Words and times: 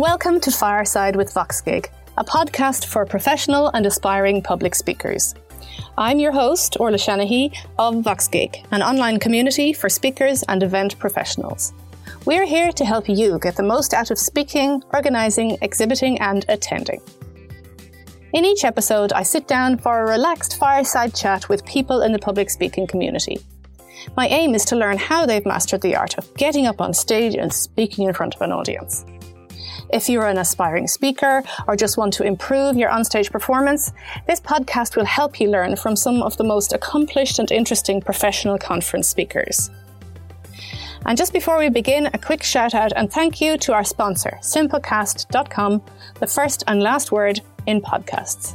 Welcome 0.00 0.40
to 0.40 0.50
Fireside 0.50 1.14
with 1.14 1.34
VoxGig, 1.34 1.88
a 2.16 2.24
podcast 2.24 2.86
for 2.86 3.04
professional 3.04 3.68
and 3.74 3.84
aspiring 3.84 4.40
public 4.40 4.74
speakers. 4.74 5.34
I'm 5.98 6.18
your 6.18 6.32
host, 6.32 6.78
Orla 6.80 6.96
Shanahy 6.96 7.54
of 7.78 7.96
VoxGig, 7.96 8.64
an 8.70 8.80
online 8.80 9.18
community 9.18 9.74
for 9.74 9.90
speakers 9.90 10.42
and 10.44 10.62
event 10.62 10.98
professionals. 10.98 11.74
We're 12.24 12.46
here 12.46 12.72
to 12.72 12.84
help 12.86 13.10
you 13.10 13.38
get 13.40 13.56
the 13.56 13.62
most 13.62 13.92
out 13.92 14.10
of 14.10 14.18
speaking, 14.18 14.82
organising, 14.94 15.58
exhibiting, 15.60 16.18
and 16.18 16.46
attending. 16.48 17.02
In 18.32 18.46
each 18.46 18.64
episode, 18.64 19.12
I 19.12 19.22
sit 19.22 19.46
down 19.46 19.76
for 19.76 20.00
a 20.00 20.10
relaxed 20.10 20.56
fireside 20.56 21.14
chat 21.14 21.50
with 21.50 21.66
people 21.66 22.00
in 22.00 22.12
the 22.12 22.18
public 22.18 22.48
speaking 22.48 22.86
community. 22.86 23.38
My 24.16 24.28
aim 24.28 24.54
is 24.54 24.64
to 24.64 24.76
learn 24.76 24.96
how 24.96 25.26
they've 25.26 25.44
mastered 25.44 25.82
the 25.82 25.94
art 25.94 26.16
of 26.16 26.32
getting 26.36 26.66
up 26.66 26.80
on 26.80 26.94
stage 26.94 27.34
and 27.34 27.52
speaking 27.52 28.08
in 28.08 28.14
front 28.14 28.34
of 28.34 28.40
an 28.40 28.50
audience. 28.50 29.04
If 29.92 30.08
you're 30.08 30.26
an 30.26 30.38
aspiring 30.38 30.86
speaker 30.86 31.42
or 31.66 31.76
just 31.76 31.96
want 31.96 32.12
to 32.14 32.24
improve 32.24 32.76
your 32.76 32.90
onstage 32.90 33.30
performance, 33.30 33.92
this 34.26 34.40
podcast 34.40 34.96
will 34.96 35.04
help 35.04 35.40
you 35.40 35.50
learn 35.50 35.76
from 35.76 35.96
some 35.96 36.22
of 36.22 36.36
the 36.36 36.44
most 36.44 36.72
accomplished 36.72 37.38
and 37.38 37.50
interesting 37.50 38.00
professional 38.00 38.58
conference 38.58 39.08
speakers. 39.08 39.70
And 41.06 41.16
just 41.16 41.32
before 41.32 41.58
we 41.58 41.70
begin, 41.70 42.06
a 42.06 42.18
quick 42.18 42.42
shout 42.42 42.74
out 42.74 42.92
and 42.94 43.10
thank 43.10 43.40
you 43.40 43.56
to 43.58 43.72
our 43.72 43.84
sponsor, 43.84 44.38
simplecast.com, 44.42 45.82
the 46.20 46.26
first 46.26 46.62
and 46.66 46.82
last 46.82 47.10
word 47.10 47.40
in 47.66 47.80
podcasts. 47.80 48.54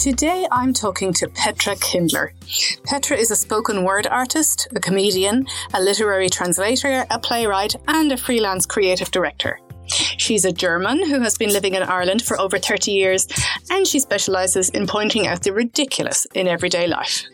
Today 0.00 0.46
I'm 0.50 0.72
talking 0.72 1.12
to 1.12 1.28
Petra 1.28 1.76
Kindler. 1.76 2.32
Petra 2.86 3.18
is 3.18 3.30
a 3.30 3.36
spoken 3.36 3.84
word 3.84 4.06
artist, 4.06 4.66
a 4.74 4.80
comedian, 4.80 5.46
a 5.74 5.82
literary 5.82 6.30
translator, 6.30 7.04
a 7.10 7.18
playwright, 7.18 7.76
and 7.86 8.10
a 8.10 8.16
freelance 8.16 8.64
creative 8.64 9.10
director. 9.10 9.60
She's 9.88 10.46
a 10.46 10.52
German 10.52 11.06
who 11.06 11.20
has 11.20 11.36
been 11.36 11.52
living 11.52 11.74
in 11.74 11.82
Ireland 11.82 12.22
for 12.22 12.40
over 12.40 12.58
30 12.58 12.92
years, 12.92 13.28
and 13.68 13.86
she 13.86 13.98
specialises 13.98 14.70
in 14.70 14.86
pointing 14.86 15.26
out 15.26 15.42
the 15.42 15.52
ridiculous 15.52 16.26
in 16.32 16.48
everyday 16.48 16.86
life. 16.86 17.26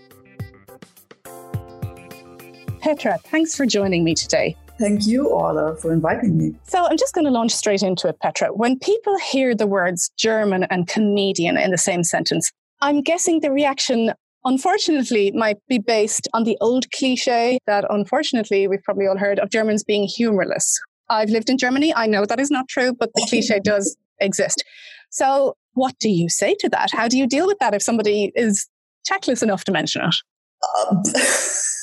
Petra, 2.80 3.16
thanks 3.26 3.54
for 3.54 3.64
joining 3.64 4.02
me 4.02 4.16
today. 4.16 4.56
Thank 4.78 5.06
you, 5.06 5.28
Orla, 5.28 5.76
for 5.76 5.92
inviting 5.92 6.36
me. 6.36 6.54
So 6.64 6.86
I'm 6.86 6.96
just 6.96 7.14
going 7.14 7.24
to 7.24 7.30
launch 7.30 7.52
straight 7.52 7.82
into 7.82 8.08
it, 8.08 8.20
Petra. 8.20 8.48
When 8.48 8.78
people 8.78 9.16
hear 9.18 9.54
the 9.54 9.66
words 9.66 10.10
German 10.18 10.64
and 10.64 10.86
comedian 10.86 11.56
in 11.56 11.70
the 11.70 11.78
same 11.78 12.04
sentence, 12.04 12.50
I'm 12.80 13.02
guessing 13.02 13.40
the 13.40 13.50
reaction 13.50 14.12
unfortunately 14.44 15.32
might 15.32 15.56
be 15.68 15.78
based 15.78 16.28
on 16.32 16.44
the 16.44 16.56
old 16.60 16.90
cliche 16.92 17.58
that 17.66 17.84
unfortunately 17.90 18.68
we've 18.68 18.82
probably 18.82 19.06
all 19.06 19.18
heard 19.18 19.38
of 19.38 19.50
Germans 19.50 19.82
being 19.82 20.04
humorless. 20.04 20.78
I've 21.08 21.30
lived 21.30 21.50
in 21.50 21.58
Germany. 21.58 21.94
I 21.94 22.06
know 22.06 22.26
that 22.26 22.38
is 22.38 22.50
not 22.50 22.68
true, 22.68 22.92
but 22.92 23.10
the 23.14 23.26
cliche 23.28 23.60
does 23.64 23.96
exist. 24.20 24.62
So 25.10 25.56
what 25.74 25.94
do 25.98 26.08
you 26.08 26.28
say 26.28 26.54
to 26.60 26.68
that? 26.70 26.90
How 26.92 27.08
do 27.08 27.18
you 27.18 27.26
deal 27.26 27.46
with 27.46 27.58
that 27.60 27.74
if 27.74 27.82
somebody 27.82 28.32
is 28.34 28.68
tactless 29.04 29.42
enough 29.42 29.64
to 29.64 29.72
mention 29.72 30.02
it? 30.02 30.16
Um, 30.78 31.02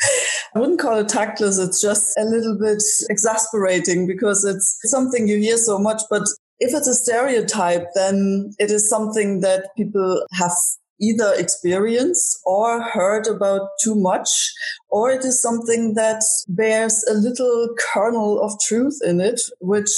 I 0.54 0.60
wouldn't 0.60 0.80
call 0.80 0.98
it 0.98 1.08
tactless. 1.08 1.58
It's 1.58 1.80
just 1.80 2.16
a 2.18 2.24
little 2.24 2.58
bit 2.58 2.82
exasperating 3.10 4.06
because 4.06 4.44
it's 4.44 4.78
something 4.90 5.28
you 5.28 5.38
hear 5.38 5.56
so 5.56 5.78
much. 5.78 6.02
But 6.10 6.22
if 6.60 6.74
it's 6.74 6.88
a 6.88 6.94
stereotype, 6.94 7.86
then 7.94 8.52
it 8.58 8.70
is 8.70 8.88
something 8.88 9.40
that 9.40 9.68
people 9.76 10.24
have 10.32 10.52
either 11.00 11.32
experienced 11.36 12.40
or 12.44 12.82
heard 12.82 13.26
about 13.26 13.68
too 13.82 13.94
much, 13.94 14.52
or 14.88 15.10
it 15.10 15.24
is 15.24 15.40
something 15.40 15.94
that 15.94 16.22
bears 16.48 17.04
a 17.08 17.14
little 17.14 17.74
kernel 17.78 18.40
of 18.42 18.58
truth 18.60 18.98
in 19.04 19.20
it, 19.20 19.40
which 19.60 19.90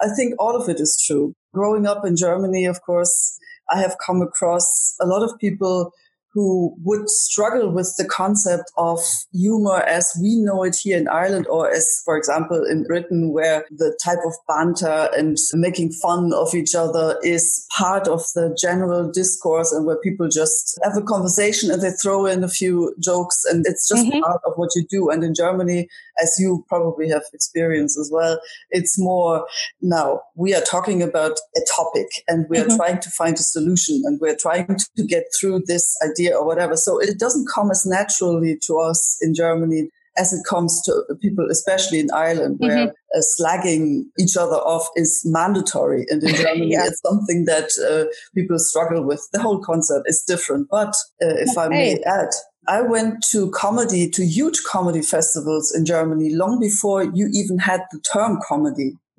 I 0.00 0.08
think 0.08 0.34
all 0.38 0.56
of 0.56 0.68
it 0.68 0.80
is 0.80 1.02
true. 1.06 1.34
Growing 1.52 1.86
up 1.86 2.04
in 2.04 2.16
Germany, 2.16 2.64
of 2.64 2.80
course, 2.82 3.38
I 3.70 3.80
have 3.80 3.96
come 4.04 4.22
across 4.22 4.94
a 5.00 5.06
lot 5.06 5.22
of 5.22 5.38
people 5.38 5.92
who 6.36 6.76
would 6.84 7.08
struggle 7.08 7.70
with 7.70 7.94
the 7.96 8.04
concept 8.04 8.70
of 8.76 9.00
humor 9.32 9.80
as 9.84 10.12
we 10.20 10.36
know 10.36 10.64
it 10.64 10.76
here 10.76 10.98
in 10.98 11.08
Ireland, 11.08 11.46
or 11.48 11.72
as, 11.72 12.02
for 12.04 12.14
example, 12.18 12.62
in 12.62 12.84
Britain, 12.84 13.32
where 13.32 13.64
the 13.70 13.98
type 14.04 14.18
of 14.26 14.34
banter 14.46 15.08
and 15.16 15.38
making 15.54 15.92
fun 15.92 16.34
of 16.34 16.54
each 16.54 16.74
other 16.74 17.18
is 17.22 17.66
part 17.74 18.06
of 18.06 18.20
the 18.34 18.54
general 18.60 19.10
discourse 19.10 19.72
and 19.72 19.86
where 19.86 19.96
people 19.96 20.28
just 20.28 20.78
have 20.84 20.94
a 20.94 21.02
conversation 21.02 21.70
and 21.70 21.80
they 21.80 21.90
throw 21.90 22.26
in 22.26 22.44
a 22.44 22.48
few 22.48 22.94
jokes 23.02 23.42
and 23.50 23.64
it's 23.66 23.88
just 23.88 24.06
mm-hmm. 24.06 24.20
part 24.20 24.42
of 24.44 24.52
what 24.56 24.68
you 24.76 24.84
do. 24.90 25.08
And 25.08 25.24
in 25.24 25.34
Germany, 25.34 25.88
as 26.20 26.34
you 26.38 26.64
probably 26.68 27.08
have 27.08 27.22
experienced 27.32 27.98
as 27.98 28.10
well, 28.12 28.40
it's 28.70 28.98
more 28.98 29.46
now 29.80 30.20
we 30.34 30.54
are 30.54 30.62
talking 30.62 31.02
about 31.02 31.38
a 31.56 31.60
topic 31.76 32.08
and 32.28 32.46
we 32.48 32.58
are 32.58 32.64
mm-hmm. 32.64 32.76
trying 32.76 33.00
to 33.00 33.10
find 33.10 33.34
a 33.36 33.42
solution 33.42 34.02
and 34.04 34.18
we're 34.20 34.36
trying 34.36 34.66
to 34.96 35.06
get 35.06 35.24
through 35.38 35.62
this 35.66 35.96
idea 36.08 36.36
or 36.36 36.46
whatever. 36.46 36.76
So 36.76 36.98
it 36.98 37.18
doesn't 37.18 37.48
come 37.54 37.70
as 37.70 37.84
naturally 37.86 38.58
to 38.66 38.78
us 38.78 39.18
in 39.22 39.34
Germany 39.34 39.90
as 40.18 40.32
it 40.32 40.42
comes 40.48 40.80
to 40.82 41.02
people, 41.20 41.48
especially 41.50 42.00
in 42.00 42.10
Ireland, 42.12 42.56
where 42.58 42.88
mm-hmm. 42.88 43.18
uh, 43.18 43.22
slagging 43.38 44.04
each 44.18 44.36
other 44.36 44.56
off 44.56 44.88
is 44.96 45.22
mandatory. 45.24 46.06
And 46.08 46.22
in 46.22 46.34
Germany, 46.42 46.72
yeah. 46.72 46.86
it's 46.86 47.00
something 47.04 47.44
that 47.44 47.70
uh, 47.78 48.10
people 48.34 48.58
struggle 48.58 49.04
with. 49.04 49.26
The 49.32 49.42
whole 49.42 49.60
concept 49.60 50.08
is 50.08 50.24
different. 50.26 50.68
But 50.70 50.94
uh, 51.22 51.36
if 51.36 51.56
okay. 51.56 51.60
I 51.60 51.68
may 51.68 52.02
add, 52.04 52.30
I 52.68 52.82
went 52.82 53.22
to 53.30 53.50
comedy, 53.50 54.08
to 54.10 54.24
huge 54.24 54.62
comedy 54.64 55.02
festivals 55.02 55.74
in 55.74 55.84
Germany 55.84 56.34
long 56.34 56.60
before 56.60 57.04
you 57.04 57.28
even 57.32 57.58
had 57.58 57.82
the 57.92 58.00
term 58.00 58.38
comedy. 58.46 58.96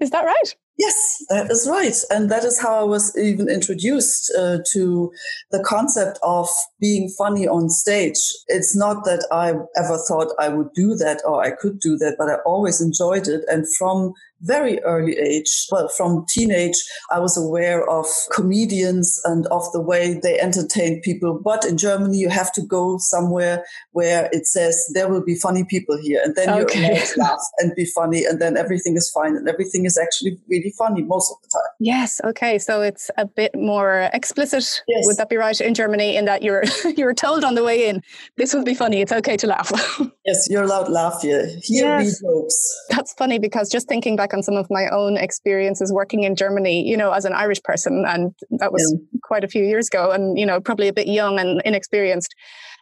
Is 0.00 0.10
that 0.10 0.24
right? 0.24 0.56
Yes, 0.80 1.22
that 1.28 1.50
is 1.50 1.68
right. 1.70 1.94
And 2.10 2.30
that 2.30 2.42
is 2.42 2.58
how 2.58 2.80
I 2.80 2.84
was 2.84 3.16
even 3.18 3.50
introduced 3.50 4.32
uh, 4.34 4.60
to 4.68 5.12
the 5.50 5.62
concept 5.62 6.18
of 6.22 6.48
being 6.80 7.10
funny 7.18 7.46
on 7.46 7.68
stage. 7.68 8.18
It's 8.48 8.74
not 8.74 9.04
that 9.04 9.26
I 9.30 9.50
ever 9.76 9.98
thought 10.08 10.32
I 10.38 10.48
would 10.48 10.72
do 10.72 10.94
that 10.94 11.20
or 11.26 11.44
I 11.44 11.50
could 11.50 11.80
do 11.80 11.98
that, 11.98 12.16
but 12.16 12.30
I 12.30 12.36
always 12.46 12.80
enjoyed 12.80 13.28
it. 13.28 13.44
And 13.46 13.66
from 13.76 14.14
very 14.42 14.80
early 14.80 15.16
age, 15.18 15.66
well, 15.70 15.88
from 15.88 16.24
teenage, 16.28 16.82
I 17.10 17.18
was 17.18 17.36
aware 17.36 17.88
of 17.88 18.06
comedians 18.32 19.20
and 19.24 19.46
of 19.48 19.70
the 19.72 19.80
way 19.80 20.18
they 20.22 20.38
entertain 20.40 21.00
people. 21.02 21.40
But 21.42 21.64
in 21.64 21.76
Germany, 21.76 22.16
you 22.16 22.28
have 22.28 22.52
to 22.52 22.62
go 22.62 22.98
somewhere 22.98 23.64
where 23.92 24.28
it 24.32 24.46
says 24.46 24.90
there 24.94 25.08
will 25.08 25.22
be 25.22 25.34
funny 25.34 25.64
people 25.64 25.98
here. 25.98 26.20
And 26.24 26.34
then 26.34 26.48
okay. 26.50 26.80
you're 26.80 26.90
allowed 26.92 27.06
to 27.06 27.20
laugh 27.20 27.42
and 27.58 27.74
be 27.76 27.84
funny. 27.84 28.24
And 28.24 28.40
then 28.40 28.56
everything 28.56 28.96
is 28.96 29.10
fine. 29.10 29.36
And 29.36 29.48
everything 29.48 29.84
is 29.84 29.98
actually 29.98 30.38
really 30.48 30.72
funny 30.78 31.02
most 31.02 31.30
of 31.30 31.36
the 31.42 31.48
time. 31.48 31.70
Yes. 31.78 32.20
Okay. 32.24 32.58
So 32.58 32.82
it's 32.82 33.10
a 33.16 33.26
bit 33.26 33.54
more 33.54 34.10
explicit. 34.12 34.82
Yes. 34.88 35.06
Would 35.06 35.16
that 35.16 35.28
be 35.28 35.36
right 35.36 35.60
in 35.60 35.74
Germany 35.74 36.16
in 36.16 36.24
that 36.24 36.42
you're, 36.42 36.64
you're 36.96 37.14
told 37.14 37.44
on 37.44 37.54
the 37.54 37.64
way 37.64 37.88
in, 37.88 38.02
this 38.36 38.54
will 38.54 38.64
be 38.64 38.74
funny. 38.74 39.00
It's 39.00 39.12
okay 39.12 39.36
to 39.36 39.46
laugh. 39.46 39.70
yes. 40.32 40.48
You're 40.50 40.62
allowed 40.62 40.84
to 40.84 40.92
laugh 40.92 41.20
here. 41.20 41.46
Here 41.62 42.00
yes. 42.00 42.20
jokes. 42.20 42.86
That's 42.88 43.12
funny 43.14 43.38
because 43.38 43.68
just 43.68 43.86
thinking 43.86 44.16
back 44.16 44.30
back 44.30 44.36
on 44.36 44.42
some 44.42 44.56
of 44.56 44.66
my 44.70 44.88
own 44.88 45.16
experiences 45.16 45.92
working 45.92 46.24
in 46.24 46.36
Germany, 46.36 46.86
you 46.88 46.96
know, 46.96 47.12
as 47.12 47.24
an 47.24 47.32
Irish 47.32 47.62
person. 47.62 48.04
And 48.06 48.32
that 48.58 48.72
was 48.72 48.82
yeah. 48.92 49.18
quite 49.22 49.44
a 49.44 49.48
few 49.48 49.64
years 49.64 49.88
ago 49.88 50.10
and, 50.10 50.38
you 50.38 50.46
know, 50.46 50.60
probably 50.60 50.88
a 50.88 50.92
bit 50.92 51.06
young 51.06 51.38
and 51.38 51.60
inexperienced. 51.64 52.34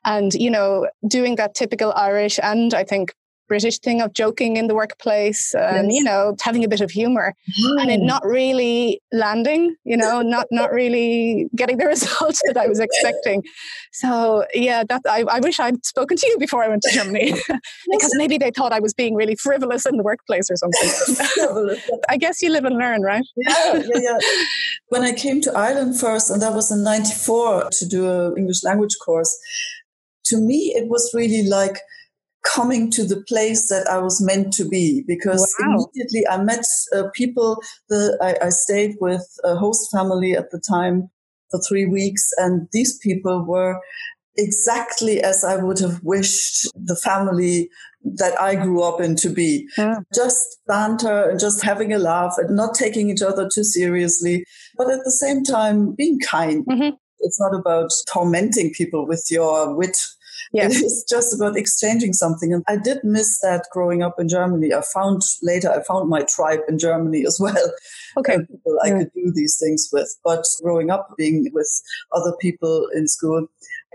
And, 0.04 0.32
you 0.34 0.50
know, 0.50 0.88
doing 1.08 1.37
that 1.37 1.54
typical 1.54 1.92
Irish 1.94 2.38
and 2.42 2.75
I 2.75 2.84
think 2.84 3.12
British 3.48 3.78
thing 3.78 4.00
of 4.00 4.12
joking 4.12 4.56
in 4.56 4.69
the 4.69 4.75
workplace 4.75 5.54
and, 5.54 5.91
yes. 5.91 5.98
you 5.98 6.04
know, 6.04 6.36
having 6.42 6.64
a 6.64 6.69
bit 6.69 6.81
of 6.81 6.91
humor 6.91 7.34
mm. 7.60 7.81
and 7.81 7.91
it 7.91 8.00
not 8.00 8.25
really 8.25 9.00
landing, 9.12 9.75
you 9.84 9.97
know, 9.97 10.22
not, 10.36 10.47
not 10.50 10.70
really 10.70 11.48
getting 11.56 11.78
the 11.78 11.87
results 11.94 12.41
that 12.47 12.56
I 12.56 12.66
was 12.69 12.78
expecting. 12.78 13.42
So 13.92 14.44
yeah, 14.54 14.84
that 14.88 15.03
I, 15.08 15.25
I 15.28 15.40
wish 15.40 15.58
I'd 15.58 15.84
spoken 15.84 16.17
to 16.17 16.26
you 16.28 16.38
before 16.38 16.62
I 16.62 16.69
went 16.69 16.82
to 16.82 16.90
Germany 16.93 17.32
because 17.90 18.12
maybe 18.14 18.38
they 18.38 18.50
thought 18.50 18.72
I 18.72 18.81
was 18.81 18.94
being 18.94 19.14
really 19.14 19.34
frivolous 19.34 19.87
in 19.87 19.96
the 19.96 20.02
workplace 20.02 20.49
or 20.50 20.56
something. 20.56 21.78
I 22.08 22.17
guess 22.17 22.43
you 22.43 22.50
live 22.50 22.64
and 22.64 22.76
learn, 22.76 23.02
right? 23.02 23.25
Yeah, 23.37 23.75
yeah, 23.75 24.00
yeah. 24.00 24.19
When 24.88 25.02
I 25.02 25.12
came 25.12 25.40
to 25.43 25.52
Ireland 25.52 25.99
first, 25.99 26.31
and 26.31 26.40
that 26.43 26.55
was 26.55 26.70
in 26.70 26.82
94 26.82 27.70
to 27.70 27.87
do 27.87 28.11
an 28.11 28.37
English 28.37 28.62
language 28.64 28.96
course, 29.05 29.37
to 30.26 30.37
me, 30.37 30.75
it 30.76 30.88
was 30.88 31.11
really 31.14 31.46
like, 31.46 31.78
coming 32.44 32.90
to 32.93 33.05
the 33.05 33.23
place 33.29 33.69
that 33.69 33.87
I 33.88 33.99
was 33.99 34.20
meant 34.20 34.52
to 34.55 34.69
be 34.69 35.05
because 35.06 35.55
wow. 35.61 35.75
immediately 35.75 36.26
I 36.29 36.43
met 36.43 36.64
uh, 36.94 37.05
people 37.14 37.61
that 37.88 38.19
I, 38.20 38.46
I, 38.46 38.49
stayed 38.50 38.96
with 39.00 39.26
a 39.44 39.56
host 39.56 39.90
family 39.90 40.37
at 40.37 40.50
the 40.50 40.61
time 40.61 41.11
for 41.50 41.61
three 41.69 41.87
weeks. 41.87 42.31
And 42.38 42.69
these 42.73 42.96
people 42.99 43.44
were 43.44 43.81
exactly 44.37 45.20
as 45.20 45.44
I 45.44 45.56
would 45.56 45.81
have 45.81 46.00
wished 46.02 46.69
the 46.75 46.96
family 46.96 47.69
that 48.05 48.41
I 48.41 48.55
grew 48.55 48.82
up 48.82 49.00
in 49.00 49.17
to 49.17 49.29
be. 49.29 49.69
Yeah. 49.76 50.00
Just 50.14 50.58
banter 50.67 51.29
and 51.31 51.41
just 51.41 51.62
having 51.62 51.93
a 51.93 51.99
laugh 51.99 52.34
and 52.38 52.56
not 52.56 52.75
taking 52.75 53.11
each 53.11 53.23
other 53.23 53.49
too 53.52 53.64
seriously, 53.64 54.44
but 54.76 54.91
at 54.91 55.00
the 55.05 55.11
same 55.11 55.43
time 55.43 55.94
being 55.96 56.19
kind. 56.20 56.64
Mm-hmm. 56.67 56.96
It's 57.20 57.41
not 57.41 57.58
about 57.58 57.91
tormenting 58.12 58.73
people 58.73 59.06
with 59.06 59.26
your 59.29 59.75
wit 59.75 59.99
Yes. 60.52 60.80
It's 60.80 61.04
just 61.04 61.34
about 61.34 61.56
exchanging 61.56 62.12
something. 62.12 62.52
And 62.52 62.64
I 62.68 62.76
did 62.76 62.98
miss 63.04 63.40
that 63.40 63.66
growing 63.72 64.02
up 64.02 64.18
in 64.18 64.28
Germany. 64.28 64.72
I 64.72 64.82
found 64.94 65.22
later, 65.42 65.70
I 65.70 65.82
found 65.82 66.08
my 66.08 66.22
tribe 66.22 66.60
in 66.68 66.78
Germany 66.78 67.24
as 67.26 67.38
well. 67.40 67.54
Okay. 68.16 68.38
People 68.38 68.78
I 68.82 68.90
could 68.90 69.12
do 69.14 69.30
these 69.32 69.60
things 69.62 69.90
with. 69.92 70.12
But 70.24 70.44
growing 70.60 70.90
up 70.90 71.10
being 71.16 71.48
with 71.52 71.70
other 72.12 72.34
people 72.40 72.88
in 72.92 73.06
school, 73.06 73.46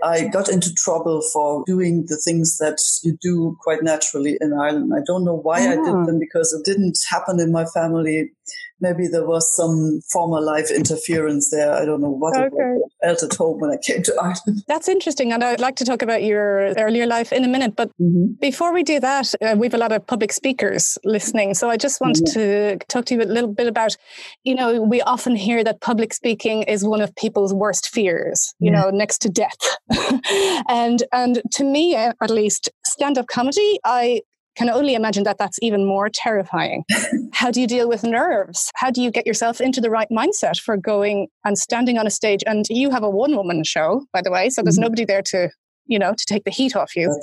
I 0.02 0.28
got 0.28 0.48
into 0.48 0.72
trouble 0.74 1.20
for 1.32 1.62
doing 1.66 2.06
the 2.08 2.16
things 2.16 2.56
that 2.58 2.78
you 3.02 3.18
do 3.20 3.56
quite 3.60 3.82
naturally 3.82 4.38
in 4.40 4.52
Ireland. 4.52 4.92
I 4.96 5.02
don't 5.06 5.24
know 5.24 5.36
why 5.36 5.58
I 5.58 5.76
did 5.76 5.88
ah. 5.88 6.04
them 6.04 6.18
because 6.18 6.52
it 6.52 6.64
didn't 6.64 6.98
happen 7.10 7.38
in 7.38 7.52
my 7.52 7.64
family. 7.66 8.32
Maybe 8.80 9.06
there 9.06 9.26
was 9.26 9.54
some 9.56 10.00
former 10.12 10.40
life 10.40 10.70
interference 10.70 11.50
there. 11.50 11.72
I 11.72 11.84
don't 11.84 12.00
know 12.00 12.10
what 12.10 12.36
okay. 12.36 12.76
I 13.02 13.06
felt 13.06 13.22
at 13.22 13.34
home 13.34 13.60
when 13.60 13.70
I 13.70 13.76
came 13.76 14.02
to 14.02 14.14
Ireland. 14.20 14.62
That's 14.68 14.88
interesting. 14.88 15.32
And 15.32 15.42
I'd 15.42 15.60
like 15.60 15.76
to 15.76 15.84
talk 15.84 16.02
about 16.02 16.22
your 16.22 16.74
earlier 16.76 17.06
life 17.06 17.32
in 17.32 17.44
a 17.44 17.48
minute. 17.48 17.76
But 17.76 17.88
mm-hmm. 18.00 18.32
before 18.40 18.72
we 18.72 18.82
do 18.82 19.00
that, 19.00 19.34
uh, 19.40 19.54
we 19.56 19.66
have 19.66 19.74
a 19.74 19.78
lot 19.78 19.92
of 19.92 20.06
public 20.06 20.32
speakers 20.32 20.98
listening. 21.04 21.54
So 21.54 21.70
I 21.70 21.76
just 21.76 22.00
want 22.00 22.16
mm-hmm. 22.16 22.78
to 22.78 22.78
talk 22.88 23.04
to 23.06 23.14
you 23.14 23.22
a 23.22 23.24
little 23.24 23.52
bit 23.52 23.66
about, 23.66 23.96
you 24.42 24.54
know, 24.54 24.82
we 24.82 25.00
often 25.02 25.36
hear 25.36 25.64
that 25.64 25.80
public 25.80 26.12
speaking 26.12 26.62
is 26.64 26.84
one 26.84 27.00
of 27.00 27.14
people's 27.16 27.54
worst 27.54 27.88
fears, 27.88 28.54
you 28.58 28.70
know, 28.70 28.90
next 28.90 29.18
to 29.18 29.28
death. 29.28 29.60
and 30.68 31.02
and 31.12 31.42
to 31.52 31.64
me, 31.64 31.94
at 31.94 32.30
least, 32.30 32.70
stand 32.84 33.18
up 33.18 33.26
comedy, 33.26 33.78
I 33.84 34.20
can 34.56 34.70
only 34.70 34.94
imagine 34.94 35.24
that 35.24 35.38
that's 35.38 35.58
even 35.62 35.84
more 35.84 36.08
terrifying. 36.08 36.84
How 37.32 37.50
do 37.50 37.60
you 37.60 37.66
deal 37.66 37.88
with 37.88 38.04
nerves? 38.04 38.70
How 38.76 38.90
do 38.90 39.02
you 39.02 39.10
get 39.10 39.26
yourself 39.26 39.60
into 39.60 39.80
the 39.80 39.90
right 39.90 40.08
mindset 40.10 40.60
for 40.60 40.76
going 40.76 41.28
and 41.44 41.58
standing 41.58 41.98
on 41.98 42.06
a 42.06 42.10
stage? 42.10 42.42
And 42.46 42.64
you 42.68 42.90
have 42.90 43.02
a 43.02 43.10
one 43.10 43.36
woman 43.36 43.64
show, 43.64 44.04
by 44.12 44.22
the 44.22 44.30
way, 44.30 44.50
so 44.50 44.62
there's 44.62 44.76
mm-hmm. 44.76 44.82
nobody 44.82 45.04
there 45.04 45.22
to 45.22 45.50
you 45.86 45.98
know 45.98 46.14
to 46.14 46.24
take 46.26 46.44
the 46.44 46.50
heat 46.50 46.74
off 46.74 46.96
you 46.96 47.14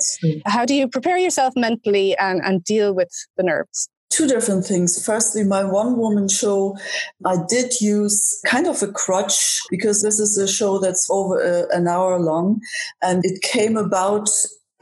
how 0.45 0.65
do 0.65 0.75
you 0.75 0.87
prepare 0.87 1.17
yourself 1.17 1.51
mentally 1.55 2.15
and, 2.17 2.41
and 2.43 2.63
deal 2.63 2.93
with 2.93 3.09
the 3.35 3.41
nerves 3.41 3.89
two 4.11 4.27
different 4.27 4.65
things. 4.65 5.03
Firstly, 5.03 5.43
my 5.43 5.63
one 5.63 5.97
woman 5.97 6.27
show, 6.27 6.77
I 7.25 7.37
did 7.47 7.79
use 7.79 8.41
kind 8.45 8.67
of 8.67 8.83
a 8.83 8.91
crutch 8.91 9.61
because 9.69 10.03
this 10.03 10.19
is 10.19 10.37
a 10.37 10.47
show 10.47 10.79
that's 10.79 11.09
over 11.09 11.39
a, 11.39 11.75
an 11.75 11.87
hour 11.87 12.19
long 12.19 12.59
and 13.01 13.23
it 13.23 13.41
came 13.41 13.77
about 13.77 14.29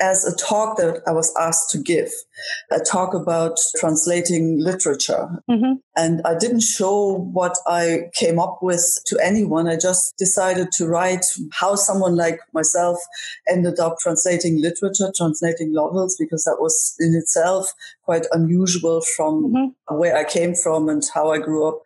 as 0.01 0.25
a 0.25 0.35
talk 0.35 0.77
that 0.77 1.01
I 1.07 1.11
was 1.11 1.33
asked 1.39 1.69
to 1.71 1.77
give, 1.77 2.11
a 2.71 2.79
talk 2.79 3.13
about 3.13 3.59
translating 3.77 4.59
literature. 4.59 5.27
Mm-hmm. 5.49 5.73
And 5.95 6.21
I 6.25 6.37
didn't 6.37 6.61
show 6.61 7.29
what 7.33 7.57
I 7.67 8.09
came 8.13 8.39
up 8.39 8.59
with 8.61 9.01
to 9.07 9.19
anyone. 9.21 9.67
I 9.67 9.75
just 9.75 10.15
decided 10.17 10.71
to 10.73 10.87
write 10.87 11.25
how 11.51 11.75
someone 11.75 12.15
like 12.15 12.39
myself 12.53 12.97
ended 13.49 13.79
up 13.79 13.97
translating 13.99 14.61
literature, 14.61 15.11
translating 15.15 15.73
novels, 15.73 16.15
because 16.17 16.45
that 16.45 16.57
was 16.59 16.95
in 16.99 17.13
itself 17.15 17.73
quite 18.03 18.25
unusual 18.31 19.01
from 19.01 19.53
mm-hmm. 19.53 19.97
where 19.97 20.15
I 20.15 20.23
came 20.23 20.55
from 20.55 20.89
and 20.89 21.03
how 21.13 21.31
I 21.31 21.39
grew 21.39 21.67
up. 21.67 21.81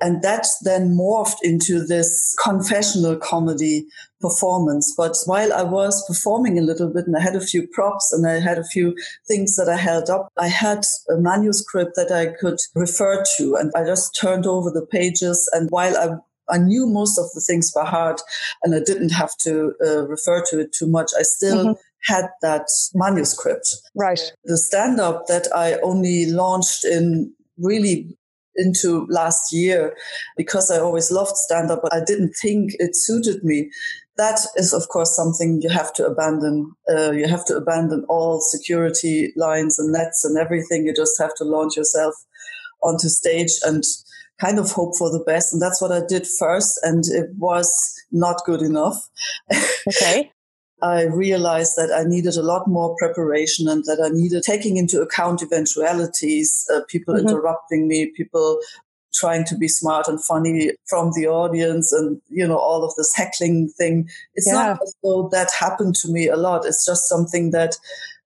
And 0.00 0.20
that 0.22 0.48
then 0.64 0.96
morphed 0.96 1.36
into 1.44 1.84
this 1.84 2.36
confessional 2.42 3.16
comedy 3.16 3.86
performance. 4.22 4.94
But 4.96 5.16
while 5.26 5.52
I 5.52 5.62
was 5.62 6.06
performing 6.06 6.58
a 6.58 6.62
little 6.62 6.88
bit 6.88 7.06
and 7.06 7.16
I 7.16 7.20
had 7.20 7.36
a 7.36 7.40
few 7.40 7.66
props 7.66 8.12
and 8.12 8.26
I 8.26 8.40
had 8.40 8.58
a 8.58 8.64
few 8.64 8.96
things 9.28 9.56
that 9.56 9.68
I 9.68 9.76
held 9.76 10.08
up, 10.08 10.28
I 10.38 10.48
had 10.48 10.84
a 11.10 11.16
manuscript 11.16 11.92
that 11.96 12.10
I 12.10 12.26
could 12.40 12.58
refer 12.74 13.22
to 13.36 13.56
and 13.56 13.70
I 13.76 13.84
just 13.84 14.18
turned 14.18 14.46
over 14.46 14.70
the 14.70 14.86
pages. 14.86 15.50
And 15.52 15.68
while 15.70 15.96
I 15.96 16.16
I 16.50 16.58
knew 16.58 16.86
most 16.86 17.18
of 17.18 17.26
the 17.34 17.40
things 17.40 17.72
by 17.72 17.86
heart 17.86 18.20
and 18.62 18.74
I 18.74 18.80
didn't 18.80 19.10
have 19.10 19.36
to 19.38 19.74
uh, 19.84 20.06
refer 20.06 20.42
to 20.50 20.60
it 20.60 20.72
too 20.72 20.86
much. 20.86 21.10
I 21.18 21.22
still 21.22 21.64
mm-hmm. 21.64 21.80
had 22.12 22.26
that 22.42 22.66
manuscript. 22.94 23.68
Right. 23.94 24.20
The 24.44 24.58
stand 24.58 25.00
up 25.00 25.26
that 25.28 25.46
I 25.54 25.74
only 25.82 26.26
launched 26.26 26.84
in 26.84 27.32
really 27.58 28.16
into 28.56 29.06
last 29.08 29.52
year 29.52 29.96
because 30.36 30.70
I 30.70 30.78
always 30.78 31.10
loved 31.10 31.36
stand 31.36 31.70
up, 31.70 31.80
but 31.82 31.94
I 31.94 32.04
didn't 32.04 32.34
think 32.34 32.72
it 32.78 32.94
suited 32.94 33.42
me. 33.44 33.70
That 34.16 34.40
is, 34.56 34.74
of 34.74 34.88
course, 34.88 35.16
something 35.16 35.60
you 35.62 35.70
have 35.70 35.92
to 35.94 36.06
abandon. 36.06 36.72
Uh, 36.88 37.12
you 37.12 37.26
have 37.26 37.46
to 37.46 37.56
abandon 37.56 38.04
all 38.08 38.40
security 38.40 39.32
lines 39.36 39.78
and 39.78 39.92
nets 39.92 40.24
and 40.24 40.38
everything. 40.38 40.84
You 40.86 40.94
just 40.94 41.18
have 41.18 41.34
to 41.36 41.44
launch 41.44 41.76
yourself 41.76 42.14
onto 42.82 43.08
stage 43.08 43.52
and 43.64 43.82
kind 44.40 44.58
of 44.58 44.72
hope 44.72 44.96
for 44.98 45.10
the 45.10 45.22
best. 45.24 45.52
And 45.52 45.62
that's 45.62 45.80
what 45.80 45.92
I 45.92 46.02
did 46.06 46.26
first. 46.38 46.78
And 46.82 47.04
it 47.06 47.30
was 47.38 47.70
not 48.10 48.42
good 48.44 48.60
enough. 48.60 49.08
Okay. 49.88 50.30
I 50.82 51.04
realized 51.04 51.74
that 51.76 51.92
I 51.92 52.02
needed 52.02 52.34
a 52.34 52.42
lot 52.42 52.66
more 52.66 52.96
preparation 52.98 53.68
and 53.68 53.84
that 53.84 54.02
I 54.04 54.08
needed 54.12 54.42
taking 54.42 54.76
into 54.76 55.00
account 55.00 55.40
eventualities, 55.40 56.66
uh, 56.74 56.80
people 56.88 57.14
mm-hmm. 57.14 57.28
interrupting 57.28 57.86
me, 57.86 58.10
people 58.16 58.58
trying 59.14 59.44
to 59.44 59.56
be 59.56 59.68
smart 59.68 60.08
and 60.08 60.22
funny 60.24 60.72
from 60.86 61.12
the 61.14 61.26
audience 61.26 61.92
and, 61.92 62.20
you 62.28 62.46
know, 62.46 62.58
all 62.58 62.84
of 62.84 62.94
this 62.96 63.14
heckling 63.14 63.68
thing. 63.68 64.08
It's 64.34 64.46
yeah. 64.46 64.54
not 64.54 64.82
as 64.82 64.94
though 65.02 65.28
that 65.32 65.50
happened 65.52 65.96
to 65.96 66.10
me 66.10 66.28
a 66.28 66.36
lot. 66.36 66.64
It's 66.64 66.86
just 66.86 67.08
something 67.08 67.50
that 67.50 67.76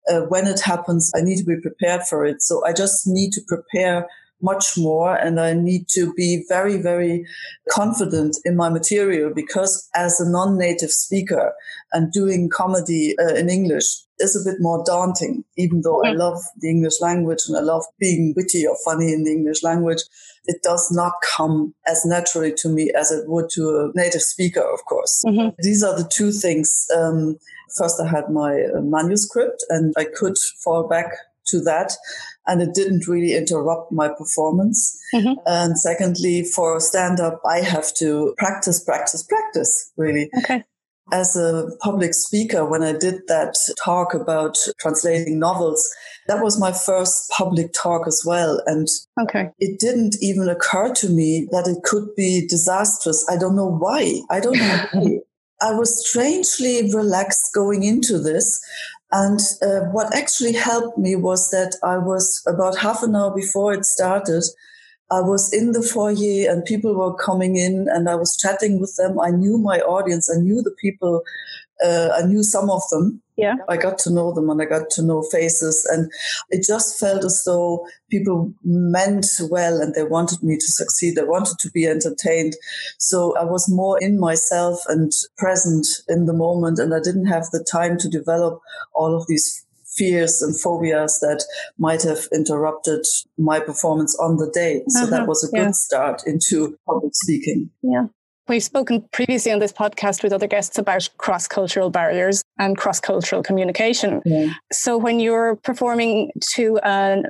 uh, 0.09 0.21
when 0.23 0.47
it 0.47 0.61
happens, 0.61 1.13
I 1.15 1.21
need 1.21 1.39
to 1.39 1.45
be 1.45 1.61
prepared 1.61 2.03
for 2.03 2.25
it. 2.25 2.43
So 2.43 2.65
I 2.65 2.73
just 2.73 3.07
need 3.07 3.33
to 3.33 3.41
prepare 3.47 4.07
much 4.41 4.77
more 4.77 5.15
and 5.15 5.41
I 5.41 5.55
need 5.55 5.89
to 5.89 6.13
be 6.15 6.45
very, 6.49 6.77
very 6.77 7.27
confident 7.71 8.37
in 8.45 8.57
my 8.57 8.69
material 8.69 9.33
because 9.35 9.89
as 9.95 10.21
a 10.21 10.31
non-native 10.31 10.91
speaker 10.91 11.53
and 11.93 12.13
doing 12.13 12.49
comedy 12.51 13.15
uh, 13.19 13.35
in 13.35 13.49
English 13.49 14.03
is 14.19 14.37
a 14.37 14.51
bit 14.51 14.59
more 14.61 14.83
daunting, 14.85 15.45
even 15.57 15.83
though 15.83 16.03
I 16.03 16.13
love 16.13 16.39
the 16.59 16.71
English 16.71 17.01
language 17.01 17.41
and 17.49 17.57
I 17.57 17.61
love 17.61 17.85
being 17.99 18.33
witty 18.37 18.67
or 18.67 18.77
funny 18.85 19.13
in 19.13 19.25
the 19.25 19.33
English 19.33 19.63
language. 19.63 20.03
It 20.47 20.63
does 20.63 20.91
not 20.91 21.13
come 21.37 21.75
as 21.87 22.05
naturally 22.07 22.53
to 22.59 22.69
me 22.69 22.91
as 22.99 23.11
it 23.11 23.29
would 23.29 23.51
to 23.55 23.69
a 23.69 23.91
native 23.95 24.23
speaker, 24.23 24.63
of 24.63 24.85
course. 24.87 25.23
Mm-hmm. 25.27 25.51
These 25.59 25.83
are 25.83 25.97
the 25.97 26.09
two 26.09 26.33
things. 26.33 26.87
Um, 26.97 27.37
first, 27.77 28.01
I 28.01 28.09
had 28.09 28.31
my 28.31 28.63
uh, 28.75 28.81
manuscript 28.81 29.65
and 29.69 29.93
I 29.99 30.05
could 30.05 30.39
fall 30.39 30.89
back 30.89 31.13
to 31.49 31.61
that 31.61 31.93
and 32.47 32.63
it 32.63 32.75
didn't 32.75 33.09
really 33.09 33.35
interrupt 33.35 33.93
my 33.93 34.09
performance. 34.09 34.99
Mm-hmm. 35.15 35.35
And 35.47 35.79
secondly, 35.79 36.45
for 36.45 36.79
stand 36.81 37.21
up, 37.21 37.41
I 37.45 37.61
have 37.61 37.95
to 37.97 38.35
practice, 38.39 38.83
practice, 38.83 39.23
practice 39.23 39.93
really. 39.97 40.31
Okay. 40.39 40.63
As 41.13 41.37
a 41.37 41.69
public 41.81 42.15
speaker, 42.15 42.65
when 42.65 42.83
I 42.83 42.93
did 42.93 43.29
that 43.29 43.57
talk 43.85 44.13
about 44.13 44.59
translating 44.81 45.39
novels, 45.39 45.89
that 46.27 46.43
was 46.43 46.59
my 46.59 46.73
first 46.73 47.31
public 47.31 47.73
talk 47.73 48.09
as 48.09 48.25
well. 48.27 48.61
And 48.67 48.89
okay. 49.21 49.51
it 49.61 49.79
didn't 49.79 50.17
even 50.21 50.49
occur 50.49 50.93
to 50.95 51.09
me 51.09 51.47
that 51.53 51.69
it 51.69 51.85
could 51.85 52.09
be 52.17 52.47
disastrous. 52.49 53.25
I 53.31 53.37
don't 53.37 53.55
know 53.55 53.71
why. 53.71 54.21
I 54.31 54.41
don't 54.41 54.59
know. 54.59 55.21
I 55.63 55.73
was 55.73 56.07
strangely 56.07 56.93
relaxed 56.93 57.55
going 57.55 57.83
into 57.83 58.19
this. 58.19 58.61
And 59.13 59.41
uh, 59.63 59.87
what 59.93 60.15
actually 60.15 60.53
helped 60.53 60.99
me 60.99 61.17
was 61.17 61.51
that 61.51 61.77
I 61.83 61.99
was 61.99 62.43
about 62.47 62.79
half 62.79 63.03
an 63.03 63.15
hour 63.15 63.35
before 63.35 63.73
it 63.73 63.85
started. 63.85 64.43
I 65.11 65.21
was 65.21 65.53
in 65.53 65.73
the 65.73 65.83
foyer 65.83 66.51
and 66.51 66.65
people 66.65 66.95
were 66.95 67.15
coming 67.15 67.57
in 67.57 67.87
and 67.89 68.09
I 68.09 68.17
was 68.17 68.37
chatting 68.37 68.81
with 68.81 68.97
them. 68.97 69.21
I 69.21 69.31
knew 69.31 69.59
my 69.59 69.79
audience. 69.81 70.29
I 70.35 70.41
knew 70.41 70.61
the 70.63 70.75
people. 70.81 71.23
Uh, 71.85 72.11
I 72.17 72.27
knew 72.27 72.43
some 72.43 72.71
of 72.71 72.83
them. 72.91 73.23
Yeah. 73.37 73.57
I 73.69 73.77
got 73.77 73.99
to 73.99 74.11
know 74.11 74.33
them 74.33 74.49
and 74.49 74.63
I 74.63 74.65
got 74.65 74.89
to 74.91 75.03
know 75.03 75.23
faces 75.23 75.87
and 75.93 76.11
it 76.49 76.65
just 76.67 76.99
felt 76.99 77.23
as 77.23 77.43
though 77.45 77.87
people 78.11 78.51
meant 78.65 79.27
well 79.51 79.79
and 79.81 79.95
they 79.95 80.05
wanted 80.05 80.43
me 80.43 80.57
to 80.57 80.67
succeed. 80.67 81.17
They 81.17 81.23
wanted 81.23 81.59
to 81.59 81.71
be 81.71 81.87
entertained. 81.87 82.55
So 82.99 83.37
I 83.37 83.45
was 83.45 83.69
more 83.69 83.99
in 84.01 84.19
myself 84.19 84.81
and 84.89 85.13
present 85.37 85.87
in 86.09 86.25
the 86.25 86.33
moment 86.33 86.79
and 86.79 86.95
I 86.95 87.01
didn't 87.01 87.27
have 87.27 87.51
the 87.53 87.63
time 87.63 87.99
to 87.99 88.09
develop 88.09 88.61
all 88.95 89.15
of 89.15 89.27
these 89.27 89.67
fears 89.97 90.43
and 90.43 90.59
phobias 90.59 91.19
that 91.21 91.45
might 91.79 92.03
have 92.03 92.29
interrupted 92.33 93.05
my 93.39 93.61
performance 93.61 94.19
on 94.19 94.37
the 94.37 94.51
day. 94.51 94.83
So 94.89 95.03
uh-huh. 95.03 95.11
that 95.11 95.27
was 95.27 95.45
a 95.45 95.51
good 95.55 95.67
yeah. 95.67 95.71
start 95.73 96.23
into 96.27 96.79
public 96.87 97.15
speaking. 97.15 97.71
Yeah. 97.83 98.07
We've 98.49 98.63
spoken 98.63 99.03
previously 99.13 99.51
on 99.51 99.59
this 99.59 99.73
podcast 99.73 100.23
with 100.23 100.33
other 100.33 100.47
guests 100.47 100.79
about 100.79 101.09
cross 101.19 101.49
cultural 101.49 101.91
barriers 101.91 102.43
and 102.59 102.77
cross 102.77 103.01
cultural 103.01 103.43
communication. 103.43 104.23
Yeah. 104.25 104.53
So, 104.73 104.97
when 104.97 105.19
you're 105.19 105.57
performing 105.57 106.31
to 106.55 106.79
a 106.83 107.23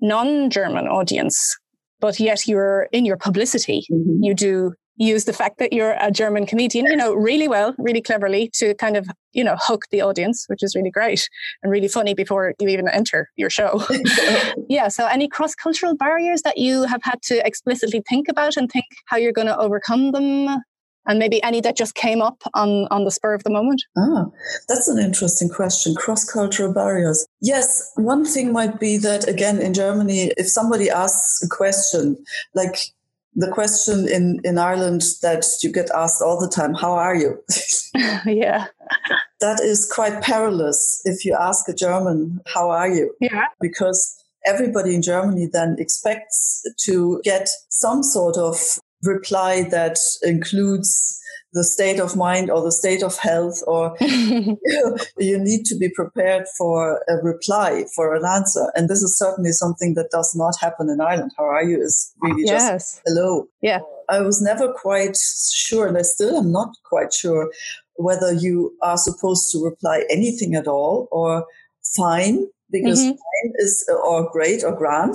non 0.00 0.50
German 0.50 0.86
audience, 0.86 1.56
but 2.00 2.20
yet 2.20 2.46
you're 2.46 2.88
in 2.92 3.04
your 3.04 3.16
publicity, 3.16 3.84
mm-hmm. 3.90 4.22
you 4.22 4.34
do 4.34 4.74
use 5.02 5.24
the 5.24 5.32
fact 5.32 5.58
that 5.58 5.72
you're 5.72 5.96
a 6.00 6.10
German 6.10 6.46
comedian, 6.46 6.86
you 6.86 6.96
know, 6.96 7.12
really 7.14 7.48
well, 7.48 7.74
really 7.78 8.00
cleverly 8.00 8.50
to 8.54 8.74
kind 8.74 8.96
of, 8.96 9.08
you 9.32 9.42
know, 9.42 9.56
hook 9.58 9.82
the 9.90 10.00
audience, 10.00 10.44
which 10.48 10.62
is 10.62 10.74
really 10.74 10.90
great 10.90 11.28
and 11.62 11.72
really 11.72 11.88
funny 11.88 12.14
before 12.14 12.54
you 12.60 12.68
even 12.68 12.88
enter 12.88 13.28
your 13.36 13.50
show. 13.50 13.82
yeah. 14.68 14.88
So 14.88 15.06
any 15.06 15.28
cross 15.28 15.54
cultural 15.54 15.96
barriers 15.96 16.42
that 16.42 16.58
you 16.58 16.84
have 16.84 17.02
had 17.02 17.20
to 17.22 17.44
explicitly 17.46 18.02
think 18.08 18.28
about 18.28 18.56
and 18.56 18.70
think 18.70 18.86
how 19.06 19.16
you're 19.16 19.32
going 19.32 19.48
to 19.48 19.58
overcome 19.58 20.12
them 20.12 20.60
and 21.06 21.18
maybe 21.18 21.42
any 21.42 21.60
that 21.60 21.76
just 21.76 21.94
came 21.94 22.22
up 22.22 22.42
on, 22.54 22.86
on 22.90 23.04
the 23.04 23.10
spur 23.10 23.34
of 23.34 23.42
the 23.42 23.50
moment? 23.50 23.82
Ah, 23.98 24.26
that's 24.68 24.88
an 24.88 24.98
interesting 24.98 25.48
question. 25.48 25.94
Cross 25.94 26.30
cultural 26.30 26.72
barriers. 26.72 27.26
Yes, 27.40 27.90
one 27.96 28.24
thing 28.24 28.52
might 28.52 28.78
be 28.78 28.98
that, 28.98 29.28
again, 29.28 29.60
in 29.60 29.74
Germany, 29.74 30.32
if 30.36 30.48
somebody 30.48 30.88
asks 30.88 31.42
a 31.42 31.48
question, 31.48 32.16
like 32.54 32.76
the 33.34 33.50
question 33.50 34.08
in, 34.08 34.40
in 34.44 34.58
Ireland 34.58 35.02
that 35.22 35.44
you 35.62 35.72
get 35.72 35.90
asked 35.94 36.22
all 36.22 36.38
the 36.38 36.48
time, 36.48 36.74
how 36.74 36.92
are 36.92 37.14
you? 37.14 37.42
yeah. 38.26 38.66
that 39.40 39.60
is 39.60 39.90
quite 39.90 40.22
perilous 40.22 41.00
if 41.04 41.24
you 41.24 41.36
ask 41.38 41.68
a 41.68 41.74
German, 41.74 42.40
how 42.46 42.70
are 42.70 42.88
you? 42.88 43.14
Yeah. 43.20 43.46
Because 43.60 44.22
everybody 44.46 44.94
in 44.94 45.02
Germany 45.02 45.48
then 45.50 45.76
expects 45.78 46.62
to 46.84 47.20
get 47.24 47.48
some 47.70 48.02
sort 48.02 48.36
of 48.36 48.78
reply 49.02 49.62
that 49.70 49.98
includes 50.22 51.18
the 51.52 51.64
state 51.64 52.00
of 52.00 52.16
mind 52.16 52.50
or 52.50 52.62
the 52.62 52.72
state 52.72 53.02
of 53.02 53.18
health 53.18 53.62
or 53.66 53.94
you, 54.00 54.58
know, 54.64 54.96
you 55.18 55.38
need 55.38 55.64
to 55.66 55.76
be 55.76 55.88
prepared 55.88 56.46
for 56.56 57.02
a 57.08 57.16
reply 57.22 57.84
for 57.94 58.14
an 58.14 58.24
answer. 58.24 58.72
And 58.74 58.88
this 58.88 59.02
is 59.02 59.18
certainly 59.18 59.52
something 59.52 59.94
that 59.94 60.10
does 60.10 60.34
not 60.34 60.54
happen 60.60 60.88
in 60.88 61.00
ireland. 61.00 61.32
How 61.36 61.44
are 61.44 61.64
you? 61.64 61.80
Is 61.80 62.12
really 62.20 62.44
yes. 62.46 62.70
just 62.70 63.02
hello. 63.06 63.48
Yeah. 63.60 63.80
I 64.08 64.20
was 64.20 64.42
never 64.42 64.72
quite 64.72 65.16
sure 65.16 65.86
and 65.86 65.96
i 65.96 66.02
still 66.02 66.36
am 66.36 66.52
not 66.52 66.76
quite 66.84 67.12
sure 67.12 67.50
whether 67.94 68.32
you 68.32 68.74
are 68.82 68.98
supposed 68.98 69.50
to 69.52 69.64
reply 69.64 70.04
anything 70.10 70.54
at 70.54 70.66
all 70.66 71.08
or 71.10 71.46
fine 71.96 72.46
because 72.70 73.00
mm-hmm. 73.00 73.10
fine 73.10 73.52
is 73.58 73.88
or 74.04 74.28
great 74.30 74.64
or 74.64 74.74
grand. 74.74 75.14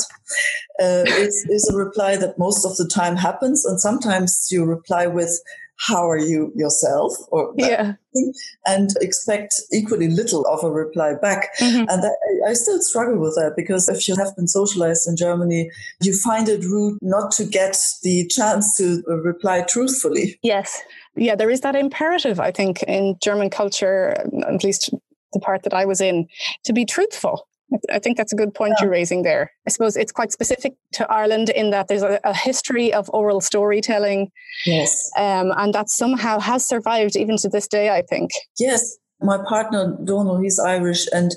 Uh, 0.79 1.03
is, 1.07 1.45
is 1.49 1.67
a 1.73 1.75
reply 1.75 2.15
that 2.15 2.37
most 2.37 2.63
of 2.63 2.77
the 2.77 2.87
time 2.87 3.15
happens 3.15 3.65
and 3.65 3.81
sometimes 3.81 4.47
you 4.51 4.63
reply 4.63 5.07
with 5.07 5.41
how 5.79 6.09
are 6.09 6.17
you 6.17 6.51
yourself? 6.55 7.13
Or 7.29 7.53
yeah. 7.55 7.93
Thing, 8.13 8.33
and 8.65 8.89
expect 8.99 9.53
equally 9.71 10.07
little 10.07 10.45
of 10.47 10.63
a 10.63 10.71
reply 10.71 11.13
back. 11.21 11.49
Mm-hmm. 11.59 11.89
and 11.89 12.03
I, 12.03 12.49
I 12.49 12.53
still 12.53 12.81
struggle 12.81 13.19
with 13.19 13.35
that 13.35 13.53
because 13.55 13.87
if 13.87 14.07
you 14.07 14.15
have 14.15 14.35
been 14.35 14.47
socialized 14.47 15.07
in 15.07 15.15
germany 15.15 15.69
you 16.01 16.13
find 16.13 16.49
it 16.49 16.63
rude 16.63 16.97
not 17.01 17.31
to 17.33 17.45
get 17.45 17.77
the 18.03 18.27
chance 18.27 18.75
to 18.77 19.03
reply 19.07 19.63
truthfully. 19.67 20.39
Yes. 20.41 20.81
Yeah 21.15 21.35
there 21.35 21.49
is 21.49 21.61
that 21.61 21.75
imperative 21.75 22.39
i 22.39 22.51
think 22.51 22.83
in 22.83 23.15
german 23.21 23.49
culture 23.49 24.15
at 24.47 24.63
least 24.63 24.89
the 25.33 25.39
part 25.39 25.63
that 25.63 25.73
i 25.73 25.85
was 25.85 26.01
in 26.01 26.27
to 26.63 26.73
be 26.73 26.85
truthful 26.85 27.47
I 27.91 27.99
think 27.99 28.17
that's 28.17 28.33
a 28.33 28.35
good 28.35 28.53
point 28.53 28.73
yeah. 28.77 28.85
you're 28.85 28.91
raising 28.91 29.23
there. 29.23 29.51
I 29.67 29.71
suppose 29.71 29.97
it's 29.97 30.11
quite 30.11 30.31
specific 30.31 30.73
to 30.93 31.11
Ireland 31.11 31.49
in 31.49 31.71
that 31.71 31.87
there's 31.87 32.03
a, 32.03 32.19
a 32.23 32.33
history 32.33 32.93
of 32.93 33.09
oral 33.13 33.41
storytelling. 33.41 34.31
Yes. 34.65 35.11
Um, 35.17 35.51
and 35.57 35.73
that 35.73 35.89
somehow 35.89 36.39
has 36.39 36.65
survived 36.65 37.15
even 37.15 37.37
to 37.37 37.49
this 37.49 37.67
day, 37.67 37.89
I 37.89 38.03
think. 38.03 38.31
Yes. 38.57 38.97
My 39.21 39.37
partner, 39.49 39.97
Donal, 40.03 40.39
he's 40.39 40.59
Irish. 40.59 41.07
And 41.11 41.35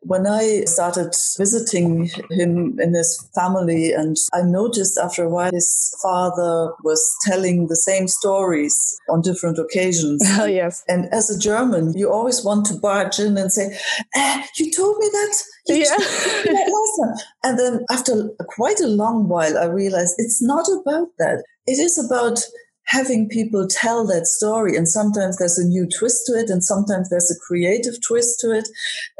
when 0.00 0.26
I 0.26 0.64
started 0.64 1.14
visiting 1.38 2.10
him 2.30 2.78
in 2.78 2.94
his 2.94 3.28
family, 3.34 3.92
and 3.92 4.16
I 4.32 4.42
noticed 4.42 4.98
after 4.98 5.24
a 5.24 5.28
while 5.28 5.50
his 5.52 5.96
father 6.02 6.72
was 6.84 7.16
telling 7.22 7.68
the 7.68 7.76
same 7.76 8.06
stories 8.08 8.98
on 9.08 9.22
different 9.22 9.58
occasions. 9.58 10.22
Oh, 10.42 10.46
yes. 10.46 10.82
And 10.88 11.12
as 11.12 11.30
a 11.30 11.38
German, 11.38 11.92
you 11.96 12.10
always 12.10 12.42
want 12.44 12.66
to 12.66 12.74
barge 12.74 13.20
in 13.20 13.36
and 13.36 13.52
say, 13.52 13.76
eh, 14.14 14.42
You 14.56 14.72
told 14.72 14.98
me 14.98 15.08
that? 15.12 15.34
You 15.68 15.76
yeah. 15.76 15.96
that 15.96 17.24
and 17.44 17.58
then 17.58 17.84
after 17.90 18.30
quite 18.48 18.80
a 18.80 18.86
long 18.86 19.28
while, 19.28 19.58
I 19.58 19.66
realized 19.66 20.14
it's 20.18 20.42
not 20.42 20.66
about 20.68 21.08
that. 21.18 21.44
It 21.66 21.78
is 21.78 21.98
about 21.98 22.40
having 22.86 23.28
people 23.28 23.66
tell 23.68 24.06
that 24.06 24.26
story. 24.26 24.76
And 24.76 24.88
sometimes 24.88 25.38
there's 25.38 25.58
a 25.58 25.66
new 25.66 25.86
twist 25.86 26.26
to 26.26 26.32
it, 26.32 26.50
and 26.50 26.62
sometimes 26.64 27.10
there's 27.10 27.30
a 27.30 27.38
creative 27.46 27.94
twist 28.06 28.40
to 28.40 28.52
it. 28.52 28.68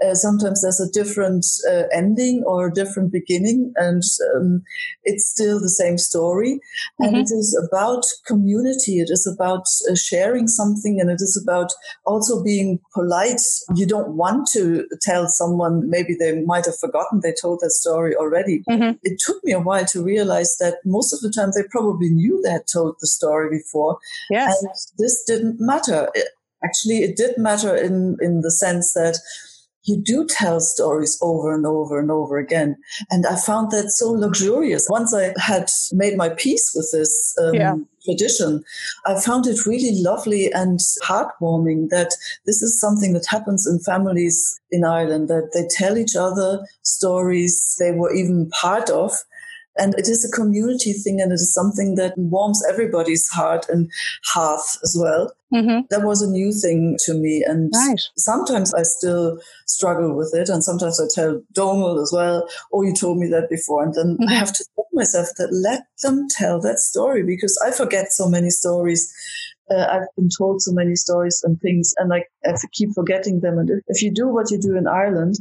Uh, 0.04 0.14
sometimes 0.14 0.62
there's 0.62 0.81
a 0.81 0.90
different 0.90 1.47
uh, 1.71 1.85
ending 1.92 2.42
or 2.47 2.69
a 2.69 2.73
different 2.73 3.12
beginning, 3.12 3.73
and 3.76 4.02
um, 4.35 4.62
it's 5.04 5.28
still 5.28 5.61
the 5.61 5.71
same 5.71 5.99
story. 5.99 6.61
Mm-hmm. 7.00 7.04
And 7.04 7.16
it 7.16 7.31
is 7.33 7.59
about 7.69 8.04
community. 8.26 9.00
It 9.00 9.09
is 9.11 9.26
about 9.26 9.64
uh, 9.90 9.95
sharing 9.95 10.49
something, 10.49 11.00
and 11.00 11.11
it 11.11 11.21
is 11.23 11.40
about 11.42 11.73
also 12.04 12.42
being 12.42 12.81
polite. 12.92 13.40
You 13.75 13.87
don't 13.87 14.16
want 14.16 14.49
to 14.52 14.87
tell 15.00 15.28
someone 15.28 15.88
maybe 15.88 16.14
they 16.19 16.42
might 16.42 16.66
have 16.66 16.78
forgotten 16.78 17.21
they 17.23 17.35
told 17.40 17.61
that 17.61 17.71
story 17.71 18.14
already. 18.14 18.62
Mm-hmm. 18.69 18.99
It 19.02 19.21
took 19.25 19.42
me 19.45 19.52
a 19.52 19.61
while 19.61 19.85
to 19.87 20.02
realize 20.02 20.57
that 20.59 20.78
most 20.85 21.12
of 21.12 21.21
the 21.21 21.31
time 21.31 21.50
they 21.54 21.66
probably 21.71 22.11
knew 22.11 22.40
they 22.42 22.50
had 22.50 22.66
told 22.66 22.97
the 23.00 23.07
story 23.07 23.51
before. 23.59 23.99
Yes. 24.30 24.62
And 24.62 24.73
this 24.99 25.23
didn't 25.26 25.56
matter. 25.61 26.09
It, 26.14 26.28
actually, 26.64 26.99
it 26.99 27.16
did 27.16 27.38
matter 27.38 27.76
in, 27.76 28.16
in 28.21 28.40
the 28.40 28.50
sense 28.50 28.94
that 28.94 29.18
you 29.85 30.00
do 30.00 30.26
tell 30.26 30.61
stories 30.61 31.18
over 31.21 31.52
and 31.54 31.66
over 31.66 31.99
and 31.99 32.11
over 32.11 32.38
again. 32.38 32.76
And 33.11 33.26
I 33.26 33.37
found 33.37 33.71
that 33.73 33.90
so 33.90 34.11
luxurious. 34.11 34.87
Once 34.88 35.12
I 35.14 35.35
had 35.38 35.71
made 35.92 36.16
my 36.16 36.28
peace 36.28 36.73
with 36.75 36.88
this 36.92 37.37
um, 37.42 37.54
yeah. 37.54 37.75
tradition, 38.04 38.62
I 39.04 39.21
found 39.21 39.47
it 39.47 39.66
really 39.66 40.00
lovely 40.00 40.52
and 40.52 40.78
heartwarming 41.02 41.88
that 41.88 42.14
this 42.47 42.62
is 42.62 42.80
something 42.80 43.12
that 43.14 43.26
happens 43.26 43.66
in 43.66 43.80
families 43.80 44.61
in 44.71 44.85
Ireland, 44.85 45.28
that 45.28 45.50
they 45.52 45.66
tell 45.68 45.99
each 45.99 46.14
other 46.14 46.64
stories 46.82 47.76
they 47.80 47.90
were 47.90 48.14
even 48.14 48.50
part 48.50 48.88
of 48.88 49.12
and 49.76 49.94
it 49.94 50.08
is 50.08 50.24
a 50.24 50.34
community 50.36 50.92
thing 50.92 51.20
and 51.20 51.32
it 51.32 51.36
is 51.36 51.54
something 51.54 51.94
that 51.94 52.16
warms 52.16 52.62
everybody's 52.68 53.28
heart 53.28 53.66
and 53.68 53.90
hearth 54.24 54.78
as 54.82 54.96
well. 54.98 55.32
Mm-hmm. 55.52 55.86
That 55.90 56.06
was 56.06 56.22
a 56.22 56.30
new 56.30 56.52
thing 56.52 56.96
to 57.04 57.14
me. 57.14 57.44
And 57.46 57.72
sometimes 58.16 58.72
I 58.74 58.82
still 58.82 59.38
struggle 59.66 60.16
with 60.16 60.34
it. 60.34 60.48
And 60.48 60.64
sometimes 60.64 61.00
I 61.00 61.04
tell 61.14 61.42
Donal 61.52 62.00
as 62.00 62.12
well, 62.12 62.48
oh, 62.72 62.82
you 62.82 62.94
told 62.94 63.18
me 63.18 63.28
that 63.28 63.50
before. 63.50 63.82
And 63.82 63.94
then 63.94 64.16
mm-hmm. 64.16 64.28
I 64.28 64.34
have 64.34 64.52
to 64.52 64.64
tell 64.74 64.86
myself 64.92 65.28
that 65.38 65.52
let 65.52 65.84
them 66.02 66.26
tell 66.30 66.60
that 66.60 66.78
story 66.78 67.22
because 67.22 67.58
I 67.66 67.70
forget 67.70 68.12
so 68.12 68.28
many 68.28 68.50
stories. 68.50 69.12
Uh, 69.70 69.86
I've 69.90 70.08
been 70.16 70.28
told 70.36 70.60
so 70.60 70.72
many 70.72 70.96
stories 70.96 71.40
and 71.44 71.58
things, 71.60 71.94
and 71.96 72.12
I, 72.12 72.24
I 72.44 72.54
keep 72.72 72.90
forgetting 72.94 73.40
them. 73.40 73.58
And 73.58 73.70
if, 73.70 73.78
if 73.86 74.02
you 74.02 74.12
do 74.12 74.28
what 74.28 74.50
you 74.50 74.58
do 74.58 74.76
in 74.76 74.86
Ireland, 74.86 75.36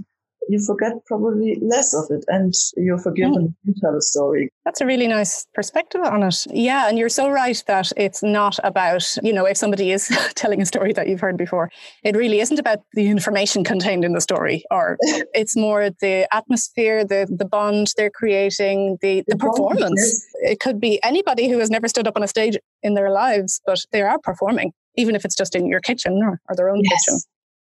you 0.49 0.59
forget 0.59 0.93
probably 1.05 1.57
less 1.61 1.93
of 1.93 2.05
it 2.09 2.25
and 2.27 2.53
you're 2.77 2.97
forgiven 2.97 3.55
you 3.63 3.73
tell 3.79 3.95
a 3.95 4.01
story. 4.01 4.49
That's 4.65 4.81
a 4.81 4.85
really 4.85 5.07
nice 5.07 5.45
perspective 5.53 6.01
on 6.01 6.23
it. 6.23 6.45
Yeah, 6.49 6.89
and 6.89 6.97
you're 6.97 7.09
so 7.09 7.29
right 7.29 7.61
that 7.67 7.91
it's 7.97 8.23
not 8.23 8.59
about, 8.63 9.03
you 9.23 9.33
know, 9.33 9.45
if 9.45 9.57
somebody 9.57 9.91
is 9.91 10.07
telling 10.35 10.61
a 10.61 10.65
story 10.65 10.93
that 10.93 11.07
you've 11.07 11.19
heard 11.19 11.37
before, 11.37 11.69
it 12.03 12.15
really 12.15 12.39
isn't 12.39 12.59
about 12.59 12.79
the 12.93 13.07
information 13.07 13.63
contained 13.63 14.03
in 14.03 14.13
the 14.13 14.21
story, 14.21 14.63
or 14.71 14.97
it's 15.01 15.55
more 15.55 15.89
the 16.01 16.27
atmosphere, 16.33 17.05
the 17.05 17.27
the 17.29 17.45
bond 17.45 17.93
they're 17.97 18.09
creating, 18.09 18.97
the, 19.01 19.23
the, 19.27 19.35
the 19.35 19.37
performance. 19.37 20.25
It 20.41 20.59
could 20.59 20.79
be 20.79 21.01
anybody 21.03 21.49
who 21.49 21.59
has 21.59 21.69
never 21.69 21.87
stood 21.87 22.07
up 22.07 22.15
on 22.15 22.23
a 22.23 22.27
stage 22.27 22.57
in 22.83 22.93
their 22.93 23.11
lives, 23.11 23.61
but 23.65 23.79
they 23.91 24.01
are 24.01 24.19
performing 24.19 24.73
even 24.97 25.15
if 25.15 25.23
it's 25.23 25.35
just 25.35 25.55
in 25.55 25.67
your 25.67 25.79
kitchen 25.79 26.21
or, 26.21 26.39
or 26.49 26.55
their 26.55 26.69
own 26.69 26.81
yes. 26.83 27.05
kitchen. 27.05 27.19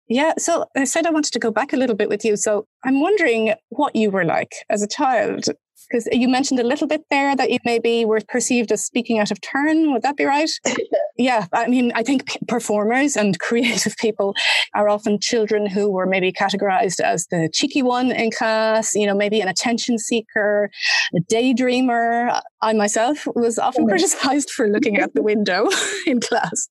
Yeah. 0.09 0.35
So 0.39 0.67
I 0.77 0.85
said 0.85 1.07
I 1.07 1.11
wanted 1.11 1.33
to 1.33 1.39
go 1.39 1.51
back 1.51 1.73
a 1.73 1.77
little 1.77 1.97
bit 1.97 2.09
with 2.09 2.25
you. 2.25 2.37
So 2.37 2.67
I'm 2.85 3.01
wondering 3.01 3.55
what 3.71 3.97
you 3.97 4.11
were 4.11 4.25
like 4.25 4.53
as 4.69 4.83
a 4.83 4.89
child. 4.89 5.45
Because 5.88 6.09
you 6.12 6.28
mentioned 6.28 6.61
a 6.61 6.64
little 6.64 6.87
bit 6.87 7.02
there 7.11 7.37
that 7.37 7.50
you 7.50 7.59
maybe 7.64 8.04
were 8.04 8.21
perceived 8.28 8.73
as 8.73 8.85
speaking 8.85 9.19
out 9.19 9.31
of 9.31 9.40
turn. 9.40 9.93
Would 9.93 10.02
that 10.02 10.16
be 10.16 10.25
right? 10.25 10.50
yeah. 11.19 11.47
I 11.52 11.69
mean, 11.69 11.93
I 11.95 12.02
think 12.02 12.38
performers 12.49 13.16
and 13.16 13.38
creative 13.40 13.97
people 13.97 14.35
are 14.75 14.88
often 14.88 15.21
children 15.21 15.66
who 15.66 15.90
were 15.90 16.07
maybe 16.07 16.33
categorized 16.33 17.00
as 17.00 17.26
the 17.26 17.50
cheeky 17.52 17.83
one 17.83 18.11
in 18.11 18.31
class, 18.31 18.95
you 18.95 19.07
know, 19.07 19.14
maybe 19.14 19.40
an 19.40 19.49
attention 19.49 19.99
seeker, 19.99 20.71
a 21.14 21.21
daydreamer. 21.33 22.40
I 22.62 22.73
myself 22.73 23.26
was 23.35 23.59
often 23.59 23.85
mm-hmm. 23.85 23.90
criticized 23.90 24.50
for 24.50 24.69
looking 24.69 25.00
out 25.00 25.14
the 25.14 25.23
window 25.35 25.69
in 26.07 26.21
class. 26.21 26.69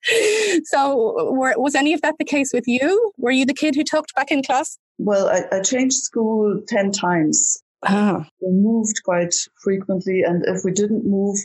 So, 0.65 1.31
were, 1.31 1.53
was 1.57 1.75
any 1.75 1.93
of 1.93 2.01
that 2.01 2.15
the 2.17 2.25
case 2.25 2.51
with 2.53 2.67
you? 2.67 3.12
Were 3.17 3.31
you 3.31 3.45
the 3.45 3.53
kid 3.53 3.75
who 3.75 3.83
talked 3.83 4.13
back 4.15 4.31
in 4.31 4.43
class? 4.43 4.77
Well, 4.98 5.27
I, 5.27 5.57
I 5.57 5.62
changed 5.62 5.98
school 5.98 6.62
10 6.67 6.91
times. 6.91 7.62
Ah. 7.86 8.28
We 8.42 8.52
moved 8.52 9.02
quite 9.04 9.34
frequently. 9.62 10.22
And 10.22 10.44
if 10.46 10.63
we 10.63 10.72
didn't 10.72 11.06
move, 11.06 11.38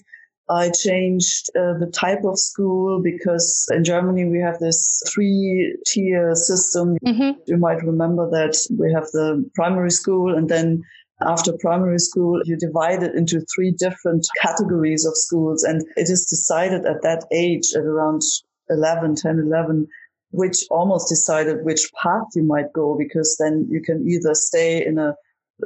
I 0.51 0.71
changed 0.71 1.51
uh, 1.57 1.75
the 1.79 1.91
type 1.93 2.25
of 2.25 2.39
school 2.39 3.03
because 3.03 3.67
in 3.71 3.85
Germany 3.85 4.25
we 4.25 4.41
have 4.41 4.59
this 4.59 5.03
three 5.13 5.77
tier 5.87 6.35
system. 6.35 6.97
Mm-hmm. 7.05 7.41
You 7.47 7.59
might 7.59 7.83
remember 7.83 8.31
that 8.31 8.57
we 8.79 8.93
have 8.93 9.05
the 9.13 9.49
primary 9.55 9.91
school 9.91 10.35
and 10.35 10.49
then 10.49 10.83
after 11.21 11.53
primary 11.59 11.99
school, 11.99 12.41
you 12.45 12.57
divide 12.57 13.03
it 13.03 13.15
into 13.15 13.45
three 13.55 13.73
different 13.73 14.27
categories 14.41 15.05
of 15.05 15.17
schools. 15.17 15.65
And 15.65 15.83
it 15.97 16.09
is 16.09 16.27
decided 16.27 16.87
at 16.87 17.03
that 17.03 17.25
age, 17.33 17.73
at 17.75 17.83
around 17.83 18.23
11, 18.71 19.17
10, 19.17 19.39
11, 19.39 19.89
which 20.31 20.65
almost 20.71 21.09
decided 21.09 21.65
which 21.65 21.91
path 22.01 22.27
you 22.35 22.45
might 22.45 22.73
go, 22.73 22.97
because 22.97 23.37
then 23.41 23.67
you 23.69 23.81
can 23.83 24.07
either 24.09 24.35
stay 24.35 24.85
in 24.85 24.99
a, 24.99 25.09
a 25.09 25.15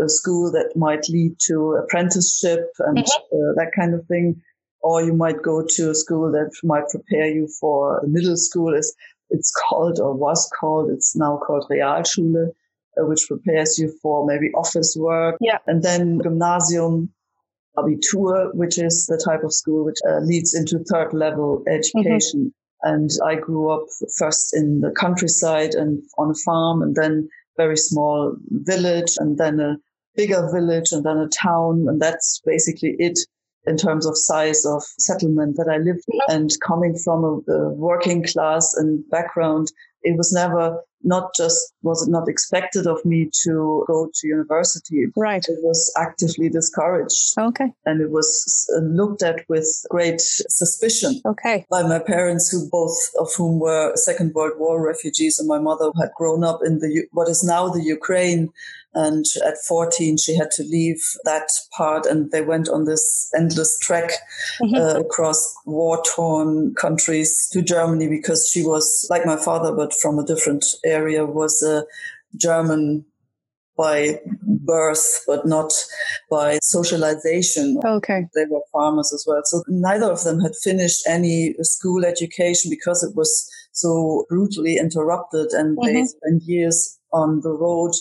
school 0.07 0.51
that 0.53 0.73
might 0.77 1.09
lead 1.09 1.37
to 1.47 1.73
apprenticeship 1.83 2.71
and 2.81 2.99
mm-hmm. 2.99 3.37
uh, 3.37 3.53
that 3.57 3.73
kind 3.77 3.95
of 3.95 4.07
thing, 4.07 4.41
or 4.81 5.03
you 5.03 5.15
might 5.15 5.43
go 5.43 5.65
to 5.67 5.91
a 5.91 5.95
school 5.95 6.33
that 6.33 6.51
might 6.65 6.89
prepare 6.89 7.29
you 7.29 7.49
for 7.61 8.03
middle 8.07 8.37
school. 8.37 8.75
Is 8.75 8.95
it's 9.31 9.53
called 9.53 9.99
or 9.99 10.15
was 10.15 10.51
called. 10.59 10.91
It's 10.91 11.17
now 11.17 11.39
called 11.45 11.67
Realschule, 11.71 12.49
uh, 12.49 13.07
which 13.07 13.27
prepares 13.29 13.79
you 13.79 13.93
for 14.03 14.27
maybe 14.27 14.53
office 14.55 14.97
work. 14.99 15.37
Yeah. 15.41 15.59
And 15.67 15.83
then 15.83 16.21
Gymnasium, 16.23 17.11
Abitur, 17.77 18.55
which 18.55 18.79
is 18.79 19.07
the 19.07 19.21
type 19.25 19.45
of 19.45 19.53
school 19.53 19.85
which 19.85 19.99
uh, 20.09 20.19
leads 20.21 20.55
into 20.55 20.85
third 20.85 21.15
level 21.15 21.65
education. 21.67 22.53
Mm-hmm. 22.85 22.95
And 22.95 23.11
I 23.25 23.37
grew 23.37 23.71
up 23.71 23.87
first 24.19 24.55
in 24.55 24.81
the 24.81 24.91
countryside 24.91 25.75
and 25.75 26.03
on 26.19 26.31
a 26.33 26.35
farm 26.35 26.83
and 26.83 26.95
then 26.97 27.29
very 27.57 27.77
small 27.77 28.35
village 28.49 29.15
and 29.19 29.39
then 29.39 29.61
a 29.61 29.77
bigger 30.17 30.49
village 30.53 30.93
and 30.93 31.05
then 31.05 31.19
a 31.19 31.29
town. 31.29 31.87
And 31.89 32.01
that's 32.01 32.41
basically 32.45 32.97
it 32.99 33.19
in 33.67 33.77
terms 33.77 34.07
of 34.07 34.17
size 34.17 34.65
of 34.67 34.83
settlement 34.99 35.57
that 35.57 35.69
I 35.69 35.79
lived 35.79 36.05
in. 36.09 36.19
Mm-hmm. 36.19 36.33
And 36.35 36.51
coming 36.67 36.97
from 36.97 37.25
a, 37.25 37.53
a 37.53 37.69
working 37.75 38.25
class 38.25 38.75
and 38.75 39.09
background, 39.11 39.73
it 40.03 40.17
was 40.17 40.33
never 40.33 40.81
not 41.05 41.35
just 41.35 41.73
was 41.83 42.07
it 42.07 42.11
not 42.11 42.29
expected 42.29 42.87
of 42.87 43.05
me 43.05 43.29
to 43.43 43.85
go 43.87 44.09
to 44.15 44.27
university. 44.27 45.07
Right. 45.17 45.45
It 45.49 45.59
was 45.63 45.93
actively 45.99 46.49
discouraged. 46.49 47.35
Okay. 47.39 47.73
And 47.85 48.01
it 48.01 48.11
was 48.11 48.71
looked 48.81 49.23
at 49.23 49.45
with 49.49 49.67
great 49.91 50.21
suspicion. 50.21 51.21
Okay. 51.27 51.67
By 51.71 51.83
my 51.83 51.99
parents, 51.99 52.51
who 52.51 52.69
both 52.71 52.97
of 53.19 53.29
whom 53.37 53.59
were 53.59 53.93
Second 53.97 54.33
World 54.35 54.59
War 54.59 54.85
refugees, 54.85 55.39
and 55.39 55.49
my 55.49 55.59
mother 55.59 55.91
had 56.01 56.11
grown 56.17 56.45
up 56.45 56.61
in 56.65 56.79
the 56.79 57.07
what 57.13 57.29
is 57.29 57.43
now 57.43 57.69
the 57.69 57.83
Ukraine 57.83 58.51
and 58.95 59.25
at 59.47 59.57
14, 59.67 60.19
she 60.19 60.37
had 60.37 60.51
to 60.53 60.63
leave 60.65 61.03
that 61.25 61.49
part 61.77 62.05
and 62.05 62.31
they 62.31 62.43
went 62.43 62.69
on 62.69 62.85
this 62.85 63.31
endless 63.35 63.79
trek 63.79 64.11
mm-hmm. 64.61 64.75
uh, 64.75 65.01
across 65.01 65.55
war 65.65 66.03
torn 66.05 66.75
countries 66.75 67.49
to 67.53 67.63
Germany 67.63 68.09
because 68.09 68.51
she 68.53 68.63
was 68.63 69.07
like 69.09 69.25
my 69.25 69.37
father, 69.37 69.75
but 69.75 69.95
from 69.95 70.19
a 70.19 70.27
different 70.27 70.67
area, 70.85 71.25
was 71.25 71.63
a 71.63 71.85
German 72.37 73.05
by 73.79 74.21
birth, 74.45 75.25
but 75.27 75.47
not 75.47 75.73
by 76.31 76.59
socialization. 76.63 77.81
Okay. 77.85 78.27
They 78.35 78.45
were 78.51 78.61
farmers 78.73 79.11
as 79.15 79.25
well. 79.27 79.41
So 79.45 79.63
neither 79.69 80.11
of 80.11 80.23
them 80.25 80.41
had 80.41 80.53
finished 80.55 81.03
any 81.09 81.55
school 81.63 82.05
education 82.05 82.71
because 82.71 83.03
it 83.03 83.17
was 83.17 83.51
so 83.73 84.27
brutally 84.29 84.77
interrupted 84.77 85.53
and 85.53 85.79
mm-hmm. 85.79 85.95
they 85.95 86.05
spent 86.05 86.43
years 86.45 86.99
on 87.13 87.41
the 87.41 87.53
road 87.53 87.93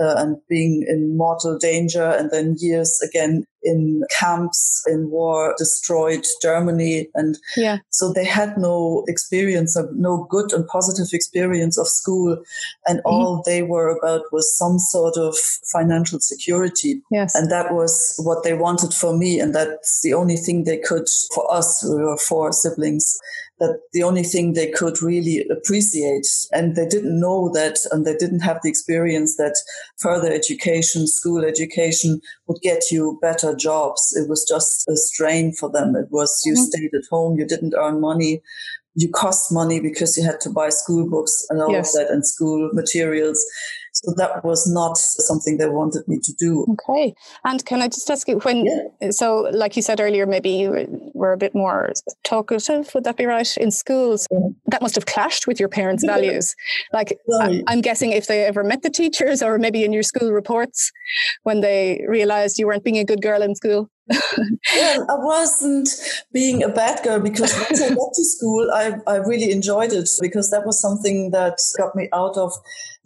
uh, 0.00 0.14
and 0.16 0.36
being 0.48 0.84
in 0.88 1.16
mortal 1.16 1.58
danger, 1.58 2.04
and 2.04 2.30
then 2.30 2.56
years 2.58 3.00
again 3.02 3.44
in 3.66 4.04
camps 4.16 4.84
in 4.86 5.10
war, 5.10 5.54
destroyed 5.58 6.24
Germany. 6.40 7.08
And 7.14 7.36
yeah. 7.56 7.78
so 7.90 8.12
they 8.12 8.24
had 8.24 8.56
no 8.56 9.04
experience 9.08 9.76
of 9.76 9.92
no 9.94 10.26
good 10.30 10.52
and 10.52 10.66
positive 10.68 11.12
experience 11.12 11.76
of 11.76 11.88
school. 11.88 12.38
And 12.86 12.98
mm-hmm. 13.00 13.08
all 13.08 13.42
they 13.44 13.62
were 13.62 13.96
about 13.96 14.22
was 14.30 14.56
some 14.56 14.78
sort 14.78 15.16
of 15.16 15.36
financial 15.36 16.20
security. 16.20 17.02
Yes. 17.10 17.34
And 17.34 17.50
that 17.50 17.74
was 17.74 18.14
what 18.22 18.44
they 18.44 18.54
wanted 18.54 18.94
for 18.94 19.16
me. 19.16 19.40
And 19.40 19.52
that's 19.52 20.00
the 20.02 20.14
only 20.14 20.36
thing 20.36 20.62
they 20.62 20.78
could 20.78 21.08
for 21.34 21.52
us. 21.52 21.84
We 21.84 22.04
were 22.04 22.18
four 22.18 22.52
siblings 22.52 23.18
that 23.58 23.80
the 23.92 24.02
only 24.02 24.22
thing 24.22 24.52
they 24.52 24.70
could 24.70 25.00
really 25.02 25.46
appreciate 25.50 26.26
and 26.52 26.76
they 26.76 26.86
didn't 26.86 27.18
know 27.18 27.50
that 27.54 27.78
and 27.90 28.04
they 28.04 28.14
didn't 28.16 28.40
have 28.40 28.60
the 28.62 28.68
experience 28.68 29.36
that 29.36 29.56
further 29.98 30.30
education 30.30 31.06
school 31.06 31.44
education 31.44 32.20
would 32.46 32.60
get 32.62 32.90
you 32.90 33.18
better 33.22 33.54
jobs 33.54 34.14
it 34.16 34.28
was 34.28 34.44
just 34.46 34.86
a 34.88 34.96
strain 34.96 35.52
for 35.52 35.70
them 35.70 35.96
it 35.96 36.08
was 36.10 36.42
you 36.44 36.52
mm-hmm. 36.52 36.62
stayed 36.62 36.94
at 36.94 37.08
home 37.10 37.38
you 37.38 37.46
didn't 37.46 37.74
earn 37.78 38.00
money 38.00 38.42
you 38.94 39.10
cost 39.10 39.52
money 39.52 39.78
because 39.78 40.16
you 40.16 40.24
had 40.24 40.40
to 40.40 40.50
buy 40.50 40.70
school 40.70 41.08
books 41.08 41.46
and 41.50 41.60
all 41.60 41.70
yes. 41.70 41.94
of 41.94 42.00
that 42.00 42.12
and 42.12 42.26
school 42.26 42.70
materials 42.72 43.44
so 44.04 44.12
that 44.18 44.44
was 44.44 44.66
not 44.66 44.98
something 44.98 45.56
they 45.56 45.68
wanted 45.68 46.06
me 46.06 46.18
to 46.22 46.32
do. 46.34 46.66
Okay. 46.72 47.14
And 47.44 47.64
can 47.64 47.80
I 47.80 47.88
just 47.88 48.10
ask 48.10 48.28
you 48.28 48.38
when, 48.40 48.66
yeah. 48.66 49.10
so 49.10 49.48
like 49.52 49.74
you 49.74 49.80
said 49.80 50.00
earlier, 50.00 50.26
maybe 50.26 50.50
you 50.50 51.10
were 51.14 51.32
a 51.32 51.38
bit 51.38 51.54
more 51.54 51.92
talkative, 52.22 52.94
would 52.94 53.04
that 53.04 53.16
be 53.16 53.24
right, 53.24 53.56
in 53.56 53.70
schools? 53.70 54.26
Yeah. 54.30 54.48
That 54.66 54.82
must 54.82 54.96
have 54.96 55.06
clashed 55.06 55.46
with 55.46 55.58
your 55.58 55.70
parents' 55.70 56.04
yeah. 56.04 56.14
values. 56.14 56.54
Like. 56.92 57.18
I, 57.40 57.62
am 57.68 57.80
guessing 57.80 58.12
if 58.12 58.26
they 58.26 58.44
ever 58.44 58.62
met 58.62 58.82
the 58.82 58.90
teachers 58.90 59.42
or 59.42 59.58
maybe 59.58 59.82
in 59.82 59.92
your 59.92 60.02
school 60.02 60.30
reports 60.30 60.92
when 61.44 61.60
they 61.60 62.04
realized 62.06 62.58
you 62.58 62.66
weren't 62.66 62.84
being 62.84 62.98
a 62.98 63.04
good 63.04 63.22
girl 63.22 63.40
in 63.42 63.54
school. 63.54 63.90
well, 64.10 65.06
I 65.10 65.14
wasn't 65.24 65.88
being 66.32 66.62
a 66.62 66.68
bad 66.68 67.02
girl 67.02 67.18
because 67.18 67.52
once 67.56 67.82
I 67.82 67.88
got 67.88 68.12
to 68.14 68.24
school, 68.24 68.70
I, 68.72 68.92
I 69.06 69.16
really 69.16 69.50
enjoyed 69.50 69.92
it 69.92 70.08
because 70.20 70.50
that 70.50 70.64
was 70.64 70.80
something 70.80 71.32
that 71.32 71.58
got 71.76 71.96
me 71.96 72.08
out 72.12 72.36
of 72.36 72.52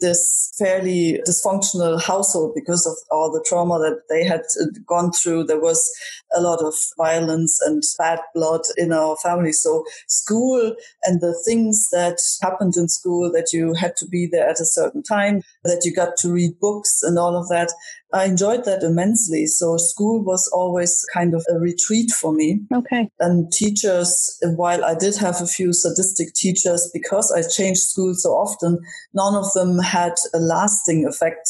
this 0.01 0.53
fairly 0.59 1.21
dysfunctional 1.27 2.03
household 2.03 2.53
because 2.55 2.87
of 2.87 2.95
all 3.11 3.31
the 3.31 3.45
trauma 3.47 3.79
that 3.79 4.03
they 4.09 4.25
had 4.25 4.43
uh, 4.61 4.67
gone 4.87 5.13
through. 5.13 5.45
There 5.45 5.61
was 5.61 5.91
a 6.35 6.41
lot 6.41 6.61
of 6.63 6.75
violence 6.97 7.61
and 7.63 7.83
bad 7.99 8.21
blood 8.35 8.63
in 8.77 8.93
our 8.93 9.17
family. 9.17 9.53
So 9.53 9.85
school 10.07 10.75
and 11.05 11.21
the 11.21 11.39
things 11.45 11.89
that 11.91 12.19
happened 12.43 12.77
in 12.77 12.89
school 12.89 13.31
that 13.33 13.53
you 13.53 13.75
had 13.75 13.97
to 13.97 14.07
be 14.07 14.27
there 14.27 14.49
at 14.49 14.61
a 14.61 14.67
certain 14.67 15.03
time, 15.03 15.43
that 15.65 15.83
you 15.85 15.95
got 15.95 16.17
to 16.19 16.33
read 16.33 16.59
books 16.61 17.03
and 17.03 17.19
all 17.19 17.37
of 17.37 17.49
that. 17.49 17.73
I 18.13 18.25
enjoyed 18.25 18.65
that 18.65 18.83
immensely. 18.83 19.47
So 19.47 19.77
school 19.77 20.23
was 20.25 20.49
always 20.53 21.05
kind 21.15 21.35
of 21.35 21.45
a 21.49 21.59
retreat 21.59 22.11
for 22.11 22.33
me. 22.33 22.61
Okay. 22.75 23.09
And 23.21 23.51
teachers, 23.53 24.37
while 24.57 24.85
I 24.85 24.95
did 24.95 25.17
have 25.17 25.41
a 25.41 25.47
few 25.47 25.73
sadistic 25.73 26.35
teachers 26.35 26.91
because 26.93 27.31
I 27.31 27.43
changed 27.49 27.81
school 27.81 28.15
so 28.15 28.31
often, 28.31 28.79
none 29.15 29.35
of 29.37 29.53
them 29.53 29.79
had 29.79 30.15
a 30.35 30.39
lasting 30.39 31.07
effect 31.07 31.49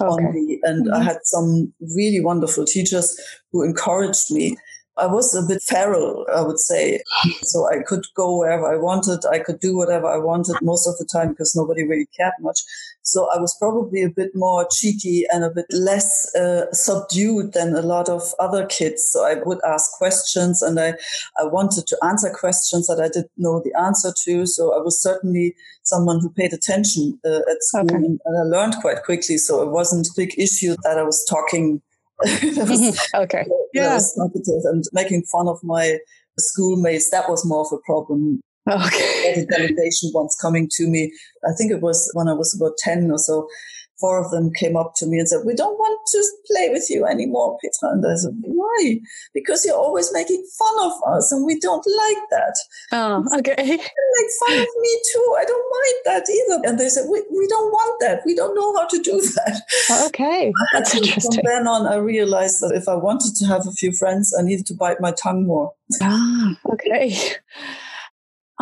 okay. 0.00 0.10
on 0.10 0.32
me. 0.32 0.58
And 0.64 0.86
mm-hmm. 0.86 0.94
I 0.94 1.02
had 1.04 1.18
some 1.24 1.72
really 1.94 2.20
wonderful 2.20 2.64
teachers 2.64 3.18
who 3.52 3.62
encouraged 3.62 4.30
me. 4.30 4.56
I 4.98 5.06
was 5.06 5.34
a 5.34 5.46
bit 5.46 5.62
feral, 5.62 6.26
I 6.34 6.42
would 6.42 6.58
say. 6.58 7.00
So 7.42 7.66
I 7.66 7.82
could 7.82 8.04
go 8.14 8.38
wherever 8.38 8.72
I 8.72 8.76
wanted. 8.76 9.20
I 9.30 9.38
could 9.38 9.58
do 9.58 9.76
whatever 9.76 10.06
I 10.06 10.18
wanted 10.18 10.56
most 10.60 10.86
of 10.86 10.98
the 10.98 11.06
time 11.10 11.30
because 11.30 11.56
nobody 11.56 11.84
really 11.84 12.08
cared 12.16 12.34
much. 12.40 12.60
So 13.02 13.28
I 13.34 13.40
was 13.40 13.56
probably 13.58 14.02
a 14.02 14.10
bit 14.10 14.30
more 14.34 14.66
cheeky 14.70 15.24
and 15.32 15.44
a 15.44 15.50
bit 15.50 15.66
less 15.70 16.34
uh, 16.34 16.70
subdued 16.72 17.52
than 17.52 17.74
a 17.74 17.82
lot 17.82 18.08
of 18.08 18.22
other 18.38 18.66
kids. 18.66 19.04
So 19.04 19.24
I 19.24 19.36
would 19.44 19.58
ask 19.66 19.90
questions 19.92 20.62
and 20.62 20.78
I, 20.78 20.94
I 21.40 21.44
wanted 21.44 21.86
to 21.86 21.98
answer 22.02 22.30
questions 22.30 22.86
that 22.86 23.00
I 23.00 23.08
didn't 23.08 23.32
know 23.36 23.62
the 23.64 23.78
answer 23.78 24.12
to. 24.24 24.46
So 24.46 24.74
I 24.74 24.82
was 24.82 25.02
certainly 25.02 25.54
someone 25.84 26.20
who 26.20 26.30
paid 26.30 26.52
attention 26.52 27.18
uh, 27.24 27.40
at 27.50 27.62
school 27.62 27.86
okay. 27.86 27.96
and, 27.96 28.20
and 28.24 28.38
I 28.38 28.42
learned 28.42 28.76
quite 28.80 29.02
quickly. 29.04 29.38
So 29.38 29.62
it 29.62 29.70
wasn't 29.70 30.06
a 30.06 30.14
big 30.16 30.38
issue 30.38 30.76
that 30.82 30.98
I 30.98 31.02
was 31.02 31.24
talking 31.24 31.80
was, 32.56 33.08
okay. 33.14 33.46
Yeah. 33.72 33.98
and 34.64 34.84
making 34.92 35.24
fun 35.24 35.48
of 35.48 35.58
my 35.62 35.98
schoolmates, 36.38 37.10
that 37.10 37.28
was 37.28 37.44
more 37.46 37.60
of 37.60 37.72
a 37.72 37.78
problem. 37.84 38.40
Okay. 38.68 39.34
The 39.34 39.46
delegation 39.46 40.10
once 40.14 40.36
coming 40.40 40.68
to 40.74 40.88
me, 40.88 41.12
I 41.44 41.52
think 41.56 41.72
it 41.72 41.80
was 41.80 42.10
when 42.14 42.28
I 42.28 42.32
was 42.32 42.54
about 42.54 42.76
10 42.78 43.10
or 43.10 43.18
so, 43.18 43.48
four 44.00 44.22
of 44.22 44.30
them 44.30 44.50
came 44.58 44.76
up 44.76 44.92
to 44.96 45.06
me 45.06 45.18
and 45.18 45.28
said, 45.28 45.40
we 45.44 45.54
don't 45.54 45.78
want 45.78 45.98
to 46.12 46.24
play 46.46 46.68
with 46.70 46.88
you 46.90 47.06
anymore, 47.06 47.58
Petra. 47.62 47.90
And 47.90 48.04
I 48.04 48.14
said, 48.16 48.32
why? 48.42 48.98
Because 49.34 49.64
you're 49.64 49.76
always 49.76 50.12
making 50.12 50.44
fun 50.58 50.86
of 50.86 50.92
us 51.14 51.30
and 51.32 51.46
we 51.46 51.58
don't 51.58 51.86
like 51.86 52.24
that. 52.30 52.56
Oh, 52.92 53.24
okay. 53.38 53.54
make 53.56 54.30
fun 54.46 54.58
of 54.58 54.68
me 54.80 55.00
too. 55.12 55.36
I 55.38 55.44
don't 55.44 55.66
mind 55.70 55.96
that 56.04 56.26
either. 56.30 56.68
And 56.68 56.78
they 56.78 56.88
said, 56.88 57.06
we, 57.10 57.22
we 57.30 57.46
don't 57.48 57.70
want 57.70 58.00
that. 58.00 58.22
We 58.26 58.34
don't 58.34 58.54
know 58.54 58.76
how 58.76 58.86
to 58.88 58.98
do 58.98 59.20
that. 59.36 59.62
Oh, 59.90 60.06
okay. 60.08 60.52
That's 60.72 60.94
interesting. 60.94 61.42
From 61.42 61.52
then 61.52 61.66
on, 61.66 61.86
I 61.86 61.96
realized 61.96 62.60
that 62.60 62.72
if 62.74 62.88
I 62.88 62.94
wanted 62.94 63.34
to 63.36 63.46
have 63.46 63.66
a 63.66 63.72
few 63.72 63.92
friends, 63.92 64.34
I 64.38 64.42
needed 64.42 64.66
to 64.66 64.74
bite 64.74 65.00
my 65.00 65.12
tongue 65.12 65.46
more. 65.46 65.72
Ah, 66.00 66.56
okay. 66.72 67.16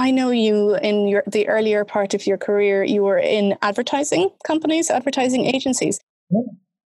I 0.00 0.10
know 0.10 0.30
you 0.30 0.76
in 0.76 1.08
your 1.08 1.22
the 1.26 1.46
earlier 1.46 1.84
part 1.84 2.14
of 2.14 2.26
your 2.26 2.38
career, 2.38 2.82
you 2.82 3.02
were 3.02 3.18
in 3.18 3.58
advertising 3.60 4.30
companies, 4.44 4.90
advertising 4.90 5.44
agencies. 5.44 6.00
Yeah. 6.30 6.40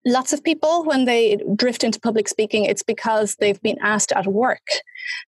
Lots 0.06 0.34
of 0.34 0.44
people, 0.44 0.84
when 0.84 1.06
they 1.06 1.38
drift 1.56 1.84
into 1.84 2.00
public 2.00 2.28
speaking, 2.28 2.66
it's 2.66 2.82
because 2.82 3.36
they've 3.36 3.62
been 3.62 3.78
asked 3.82 4.12
at 4.14 4.26
work 4.26 4.68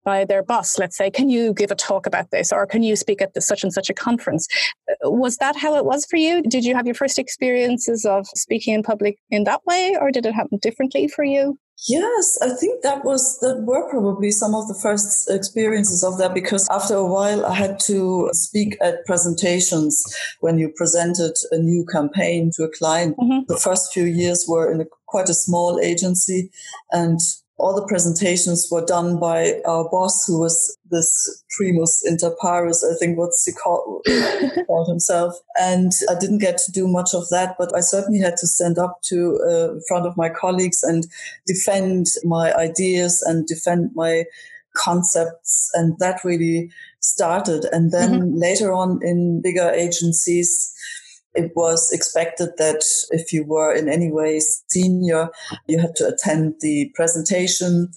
by 0.05 0.23
their 0.23 0.41
boss, 0.41 0.79
let's 0.79 0.97
say, 0.97 1.11
can 1.11 1.29
you 1.29 1.53
give 1.53 1.71
a 1.71 1.75
talk 1.75 2.07
about 2.07 2.31
this 2.31 2.51
or 2.53 2.65
can 2.65 2.83
you 2.83 2.95
speak 2.95 3.21
at 3.21 3.33
this 3.33 3.45
such 3.45 3.63
and 3.63 3.73
such 3.73 3.89
a 3.89 3.93
conference? 3.93 4.47
Uh, 4.89 5.11
was 5.11 5.37
that 5.37 5.55
how 5.55 5.75
it 5.75 5.85
was 5.85 6.05
for 6.05 6.17
you? 6.17 6.41
Did 6.41 6.63
you 6.65 6.73
have 6.75 6.87
your 6.87 6.95
first 6.95 7.19
experiences 7.19 8.05
of 8.05 8.25
speaking 8.33 8.73
in 8.73 8.81
public 8.81 9.17
in 9.29 9.43
that 9.43 9.61
way 9.67 9.95
or 9.99 10.09
did 10.09 10.25
it 10.25 10.33
happen 10.33 10.57
differently 10.59 11.07
for 11.07 11.23
you? 11.23 11.59
Yes, 11.87 12.37
I 12.41 12.49
think 12.49 12.81
that 12.83 13.03
was 13.03 13.39
that 13.39 13.63
were 13.63 13.89
probably 13.89 14.31
some 14.31 14.55
of 14.55 14.69
the 14.69 14.73
first 14.73 15.29
experiences 15.29 16.03
of 16.03 16.17
that 16.17 16.33
because 16.33 16.65
after 16.69 16.95
a 16.95 17.05
while 17.05 17.45
I 17.45 17.55
had 17.55 17.77
to 17.81 18.29
speak 18.31 18.77
at 18.81 19.05
presentations 19.05 20.01
when 20.39 20.57
you 20.57 20.69
presented 20.69 21.33
a 21.51 21.57
new 21.57 21.85
campaign 21.85 22.51
to 22.55 22.63
a 22.63 22.69
client. 22.69 23.17
Mm-hmm. 23.17 23.45
The 23.47 23.57
first 23.57 23.91
few 23.91 24.05
years 24.05 24.45
were 24.47 24.71
in 24.71 24.79
a, 24.81 24.85
quite 25.07 25.27
a 25.27 25.33
small 25.33 25.79
agency 25.81 26.51
and 26.91 27.19
all 27.57 27.75
the 27.75 27.85
presentations 27.87 28.67
were 28.71 28.85
done 28.85 29.19
by 29.19 29.61
our 29.65 29.87
boss, 29.89 30.25
who 30.25 30.39
was 30.39 30.77
this 30.89 31.43
primus 31.55 32.03
inter 32.05 32.35
pares, 32.41 32.83
I 32.83 32.97
think 32.97 33.17
what's 33.17 33.45
he 33.45 33.51
called, 33.51 34.05
called 34.67 34.87
himself. 34.89 35.35
And 35.59 35.91
I 36.09 36.15
didn't 36.19 36.39
get 36.39 36.57
to 36.59 36.71
do 36.71 36.87
much 36.87 37.13
of 37.13 37.29
that, 37.29 37.55
but 37.59 37.75
I 37.75 37.81
certainly 37.81 38.19
had 38.19 38.37
to 38.37 38.47
stand 38.47 38.79
up 38.79 39.01
to 39.03 39.39
uh, 39.47 39.73
in 39.73 39.81
front 39.87 40.07
of 40.07 40.17
my 40.17 40.29
colleagues 40.29 40.81
and 40.83 41.05
defend 41.45 42.07
my 42.23 42.53
ideas 42.55 43.21
and 43.21 43.45
defend 43.45 43.91
my 43.93 44.25
concepts. 44.75 45.69
And 45.75 45.97
that 45.99 46.23
really 46.23 46.71
started. 47.01 47.65
And 47.71 47.91
then 47.91 48.19
mm-hmm. 48.19 48.37
later 48.37 48.73
on 48.73 48.99
in 49.03 49.41
bigger 49.41 49.69
agencies, 49.69 50.73
it 51.35 51.51
was 51.55 51.91
expected 51.91 52.49
that 52.57 52.83
if 53.09 53.33
you 53.33 53.43
were 53.45 53.73
in 53.73 53.89
any 53.89 54.11
way 54.11 54.39
senior, 54.67 55.29
you 55.67 55.79
had 55.79 55.95
to 55.95 56.07
attend 56.07 56.55
the 56.61 56.91
presentation 56.95 57.89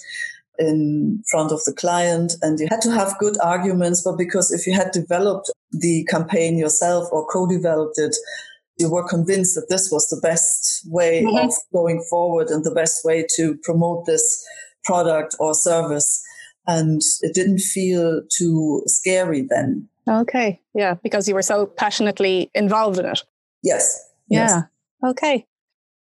in 0.58 1.22
front 1.30 1.52
of 1.52 1.62
the 1.64 1.72
client 1.72 2.34
and 2.42 2.58
you 2.58 2.66
had 2.70 2.80
to 2.80 2.90
have 2.90 3.18
good 3.18 3.36
arguments. 3.42 4.02
But 4.02 4.16
because 4.16 4.50
if 4.50 4.66
you 4.66 4.72
had 4.72 4.90
developed 4.90 5.50
the 5.70 6.04
campaign 6.04 6.56
yourself 6.56 7.08
or 7.12 7.26
co-developed 7.26 7.98
it, 7.98 8.16
you 8.78 8.90
were 8.90 9.06
convinced 9.08 9.54
that 9.54 9.68
this 9.68 9.90
was 9.90 10.08
the 10.08 10.20
best 10.20 10.82
way 10.86 11.22
mm-hmm. 11.22 11.46
of 11.46 11.54
going 11.72 12.04
forward 12.08 12.48
and 12.48 12.64
the 12.64 12.74
best 12.74 13.04
way 13.04 13.26
to 13.36 13.56
promote 13.62 14.06
this 14.06 14.44
product 14.84 15.34
or 15.38 15.54
service. 15.54 16.22
And 16.66 17.00
it 17.22 17.34
didn't 17.34 17.60
feel 17.60 18.22
too 18.34 18.82
scary 18.86 19.46
then. 19.48 19.88
Okay. 20.08 20.60
Yeah. 20.74 20.94
Because 21.02 21.28
you 21.28 21.34
were 21.34 21.42
so 21.42 21.66
passionately 21.66 22.50
involved 22.54 22.98
in 22.98 23.06
it. 23.06 23.22
Yes. 23.62 24.10
Yeah. 24.28 24.46
Yes. 24.46 24.62
Okay. 25.10 25.46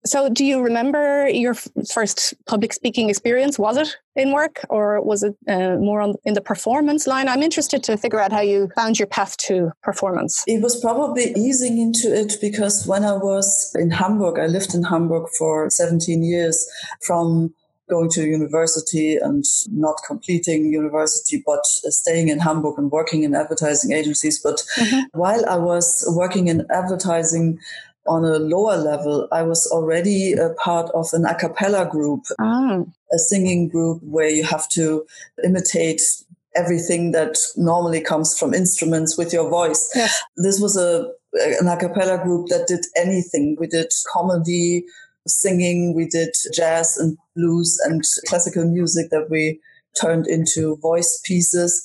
So, 0.05 0.27
do 0.27 0.43
you 0.43 0.61
remember 0.61 1.29
your 1.29 1.53
first 1.53 2.33
public 2.45 2.73
speaking 2.73 3.09
experience? 3.09 3.57
Was 3.57 3.77
it 3.77 3.95
in 4.17 4.33
work 4.33 4.59
or 4.69 5.01
was 5.01 5.23
it 5.23 5.33
uh, 5.47 5.77
more 5.77 6.01
on 6.01 6.15
in 6.25 6.33
the 6.33 6.41
performance 6.41 7.07
line? 7.07 7.29
I'm 7.29 7.41
interested 7.41 7.83
to 7.83 7.95
figure 7.95 8.19
out 8.19 8.33
how 8.33 8.41
you 8.41 8.69
found 8.75 8.99
your 8.99 9.07
path 9.07 9.37
to 9.47 9.71
performance. 9.81 10.43
It 10.45 10.61
was 10.61 10.79
probably 10.81 11.33
easing 11.37 11.77
into 11.77 12.13
it 12.13 12.33
because 12.41 12.85
when 12.85 13.05
I 13.05 13.13
was 13.13 13.73
in 13.79 13.91
Hamburg, 13.91 14.39
I 14.39 14.47
lived 14.47 14.75
in 14.75 14.83
Hamburg 14.83 15.29
for 15.37 15.69
17 15.69 16.21
years 16.21 16.67
from 17.05 17.53
going 17.89 18.09
to 18.11 18.25
university 18.25 19.15
and 19.15 19.43
not 19.69 19.97
completing 20.07 20.71
university, 20.71 21.43
but 21.45 21.65
staying 21.65 22.29
in 22.29 22.39
Hamburg 22.39 22.77
and 22.77 22.91
working 22.91 23.23
in 23.23 23.35
advertising 23.35 23.91
agencies. 23.91 24.41
But 24.41 24.63
mm-hmm. 24.77 25.17
while 25.17 25.45
I 25.47 25.57
was 25.57 26.05
working 26.15 26.47
in 26.47 26.65
advertising, 26.69 27.59
on 28.05 28.25
a 28.25 28.37
lower 28.37 28.77
level, 28.77 29.27
I 29.31 29.43
was 29.43 29.65
already 29.67 30.33
a 30.33 30.49
part 30.55 30.89
of 30.93 31.07
an 31.13 31.25
a 31.25 31.35
cappella 31.35 31.87
group, 31.89 32.23
oh. 32.39 32.85
a 33.13 33.17
singing 33.17 33.69
group 33.69 34.01
where 34.03 34.29
you 34.29 34.43
have 34.43 34.67
to 34.69 35.05
imitate 35.43 36.01
everything 36.55 37.11
that 37.11 37.37
normally 37.55 38.01
comes 38.01 38.37
from 38.37 38.53
instruments 38.53 39.17
with 39.17 39.33
your 39.33 39.49
voice. 39.49 39.89
Yes. 39.95 40.21
This 40.37 40.59
was 40.59 40.77
a 40.77 41.11
an 41.59 41.67
a 41.67 41.77
cappella 41.77 42.21
group 42.23 42.47
that 42.49 42.67
did 42.67 42.85
anything. 42.95 43.57
We 43.59 43.67
did 43.67 43.91
comedy, 44.11 44.85
singing, 45.27 45.93
we 45.95 46.07
did 46.07 46.29
jazz 46.53 46.97
and 46.97 47.17
blues 47.35 47.79
and 47.85 48.01
classical 48.27 48.65
music 48.65 49.09
that 49.11 49.29
we 49.29 49.59
turned 49.99 50.27
into 50.27 50.77
voice 50.77 51.21
pieces. 51.25 51.83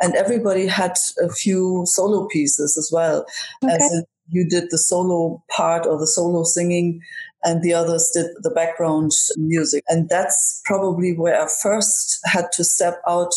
And 0.00 0.14
everybody 0.14 0.66
had 0.66 0.96
a 1.22 1.28
few 1.28 1.84
solo 1.86 2.26
pieces 2.28 2.76
as 2.78 2.90
well. 2.92 3.26
Okay. 3.62 3.74
As 3.74 4.04
you 4.28 4.48
did 4.48 4.70
the 4.70 4.78
solo 4.78 5.42
part 5.50 5.86
or 5.86 5.98
the 5.98 6.06
solo 6.06 6.44
singing 6.44 7.00
and 7.44 7.62
the 7.62 7.74
others 7.74 8.10
did 8.14 8.26
the 8.42 8.50
background 8.50 9.12
music. 9.36 9.82
And 9.88 10.08
that's 10.08 10.62
probably 10.64 11.16
where 11.16 11.40
I 11.40 11.48
first 11.62 12.20
had 12.24 12.52
to 12.52 12.64
step 12.64 13.00
out 13.06 13.34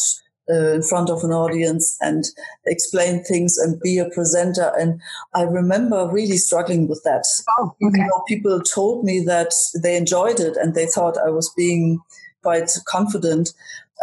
uh, 0.49 0.73
in 0.73 0.83
front 0.83 1.09
of 1.09 1.23
an 1.23 1.31
audience 1.31 1.97
and 2.01 2.25
explain 2.65 3.23
things 3.23 3.57
and 3.57 3.79
be 3.81 3.97
a 3.97 4.09
presenter. 4.09 4.71
And 4.77 4.99
I 5.33 5.43
remember 5.43 6.09
really 6.11 6.37
struggling 6.37 6.87
with 6.87 7.01
that. 7.03 7.25
Oh, 7.57 7.75
okay. 7.81 8.07
People 8.27 8.61
told 8.61 9.05
me 9.05 9.21
that 9.21 9.53
they 9.81 9.95
enjoyed 9.95 10.39
it 10.39 10.57
and 10.57 10.75
they 10.75 10.85
thought 10.85 11.17
I 11.17 11.29
was 11.29 11.51
being 11.55 11.99
quite 12.41 12.71
confident. 12.85 13.53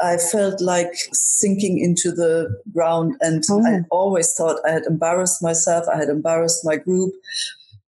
I 0.03 0.17
felt 0.17 0.61
like 0.63 0.95
sinking 1.13 1.79
into 1.79 2.11
the 2.11 2.49
ground 2.73 3.17
and 3.21 3.45
oh. 3.51 3.67
I 3.67 3.81
always 3.91 4.33
thought 4.33 4.61
I 4.67 4.71
had 4.71 4.85
embarrassed 4.85 5.43
myself. 5.43 5.87
I 5.93 5.99
had 5.99 6.09
embarrassed 6.09 6.65
my 6.65 6.77
group 6.77 7.13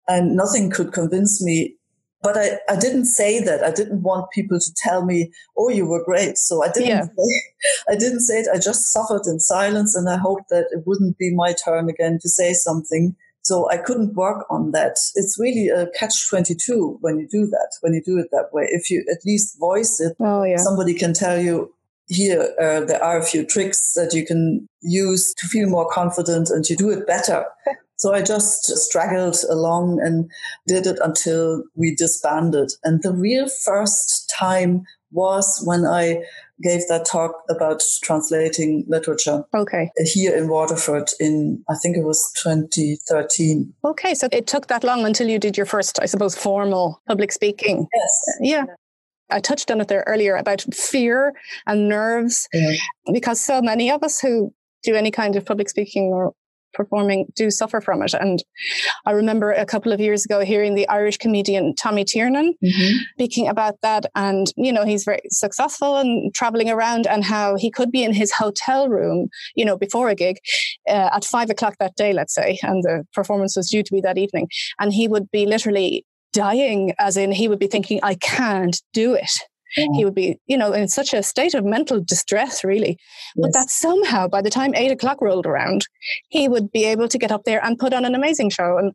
and 0.08 0.36
nothing 0.36 0.70
could 0.70 0.92
convince 0.92 1.42
me 1.42 1.76
but 2.22 2.38
I, 2.38 2.58
I 2.68 2.76
didn't 2.76 3.06
say 3.06 3.42
that. 3.42 3.64
I 3.64 3.72
didn't 3.72 4.02
want 4.02 4.30
people 4.30 4.58
to 4.58 4.74
tell 4.76 5.04
me, 5.04 5.32
"Oh, 5.56 5.68
you 5.68 5.86
were 5.86 6.04
great." 6.04 6.38
So 6.38 6.62
I 6.64 6.68
didn't. 6.68 6.88
Yeah. 6.88 7.02
Say, 7.04 7.42
I 7.90 7.96
didn't 7.96 8.20
say 8.20 8.40
it. 8.40 8.48
I 8.52 8.58
just 8.58 8.92
suffered 8.92 9.22
in 9.26 9.40
silence, 9.40 9.96
and 9.96 10.08
I 10.08 10.16
hoped 10.16 10.48
that 10.50 10.66
it 10.70 10.84
wouldn't 10.86 11.18
be 11.18 11.34
my 11.34 11.52
turn 11.52 11.88
again 11.88 12.18
to 12.22 12.28
say 12.28 12.52
something. 12.52 13.16
So 13.44 13.68
I 13.70 13.76
couldn't 13.76 14.14
work 14.14 14.46
on 14.50 14.70
that. 14.70 14.96
It's 15.16 15.36
really 15.38 15.68
a 15.68 15.88
catch 15.98 16.28
twenty 16.28 16.54
two 16.54 16.98
when 17.00 17.18
you 17.18 17.26
do 17.28 17.46
that. 17.46 17.72
When 17.80 17.92
you 17.92 18.02
do 18.02 18.18
it 18.18 18.28
that 18.30 18.50
way, 18.52 18.68
if 18.70 18.88
you 18.88 19.04
at 19.10 19.26
least 19.26 19.58
voice 19.58 20.00
it, 20.00 20.16
oh, 20.20 20.44
yeah. 20.44 20.56
somebody 20.56 20.94
can 20.94 21.12
tell 21.12 21.40
you. 21.40 21.74
Here, 22.08 22.52
uh, 22.60 22.80
there 22.84 23.02
are 23.02 23.16
a 23.16 23.24
few 23.24 23.46
tricks 23.46 23.92
that 23.94 24.12
you 24.12 24.26
can 24.26 24.68
use 24.82 25.32
to 25.38 25.46
feel 25.46 25.70
more 25.70 25.88
confident 25.88 26.50
and 26.50 26.62
to 26.64 26.74
do 26.74 26.90
it 26.90 27.06
better. 27.06 27.46
So 28.02 28.12
I 28.12 28.20
just 28.20 28.64
straggled 28.64 29.36
along 29.48 30.00
and 30.00 30.28
did 30.66 30.88
it 30.88 30.98
until 31.04 31.62
we 31.76 31.94
disbanded. 31.94 32.72
And 32.82 33.00
the 33.00 33.12
real 33.12 33.48
first 33.48 34.28
time 34.28 34.82
was 35.12 35.62
when 35.64 35.86
I 35.86 36.24
gave 36.60 36.80
that 36.88 37.04
talk 37.04 37.30
about 37.48 37.80
translating 38.02 38.84
literature. 38.88 39.44
Okay. 39.54 39.88
Here 39.98 40.36
in 40.36 40.48
Waterford 40.48 41.10
in, 41.20 41.62
I 41.70 41.76
think 41.76 41.96
it 41.96 42.02
was 42.02 42.32
2013. 42.42 43.72
Okay. 43.84 44.14
So 44.16 44.26
it 44.32 44.48
took 44.48 44.66
that 44.66 44.82
long 44.82 45.06
until 45.06 45.28
you 45.28 45.38
did 45.38 45.56
your 45.56 45.66
first, 45.66 46.00
I 46.02 46.06
suppose, 46.06 46.34
formal 46.34 47.00
public 47.06 47.30
speaking. 47.30 47.86
Yes. 47.94 48.36
Yeah. 48.40 48.64
I 49.30 49.38
touched 49.38 49.70
on 49.70 49.80
it 49.80 49.86
there 49.86 50.02
earlier 50.08 50.34
about 50.34 50.62
fear 50.74 51.34
and 51.68 51.88
nerves 51.88 52.48
yeah. 52.52 52.72
because 53.12 53.40
so 53.40 53.62
many 53.62 53.92
of 53.92 54.02
us 54.02 54.18
who 54.18 54.52
do 54.82 54.96
any 54.96 55.12
kind 55.12 55.36
of 55.36 55.46
public 55.46 55.68
speaking 55.68 56.06
or 56.06 56.34
performing 56.74 57.26
do 57.34 57.50
suffer 57.50 57.80
from 57.80 58.02
it. 58.02 58.14
And 58.14 58.42
I 59.06 59.12
remember 59.12 59.52
a 59.52 59.66
couple 59.66 59.92
of 59.92 60.00
years 60.00 60.24
ago 60.24 60.40
hearing 60.40 60.74
the 60.74 60.88
Irish 60.88 61.18
comedian 61.18 61.74
Tommy 61.74 62.04
Tiernan 62.04 62.54
mm-hmm. 62.62 62.98
speaking 63.14 63.48
about 63.48 63.74
that. 63.82 64.06
And, 64.14 64.46
you 64.56 64.72
know, 64.72 64.84
he's 64.84 65.04
very 65.04 65.22
successful 65.28 65.96
and 65.96 66.34
traveling 66.34 66.70
around 66.70 67.06
and 67.06 67.24
how 67.24 67.56
he 67.56 67.70
could 67.70 67.90
be 67.90 68.04
in 68.04 68.12
his 68.12 68.32
hotel 68.32 68.88
room, 68.88 69.28
you 69.54 69.64
know, 69.64 69.76
before 69.76 70.08
a 70.08 70.14
gig 70.14 70.38
uh, 70.88 71.10
at 71.12 71.24
five 71.24 71.50
o'clock 71.50 71.76
that 71.78 71.96
day, 71.96 72.12
let's 72.12 72.34
say, 72.34 72.58
and 72.62 72.82
the 72.82 73.04
performance 73.14 73.56
was 73.56 73.70
due 73.70 73.82
to 73.82 73.92
be 73.92 74.00
that 74.00 74.18
evening. 74.18 74.48
And 74.78 74.92
he 74.92 75.08
would 75.08 75.30
be 75.30 75.46
literally 75.46 76.04
dying, 76.32 76.94
as 76.98 77.16
in 77.16 77.30
he 77.32 77.48
would 77.48 77.58
be 77.58 77.66
thinking, 77.66 78.00
I 78.02 78.14
can't 78.14 78.80
do 78.92 79.14
it. 79.14 79.30
Yeah. 79.76 79.86
He 79.94 80.02
mm. 80.02 80.04
would 80.04 80.14
be, 80.14 80.38
you 80.46 80.56
know, 80.56 80.72
in 80.72 80.88
such 80.88 81.14
a 81.14 81.22
state 81.22 81.54
of 81.54 81.64
mental 81.64 82.00
distress, 82.00 82.64
really. 82.64 82.98
Yes. 83.36 83.36
But 83.36 83.52
that 83.54 83.70
somehow, 83.70 84.28
by 84.28 84.42
the 84.42 84.50
time 84.50 84.74
eight 84.74 84.90
o'clock 84.90 85.20
rolled 85.20 85.46
around, 85.46 85.86
he 86.28 86.48
would 86.48 86.70
be 86.72 86.84
able 86.84 87.08
to 87.08 87.18
get 87.18 87.32
up 87.32 87.44
there 87.44 87.64
and 87.64 87.78
put 87.78 87.92
on 87.92 88.04
an 88.04 88.14
amazing 88.14 88.50
show. 88.50 88.76
And 88.78 88.92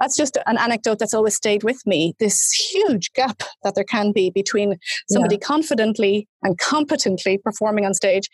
that's 0.00 0.16
just 0.16 0.36
an 0.46 0.58
anecdote 0.58 0.98
that's 0.98 1.14
always 1.14 1.34
stayed 1.34 1.62
with 1.62 1.80
me. 1.86 2.14
This 2.18 2.50
huge 2.52 3.12
gap 3.14 3.42
that 3.62 3.74
there 3.74 3.84
can 3.84 4.12
be 4.12 4.30
between 4.30 4.76
somebody 5.08 5.36
yeah. 5.36 5.46
confidently 5.46 6.28
and 6.42 6.58
competently 6.58 7.38
performing 7.38 7.86
on 7.86 7.94
stage 7.94 8.28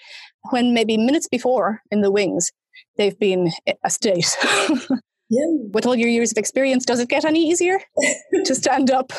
when 0.50 0.74
maybe 0.74 0.96
minutes 0.96 1.28
before 1.28 1.80
in 1.90 2.00
the 2.00 2.10
wings, 2.10 2.50
they've 2.96 3.18
been 3.18 3.52
a 3.84 3.90
state. 3.90 4.36
Yeah. 5.30 5.46
With 5.72 5.86
all 5.86 5.96
your 5.96 6.08
years 6.10 6.30
of 6.30 6.36
experience, 6.36 6.84
does 6.84 7.00
it 7.00 7.08
get 7.08 7.24
any 7.24 7.48
easier 7.48 7.80
to 8.44 8.54
stand 8.54 8.90
up 8.90 9.12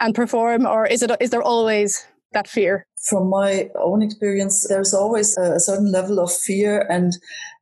and 0.00 0.14
perform, 0.14 0.66
or 0.66 0.86
is 0.86 1.02
it 1.02 1.10
is 1.20 1.30
there 1.30 1.42
always 1.42 2.06
that 2.32 2.48
fear? 2.48 2.86
From 3.08 3.30
my 3.30 3.70
own 3.76 4.02
experience, 4.02 4.66
there's 4.68 4.94
always 4.94 5.36
a 5.38 5.58
certain 5.58 5.90
level 5.90 6.18
of 6.18 6.32
fear, 6.32 6.86
and 6.90 7.12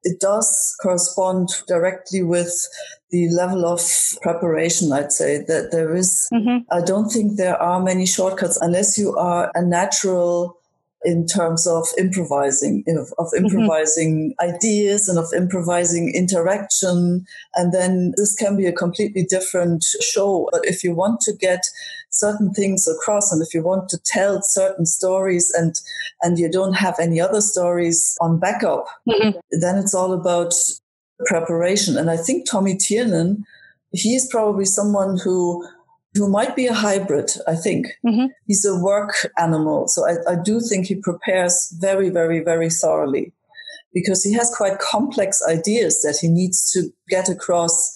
it 0.03 0.21
does 0.21 0.77
correspond 0.83 1.49
directly 1.67 2.23
with 2.23 2.69
the 3.11 3.29
level 3.31 3.65
of 3.67 3.81
preparation. 4.23 4.93
I'd 4.93 5.13
say 5.13 5.39
that 5.39 5.71
there 5.71 5.95
is, 5.95 6.29
mm-hmm. 6.33 6.59
I 6.71 6.83
don't 6.83 7.09
think 7.09 7.37
there 7.37 7.61
are 7.61 7.83
many 7.83 8.07
shortcuts 8.07 8.59
unless 8.61 8.99
you 8.99 9.17
are 9.17 9.51
a 9.55 9.63
natural 9.63 10.59
in 11.05 11.27
terms 11.27 11.67
of 11.67 11.87
improvising, 11.97 12.85
of, 12.89 13.13
of 13.19 13.29
mm-hmm. 13.29 13.47
improvising 13.47 14.35
mm-hmm. 14.41 14.55
ideas 14.55 15.09
and 15.09 15.19
of 15.19 15.33
improvising 15.35 16.13
interaction. 16.15 17.25
And 17.55 17.73
then 17.73 18.13
this 18.17 18.35
can 18.35 18.57
be 18.57 18.67
a 18.67 18.73
completely 18.73 19.25
different 19.25 19.85
show. 19.85 20.49
But 20.53 20.65
if 20.65 20.83
you 20.83 20.95
want 20.95 21.21
to 21.23 21.33
get 21.33 21.63
certain 22.11 22.53
things 22.53 22.89
across 22.89 23.33
and 23.33 23.43
if 23.43 23.53
you 23.53 23.63
want 23.63 23.89
to 23.91 23.99
tell 24.05 24.41
certain 24.43 24.87
stories 24.87 25.53
and, 25.55 25.75
and 26.23 26.39
you 26.39 26.51
don't 26.51 26.75
have 26.75 26.97
any 26.99 27.21
other 27.21 27.41
stories 27.41 28.17
on 28.21 28.39
backup, 28.39 28.87
mm-hmm. 29.09 29.39
then 29.61 29.77
it's 29.77 29.95
all 29.95 30.13
about 30.13 30.55
preparation. 31.27 31.97
And 31.97 32.11
I 32.11 32.17
think 32.17 32.49
Tommy 32.49 32.77
Tiernan, 32.77 33.45
he's 33.93 34.29
probably 34.29 34.65
someone 34.65 35.19
who 35.23 35.67
who 36.15 36.29
might 36.29 36.57
be 36.57 36.67
a 36.67 36.75
hybrid, 36.75 37.31
I 37.47 37.55
think. 37.55 37.87
Mm-hmm. 38.05 38.27
He's 38.47 38.65
a 38.65 38.77
work 38.83 39.29
animal. 39.39 39.89
So 39.89 40.07
I, 40.09 40.33
I 40.33 40.37
do 40.43 40.61
think 40.61 40.87
he 40.87 40.97
prepares 40.97 41.73
very, 41.81 42.09
very, 42.09 42.41
very 42.43 42.71
thoroughly 42.71 43.33
because 43.93 44.25
he 44.25 44.33
has 44.33 44.53
quite 44.57 44.79
complex 44.79 45.43
ideas 45.49 46.03
that 46.03 46.19
he 46.21 46.29
needs 46.29 46.71
to 46.73 46.91
get 47.09 47.29
across 47.29 47.95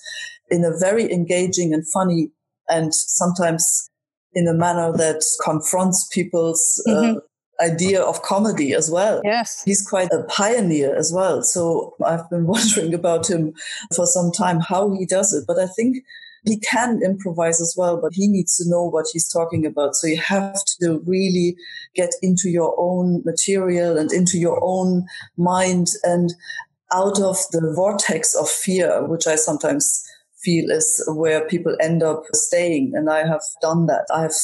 in 0.51 0.65
a 0.65 0.77
very 0.79 1.11
engaging 1.13 1.73
and 1.73 1.89
funny 1.91 2.31
and 2.69 2.95
sometimes 2.95 3.91
in 4.35 4.49
a 4.49 4.55
manner 4.55 4.93
that 4.97 5.25
confronts 5.45 6.09
people's 6.13 6.83
uh, 6.89 6.93
mm-hmm. 6.93 7.17
uh, 7.19 7.65
idea 7.65 8.03
of 8.03 8.23
comedy 8.23 8.75
as 8.75 8.91
well. 8.91 9.21
Yes. 9.25 9.63
He's 9.65 9.87
quite 9.87 10.13
a 10.13 10.25
pioneer 10.25 10.95
as 10.97 11.13
well. 11.13 11.43
So 11.43 11.95
I've 12.05 12.29
been 12.31 12.47
wondering 12.55 12.95
about 12.95 13.29
him 13.29 13.55
for 13.95 14.07
some 14.07 14.33
time, 14.33 14.61
how 14.61 14.95
he 14.95 15.07
does 15.07 15.33
it. 15.33 15.45
But 15.47 15.59
I 15.59 15.67
think 15.67 15.99
he 16.45 16.59
can 16.59 17.01
improvise 17.05 17.61
as 17.61 17.75
well, 17.77 18.01
but 18.01 18.13
he 18.15 18.27
needs 18.27 18.57
to 18.57 18.69
know 18.69 18.85
what 18.85 19.07
he's 19.13 19.29
talking 19.29 19.65
about. 19.65 19.95
So 19.95 20.09
you 20.09 20.21
have 20.21 20.57
to 20.81 21.01
really 21.07 21.57
get 21.95 22.11
into 22.21 22.49
your 22.49 22.75
own 22.79 23.23
material 23.25 23.97
and 23.97 24.13
into 24.13 24.39
your 24.39 24.59
own 24.63 25.07
mind 25.37 25.89
and 26.03 26.35
out 26.93 27.21
of 27.21 27.37
the 27.53 27.73
vortex 27.75 28.35
of 28.35 28.49
fear, 28.49 29.07
which 29.07 29.27
I 29.27 29.37
sometimes 29.37 30.05
feel 30.43 30.71
is 30.71 31.05
where 31.09 31.47
people 31.47 31.77
end 31.81 32.03
up 32.03 32.25
staying. 32.33 32.93
And 32.95 33.11
I 33.11 33.27
have 33.27 33.43
done 33.61 33.87
that. 33.87 34.07
I've 34.13 34.35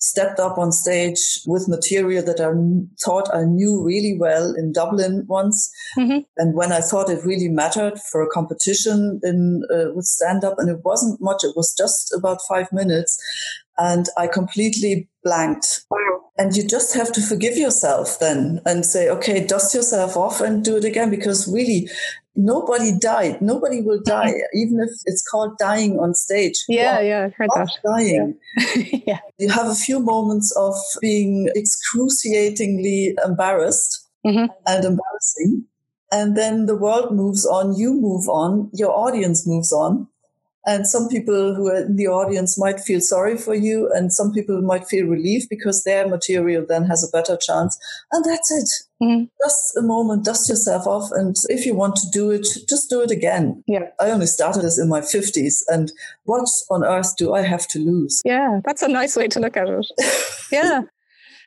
stepped 0.00 0.40
up 0.40 0.56
on 0.56 0.72
stage 0.72 1.42
with 1.46 1.68
material 1.68 2.24
that 2.24 2.40
I 2.40 2.50
thought 3.04 3.34
I 3.34 3.44
knew 3.44 3.84
really 3.84 4.16
well 4.18 4.54
in 4.54 4.72
Dublin 4.72 5.24
once. 5.28 5.70
Mm-hmm. 5.98 6.20
And 6.38 6.54
when 6.54 6.72
I 6.72 6.80
thought 6.80 7.10
it 7.10 7.24
really 7.24 7.48
mattered 7.48 7.98
for 8.10 8.22
a 8.22 8.28
competition 8.28 9.20
in 9.22 9.62
uh, 9.70 9.92
with 9.94 10.06
stand 10.06 10.42
up, 10.42 10.54
and 10.58 10.70
it 10.70 10.80
wasn't 10.84 11.20
much, 11.20 11.44
it 11.44 11.54
was 11.54 11.74
just 11.76 12.14
about 12.14 12.40
five 12.48 12.72
minutes. 12.72 13.22
And 13.76 14.06
I 14.16 14.26
completely 14.26 15.08
blanked. 15.22 15.84
And 16.40 16.56
you 16.56 16.66
just 16.66 16.94
have 16.94 17.12
to 17.12 17.20
forgive 17.20 17.58
yourself 17.58 18.18
then 18.18 18.62
and 18.64 18.86
say, 18.86 19.10
okay, 19.10 19.46
dust 19.46 19.74
yourself 19.74 20.16
off 20.16 20.40
and 20.40 20.64
do 20.64 20.78
it 20.78 20.84
again. 20.86 21.10
Because 21.10 21.46
really, 21.52 21.86
nobody 22.34 22.98
died. 22.98 23.42
Nobody 23.42 23.82
will 23.82 24.00
mm-hmm. 24.00 24.28
die, 24.28 24.32
even 24.54 24.80
if 24.80 24.88
it's 25.04 25.22
called 25.30 25.58
dying 25.58 25.98
on 25.98 26.14
stage. 26.14 26.64
Yeah, 26.66 26.98
yeah, 27.00 27.24
I've 27.24 27.34
heard 27.34 27.50
that. 27.54 27.68
Dying. 27.84 28.38
Yeah. 28.56 29.00
yeah. 29.06 29.18
You 29.38 29.50
have 29.50 29.66
a 29.66 29.74
few 29.74 30.00
moments 30.00 30.50
of 30.56 30.74
being 31.02 31.50
excruciatingly 31.54 33.18
embarrassed 33.22 34.08
mm-hmm. 34.26 34.46
and 34.66 34.84
embarrassing. 34.84 35.66
And 36.10 36.38
then 36.38 36.64
the 36.64 36.74
world 36.74 37.14
moves 37.14 37.44
on, 37.44 37.76
you 37.76 37.92
move 37.92 38.30
on, 38.30 38.70
your 38.72 38.96
audience 38.96 39.46
moves 39.46 39.72
on. 39.74 40.08
And 40.66 40.86
some 40.86 41.08
people 41.08 41.54
who 41.54 41.68
are 41.68 41.82
in 41.82 41.96
the 41.96 42.06
audience 42.06 42.58
might 42.58 42.80
feel 42.80 43.00
sorry 43.00 43.38
for 43.38 43.54
you, 43.54 43.90
and 43.94 44.12
some 44.12 44.32
people 44.32 44.60
might 44.60 44.86
feel 44.86 45.06
relief 45.06 45.48
because 45.48 45.84
their 45.84 46.06
material 46.06 46.66
then 46.68 46.84
has 46.84 47.02
a 47.02 47.10
better 47.16 47.36
chance. 47.36 47.78
And 48.12 48.24
that's 48.24 48.50
it. 48.50 48.68
Mm-hmm. 49.02 49.24
Just 49.42 49.76
a 49.76 49.82
moment, 49.82 50.24
dust 50.26 50.50
yourself 50.50 50.86
off. 50.86 51.10
And 51.12 51.34
if 51.48 51.64
you 51.64 51.74
want 51.74 51.96
to 51.96 52.10
do 52.10 52.30
it, 52.30 52.46
just 52.68 52.90
do 52.90 53.00
it 53.00 53.10
again. 53.10 53.64
Yeah. 53.66 53.88
I 53.98 54.10
only 54.10 54.26
started 54.26 54.62
this 54.62 54.78
in 54.78 54.88
my 54.88 55.00
50s. 55.00 55.62
And 55.68 55.90
what 56.24 56.46
on 56.70 56.84
earth 56.84 57.16
do 57.16 57.32
I 57.32 57.40
have 57.42 57.66
to 57.68 57.78
lose? 57.78 58.20
Yeah, 58.24 58.60
that's 58.64 58.82
a 58.82 58.88
nice 58.88 59.16
way 59.16 59.28
to 59.28 59.40
look 59.40 59.56
at 59.56 59.68
it. 59.68 59.86
yeah. 60.52 60.82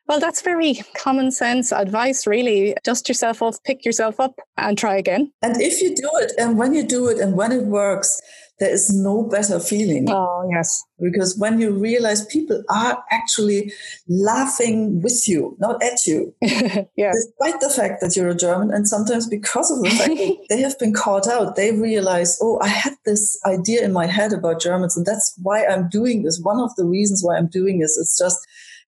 Well, 0.08 0.20
that's 0.20 0.42
very 0.42 0.82
common 0.98 1.32
sense 1.32 1.72
advice, 1.72 2.28
really. 2.28 2.76
Dust 2.84 3.08
yourself 3.08 3.42
off, 3.42 3.64
pick 3.64 3.86
yourself 3.86 4.20
up, 4.20 4.38
and 4.58 4.78
try 4.78 4.98
again. 4.98 5.32
And 5.42 5.62
if 5.62 5.82
you 5.82 5.96
do 5.96 6.10
it, 6.16 6.34
and 6.38 6.58
when 6.58 6.74
you 6.74 6.84
do 6.84 7.08
it, 7.08 7.20
and 7.20 7.38
when 7.38 7.54
it 7.54 7.64
works, 7.64 8.20
there 8.60 8.72
is 8.72 8.94
no 8.94 9.24
better 9.24 9.60
feeling. 9.60 10.10
Oh, 10.10 10.48
yes. 10.52 10.84
Because 11.00 11.38
when 11.38 11.60
you 11.60 11.72
realize 11.72 12.26
people 12.26 12.64
are 12.70 13.04
actually 13.12 13.74
laughing 14.08 15.02
with 15.02 15.28
you, 15.28 15.58
not 15.60 15.82
at 15.84 16.06
you, 16.06 16.34
yeah. 16.42 17.12
despite 17.12 17.60
the 17.62 17.74
fact 17.76 18.00
that 18.02 18.16
you're 18.16 18.30
a 18.30 18.36
German, 18.36 18.72
and 18.72 18.88
sometimes 18.88 19.28
because 19.28 19.72
of 19.72 19.82
the 19.82 19.90
fact 19.90 20.16
that 20.16 20.38
they 20.50 20.62
have 20.62 20.78
been 20.80 20.94
caught 20.94 21.28
out, 21.28 21.56
they 21.56 21.72
realize, 21.72 22.38
oh, 22.42 22.60
I 22.62 22.68
had 22.68 22.94
this 23.06 23.40
idea 23.46 23.84
in 23.84 23.92
my 23.92 24.06
head 24.06 24.34
about 24.34 24.62
Germans, 24.62 24.96
and 24.96 25.06
that's 25.06 25.34
why 25.42 25.66
I'm 25.66 25.90
doing 25.90 26.24
this. 26.24 26.40
One 26.42 26.60
of 26.60 26.76
the 26.76 26.86
reasons 26.86 27.24
why 27.24 27.38
I'm 27.38 27.48
doing 27.48 27.80
this 27.80 27.98
is 27.98 28.16
just 28.18 28.40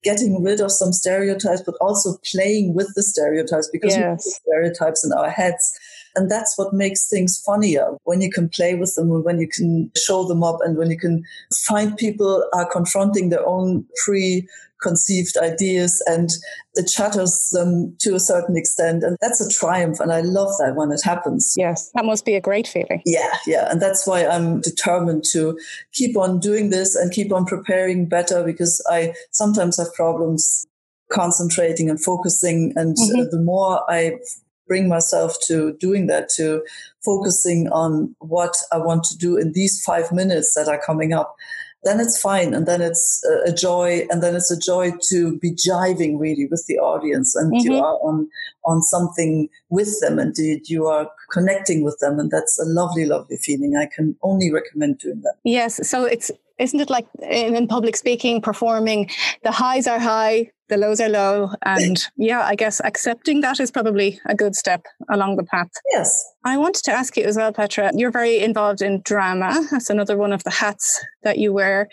getting 0.03 0.42
rid 0.42 0.61
of 0.61 0.72
some 0.72 0.92
stereotypes, 0.92 1.62
but 1.64 1.77
also 1.81 2.18
playing 2.31 2.75
with 2.75 2.92
the 2.94 3.03
stereotypes 3.03 3.70
because 3.72 3.94
yes. 3.94 3.98
we 3.98 4.09
have 4.09 4.20
stereotypes 4.20 5.05
in 5.05 5.12
our 5.12 5.31
heads. 5.31 5.79
And 6.14 6.31
that's 6.31 6.57
what 6.59 6.72
makes 6.72 7.09
things 7.09 7.42
funnier 7.44 7.96
when 8.05 8.20
you 8.20 8.31
can 8.31 8.48
play 8.48 8.75
with 8.75 8.94
them, 8.94 9.22
when 9.22 9.40
you 9.40 9.48
can 9.48 9.90
show 9.96 10.25
them 10.25 10.42
up, 10.42 10.59
and 10.62 10.77
when 10.77 10.90
you 10.90 10.98
can 10.98 11.22
find 11.66 11.96
people 11.96 12.44
are 12.55 12.70
confronting 12.70 13.31
their 13.31 13.46
own 13.46 13.87
pre 14.05 14.46
conceived 14.83 15.37
ideas 15.38 16.03
and 16.07 16.31
it 16.75 16.90
shatters 16.90 17.51
them 17.53 17.96
to 18.01 18.14
a 18.14 18.20
certain 18.20 18.57
extent. 18.57 19.03
And 19.05 19.16
that's 19.20 19.40
a 19.40 19.48
triumph. 19.48 20.01
And 20.01 20.12
I 20.12 20.20
love 20.20 20.51
that 20.59 20.75
when 20.75 20.90
it 20.90 21.01
happens. 21.03 21.55
Yes, 21.57 21.90
that 21.94 22.05
must 22.05 22.25
be 22.25 22.35
a 22.35 22.40
great 22.40 22.66
feeling. 22.66 23.01
Yeah, 23.07 23.33
yeah. 23.46 23.70
And 23.70 23.81
that's 23.81 24.07
why 24.07 24.27
I'm 24.27 24.61
determined 24.61 25.25
to 25.33 25.59
keep 25.92 26.16
on 26.16 26.40
doing 26.40 26.70
this 26.70 26.94
and 26.94 27.12
keep 27.12 27.33
on 27.33 27.46
preparing 27.46 28.09
better 28.09 28.42
because 28.44 28.85
I 28.90 29.14
sometimes 29.31 29.79
have 29.79 29.94
problems 29.94 30.66
concentrating 31.11 31.88
and 31.88 32.03
focusing. 32.03 32.72
And 32.77 32.96
mm-hmm. 32.96 33.20
uh, 33.20 33.25
the 33.31 33.40
more 33.40 33.88
I 33.90 34.18
bring 34.66 34.88
myself 34.88 35.37
to 35.46 35.75
doing 35.75 36.07
that, 36.07 36.29
to 36.37 36.62
focusing 37.05 37.68
on 37.68 38.14
what 38.20 38.55
I 38.72 38.79
want 38.79 39.05
to 39.05 39.16
do 39.16 39.37
in 39.37 39.53
these 39.53 39.83
five 39.83 40.12
minutes 40.12 40.55
that 40.55 40.68
are 40.68 40.81
coming 40.81 41.12
up, 41.12 41.37
then 41.85 41.98
it's 41.98 42.20
fine. 42.20 42.55
And 42.55 42.66
then 42.66 42.81
it's 42.81 43.25
a 43.44 43.53
joy. 43.53 44.07
And 44.09 44.22
then 44.22 44.37
it's 44.37 44.51
a 44.51 44.59
joy 44.59 44.92
to 45.09 45.38
be 45.38 45.51
jiving 45.51 46.18
really 46.18 46.46
with 46.48 46.64
the 46.68 46.79
audience 46.79 47.35
and 47.35 47.53
mm-hmm. 47.53 47.72
you 47.72 47.79
are 47.79 47.94
on, 48.03 48.29
on 48.64 48.83
something 48.83 49.48
with 49.68 50.01
them 50.01 50.18
and 50.18 50.35
you 50.37 50.87
are 50.87 51.11
connecting 51.33 51.83
with 51.83 51.98
them. 52.01 52.20
And 52.20 52.31
that's 52.31 52.59
a 52.61 52.64
lovely, 52.64 53.05
lovely 53.05 53.37
feeling. 53.37 53.77
I 53.77 53.87
can 53.87 54.16
only 54.22 54.53
recommend 54.53 54.98
doing 54.98 55.22
that. 55.22 55.35
Yes. 55.44 55.88
So 55.88 56.05
it's, 56.05 56.31
isn't 56.59 56.79
it 56.79 56.90
like 56.90 57.09
in 57.20 57.66
public 57.66 57.96
speaking, 57.96 58.40
performing, 58.40 59.11
the 59.42 59.51
highs 59.51 59.88
are 59.88 59.98
high, 59.98 60.53
the 60.73 60.79
lows 60.79 61.01
are 61.01 61.09
low. 61.09 61.51
And 61.63 61.99
yeah, 62.17 62.41
I 62.41 62.55
guess 62.55 62.81
accepting 62.83 63.43
that 63.43 63.61
is 63.61 63.71
probably 63.71 64.19
a 64.27 64.35
good 64.35 64.57
step 64.57 64.87
along 65.11 65.37
the 65.37 65.45
path. 65.45 65.69
Yes. 65.93 66.25
I 66.45 66.57
wanted 66.57 66.83
to 66.85 66.93
ask 66.93 67.15
you 67.17 67.25
as 67.25 67.37
well, 67.37 67.53
Petra, 67.53 67.91
you're 67.95 68.11
very 68.11 68.39
involved 68.39 68.81
in 68.81 69.03
drama. 69.05 69.67
That's 69.71 69.91
another 69.91 70.17
one 70.17 70.33
of 70.33 70.43
the 70.45 70.51
hats 70.51 71.05
that 71.25 71.37
you 71.37 71.53
wear. 71.53 71.89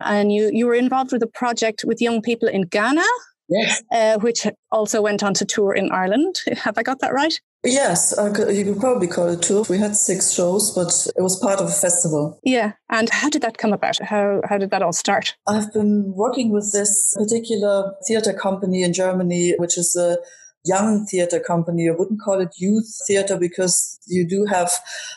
And 0.00 0.32
you, 0.32 0.50
you 0.50 0.66
were 0.66 0.74
involved 0.74 1.12
with 1.12 1.22
a 1.22 1.26
project 1.26 1.84
with 1.86 2.00
young 2.00 2.22
people 2.22 2.48
in 2.48 2.62
Ghana. 2.62 3.04
Yes. 3.48 3.82
Uh, 3.92 4.18
which 4.20 4.46
also 4.70 5.02
went 5.02 5.22
on 5.22 5.34
to 5.34 5.44
tour 5.44 5.74
in 5.74 5.92
Ireland. 5.92 6.36
Have 6.56 6.78
I 6.78 6.82
got 6.82 7.00
that 7.00 7.12
right? 7.12 7.38
Yes, 7.64 8.16
uh, 8.18 8.32
could, 8.32 8.56
you 8.56 8.64
could 8.64 8.80
probably 8.80 9.06
call 9.06 9.28
it 9.28 9.42
tour. 9.42 9.64
We 9.68 9.78
had 9.78 9.94
six 9.94 10.32
shows, 10.32 10.74
but 10.74 11.06
it 11.16 11.22
was 11.22 11.38
part 11.38 11.60
of 11.60 11.68
a 11.68 11.72
festival. 11.72 12.40
Yeah. 12.42 12.72
And 12.90 13.08
how 13.08 13.28
did 13.28 13.42
that 13.42 13.58
come 13.58 13.72
about? 13.72 13.98
How, 14.02 14.40
how 14.48 14.58
did 14.58 14.70
that 14.70 14.82
all 14.82 14.92
start? 14.92 15.36
I've 15.46 15.72
been 15.72 16.12
working 16.14 16.50
with 16.50 16.72
this 16.72 17.14
particular 17.16 17.94
theater 18.06 18.32
company 18.32 18.82
in 18.82 18.92
Germany, 18.92 19.54
which 19.58 19.78
is 19.78 19.94
a 19.94 20.18
young 20.64 21.06
theater 21.06 21.38
company. 21.38 21.88
I 21.88 21.92
wouldn't 21.92 22.20
call 22.20 22.40
it 22.40 22.54
youth 22.56 22.92
theater 23.06 23.36
because 23.38 23.98
you 24.06 24.26
do 24.26 24.44
have 24.46 24.72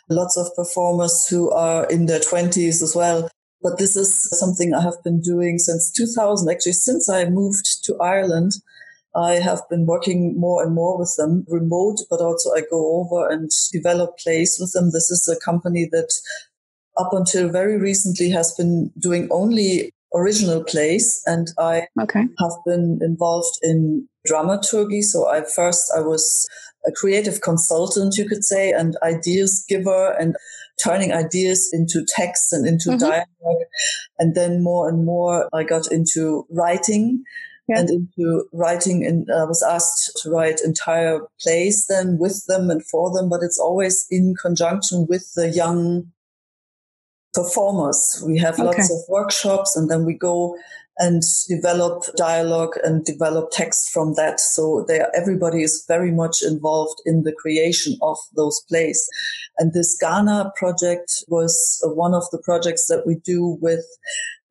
lots 0.10 0.38
of 0.38 0.48
performers 0.56 1.28
who 1.28 1.52
are 1.52 1.86
in 1.88 2.06
their 2.06 2.20
20s 2.20 2.82
as 2.84 2.94
well. 2.96 3.30
But 3.62 3.80
this 3.80 3.96
is 3.96 4.30
something 4.40 4.76
I 4.76 4.82
have 4.82 5.04
been 5.04 5.22
doing 5.22 5.58
since 5.58 5.92
2000, 5.92 6.48
actually, 6.50 6.74
since 6.74 7.10
I 7.10 7.26
moved 7.26 7.84
to 7.86 7.98
Ireland. 8.00 8.54
I 9.16 9.34
have 9.36 9.62
been 9.70 9.86
working 9.86 10.38
more 10.38 10.64
and 10.64 10.76
more 10.76 10.98
with 10.98 11.14
them 11.18 11.46
remote, 11.48 12.00
but 12.10 12.20
also 12.20 12.50
I 12.52 12.62
go 12.70 13.00
over 13.00 13.30
and 13.30 13.50
develop 13.72 14.18
plays 14.18 14.58
with 14.60 14.74
them. 14.74 14.92
This 14.92 15.10
is 15.10 15.28
a 15.28 15.40
company 15.44 15.88
that 15.92 16.12
up 16.98 17.14
until 17.14 17.50
very 17.50 17.78
recently 17.78 18.30
has 18.30 18.54
been 18.54 18.92
doing 19.00 19.28
only 19.32 19.92
original 20.14 20.64
plays 20.64 21.22
and 21.26 21.48
I 21.58 21.88
okay. 22.02 22.22
have 22.40 22.54
been 22.66 23.00
involved 23.02 23.58
in 23.62 24.08
dramaturgy. 24.26 25.02
So 25.02 25.28
I 25.28 25.44
first 25.44 25.92
I 25.96 26.02
was 26.02 26.48
a 26.86 26.92
creative 26.92 27.42
consultant, 27.42 28.16
you 28.18 28.28
could 28.28 28.44
say, 28.44 28.72
and 28.72 28.96
ideas 29.04 29.66
giver 29.68 30.12
and 30.20 30.36
turning 30.84 31.12
ideas 31.12 31.70
into 31.74 32.06
text 32.08 32.54
and 32.54 32.68
into 32.68 32.90
mm-hmm. 32.90 33.00
dialogue. 33.00 33.64
And 34.20 34.36
then 34.36 34.62
more 34.64 34.88
and 34.90 35.06
more 35.06 35.50
I 35.54 35.64
got 35.64 35.92
into 35.92 36.46
writing 36.50 37.24
yeah. 37.68 37.80
and 37.80 37.90
into 37.90 38.46
writing 38.54 39.06
and 39.06 39.28
I 39.32 39.42
uh, 39.42 39.46
was 39.46 39.64
asked 39.64 40.20
to 40.22 40.30
write 40.30 40.62
entire 40.62 41.20
plays 41.42 41.88
then 41.88 42.18
with 42.20 42.46
them 42.48 42.70
and 42.70 42.86
for 42.86 43.12
them, 43.12 43.30
but 43.30 43.42
it's 43.44 43.60
always 43.60 44.06
in 44.10 44.36
conjunction 44.42 45.08
with 45.08 45.34
the 45.36 45.50
young 45.50 46.12
performers. 47.34 48.24
We 48.26 48.38
have 48.40 48.56
okay. 48.56 48.64
lots 48.64 48.92
of 48.92 49.00
workshops 49.10 49.76
and 49.76 49.90
then 49.90 50.06
we 50.06 50.14
go 50.14 50.58
and 50.98 51.22
develop 51.50 52.04
dialogue 52.16 52.76
and 52.84 53.04
develop 53.04 53.50
text 53.52 53.90
from 53.92 54.14
that. 54.14 54.40
So 54.40 54.86
there, 54.88 55.10
everybody 55.14 55.62
is 55.62 55.84
very 55.88 56.12
much 56.12 56.42
involved 56.42 57.02
in 57.06 57.24
the 57.24 57.34
creation 57.34 57.98
of 58.02 58.18
those 58.36 58.62
plays. 58.70 59.10
And 59.58 59.74
this 59.74 59.98
Ghana 60.00 60.54
project 60.56 61.24
was 61.28 61.84
uh, 61.86 61.90
one 61.90 62.14
of 62.14 62.24
the 62.32 62.38
projects 62.38 62.88
that 62.88 63.06
we 63.06 63.16
do 63.26 63.58
with 63.62 63.86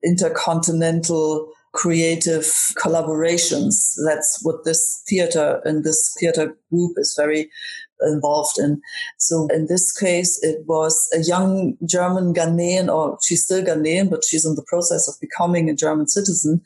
intercontinental 0.05 1.51
creative 1.75 2.45
collaborations. 2.83 3.95
That's 4.07 4.41
what 4.43 4.65
this 4.65 5.03
theater 5.09 5.61
and 5.65 5.85
this 5.85 6.15
theater 6.19 6.57
group 6.71 6.93
is 6.97 7.15
very 7.19 7.51
involved 8.01 8.59
in. 8.59 8.81
So 9.19 9.49
in 9.49 9.67
this 9.67 9.93
case, 9.93 10.43
it 10.43 10.65
was 10.67 11.09
a 11.15 11.21
young 11.21 11.77
German 11.85 12.33
Ghanaian, 12.33 12.93
or 12.93 13.19
she's 13.23 13.45
still 13.45 13.63
Ghanaian, 13.63 14.09
but 14.09 14.25
she's 14.25 14.47
in 14.47 14.55
the 14.55 14.65
process 14.67 15.09
of 15.09 15.21
becoming 15.21 15.69
a 15.69 15.75
German 15.75 16.07
citizen. 16.07 16.63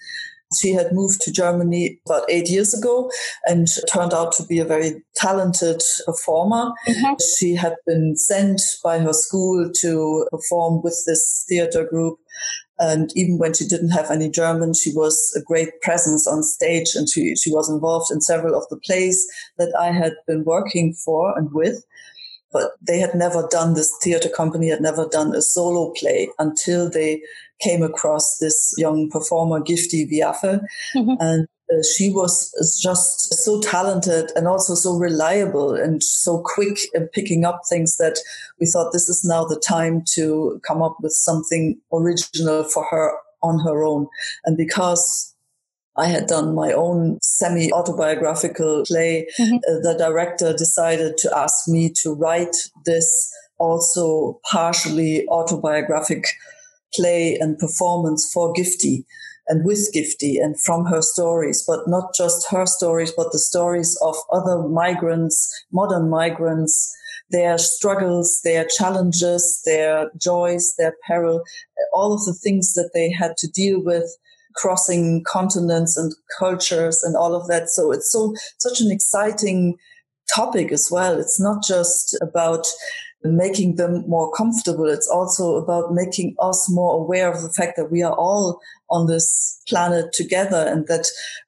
She 0.58 0.72
had 0.72 0.92
moved 0.92 1.20
to 1.22 1.32
Germany 1.32 2.00
about 2.06 2.30
eight 2.30 2.48
years 2.48 2.72
ago 2.72 3.10
and 3.46 3.68
turned 3.92 4.14
out 4.14 4.32
to 4.32 4.44
be 4.44 4.58
a 4.58 4.64
very 4.64 5.02
talented 5.14 5.82
performer. 6.06 6.72
Mm-hmm. 6.86 7.14
She 7.38 7.54
had 7.54 7.74
been 7.86 8.16
sent 8.16 8.62
by 8.82 8.98
her 8.98 9.12
school 9.12 9.70
to 9.80 10.26
perform 10.30 10.82
with 10.82 11.02
this 11.06 11.44
theater 11.48 11.84
group 11.84 12.18
and 12.78 13.10
even 13.16 13.38
when 13.38 13.54
she 13.54 13.66
didn't 13.66 13.90
have 13.90 14.10
any 14.10 14.30
German, 14.30 14.72
she 14.72 14.92
was 14.94 15.34
a 15.36 15.42
great 15.42 15.80
presence 15.82 16.26
on 16.26 16.42
stage 16.42 16.94
and 16.94 17.08
she, 17.08 17.34
she 17.34 17.50
was 17.50 17.68
involved 17.68 18.10
in 18.12 18.20
several 18.20 18.56
of 18.56 18.68
the 18.70 18.76
plays 18.76 19.26
that 19.58 19.74
I 19.78 19.90
had 19.90 20.14
been 20.26 20.44
working 20.44 20.94
for 20.94 21.36
and 21.36 21.52
with. 21.52 21.84
But 22.52 22.72
they 22.80 22.98
had 22.98 23.14
never 23.14 23.46
done 23.50 23.74
this 23.74 23.92
theater 24.02 24.28
company 24.28 24.68
had 24.68 24.80
never 24.80 25.06
done 25.06 25.34
a 25.34 25.42
solo 25.42 25.92
play 25.92 26.30
until 26.38 26.88
they 26.88 27.20
came 27.60 27.82
across 27.82 28.38
this 28.38 28.74
young 28.76 29.10
performer, 29.10 29.60
Gifty 29.60 30.10
Viafe. 30.10 30.60
Mm-hmm. 30.94 31.14
And 31.20 31.48
uh, 31.70 31.82
she 31.82 32.10
was 32.10 32.50
just 32.82 33.34
so 33.34 33.60
talented 33.60 34.30
and 34.34 34.46
also 34.48 34.74
so 34.74 34.96
reliable 34.96 35.74
and 35.74 36.02
so 36.02 36.42
quick 36.44 36.78
in 36.94 37.08
picking 37.08 37.44
up 37.44 37.60
things 37.68 37.98
that 37.98 38.18
we 38.58 38.66
thought 38.66 38.92
this 38.92 39.08
is 39.08 39.24
now 39.24 39.44
the 39.44 39.60
time 39.60 40.02
to 40.14 40.60
come 40.66 40.82
up 40.82 40.96
with 41.02 41.12
something 41.12 41.78
original 41.92 42.64
for 42.64 42.84
her 42.90 43.12
on 43.42 43.58
her 43.60 43.84
own. 43.84 44.06
And 44.44 44.56
because 44.56 45.34
I 45.96 46.06
had 46.06 46.26
done 46.26 46.54
my 46.54 46.72
own 46.72 47.18
semi 47.22 47.72
autobiographical 47.72 48.84
play, 48.86 49.26
mm-hmm. 49.38 49.56
uh, 49.56 49.80
the 49.82 49.96
director 49.98 50.52
decided 50.52 51.18
to 51.18 51.36
ask 51.36 51.68
me 51.68 51.90
to 52.02 52.14
write 52.14 52.56
this 52.86 53.34
also 53.58 54.40
partially 54.48 55.26
autobiographic 55.28 56.24
play 56.94 57.36
and 57.40 57.58
performance 57.58 58.30
for 58.32 58.52
Gifty 58.52 59.04
and 59.48 59.64
with 59.64 59.90
Gifty 59.94 60.42
and 60.42 60.60
from 60.60 60.86
her 60.86 61.02
stories, 61.02 61.64
but 61.66 61.88
not 61.88 62.14
just 62.14 62.48
her 62.50 62.66
stories, 62.66 63.12
but 63.16 63.32
the 63.32 63.38
stories 63.38 63.98
of 64.02 64.14
other 64.32 64.68
migrants, 64.68 65.50
modern 65.72 66.10
migrants, 66.10 66.94
their 67.30 67.58
struggles, 67.58 68.40
their 68.44 68.64
challenges, 68.64 69.60
their 69.64 70.10
joys, 70.20 70.74
their 70.78 70.94
peril, 71.06 71.42
all 71.92 72.12
of 72.12 72.24
the 72.24 72.34
things 72.34 72.74
that 72.74 72.90
they 72.94 73.10
had 73.10 73.36
to 73.38 73.48
deal 73.48 73.82
with 73.82 74.04
crossing 74.56 75.22
continents 75.24 75.96
and 75.96 76.12
cultures 76.38 77.02
and 77.02 77.16
all 77.16 77.34
of 77.34 77.46
that. 77.48 77.68
So 77.68 77.92
it's 77.92 78.10
so, 78.10 78.34
such 78.58 78.80
an 78.80 78.90
exciting 78.90 79.76
topic 80.34 80.72
as 80.72 80.88
well. 80.90 81.18
It's 81.18 81.40
not 81.40 81.62
just 81.62 82.16
about 82.20 82.66
making 83.24 83.76
them 83.76 84.04
more 84.08 84.30
comfortable. 84.32 84.86
It's 84.86 85.08
also 85.08 85.56
about 85.56 85.92
making 85.92 86.36
us 86.40 86.70
more 86.70 86.94
aware 86.94 87.30
of 87.30 87.42
the 87.42 87.52
fact 87.52 87.76
that 87.76 87.90
we 87.90 88.02
are 88.02 88.14
all 88.14 88.60
on 88.90 89.06
this 89.06 89.60
planet 89.68 90.12
together 90.12 90.64
and 90.68 90.86
that 90.86 91.06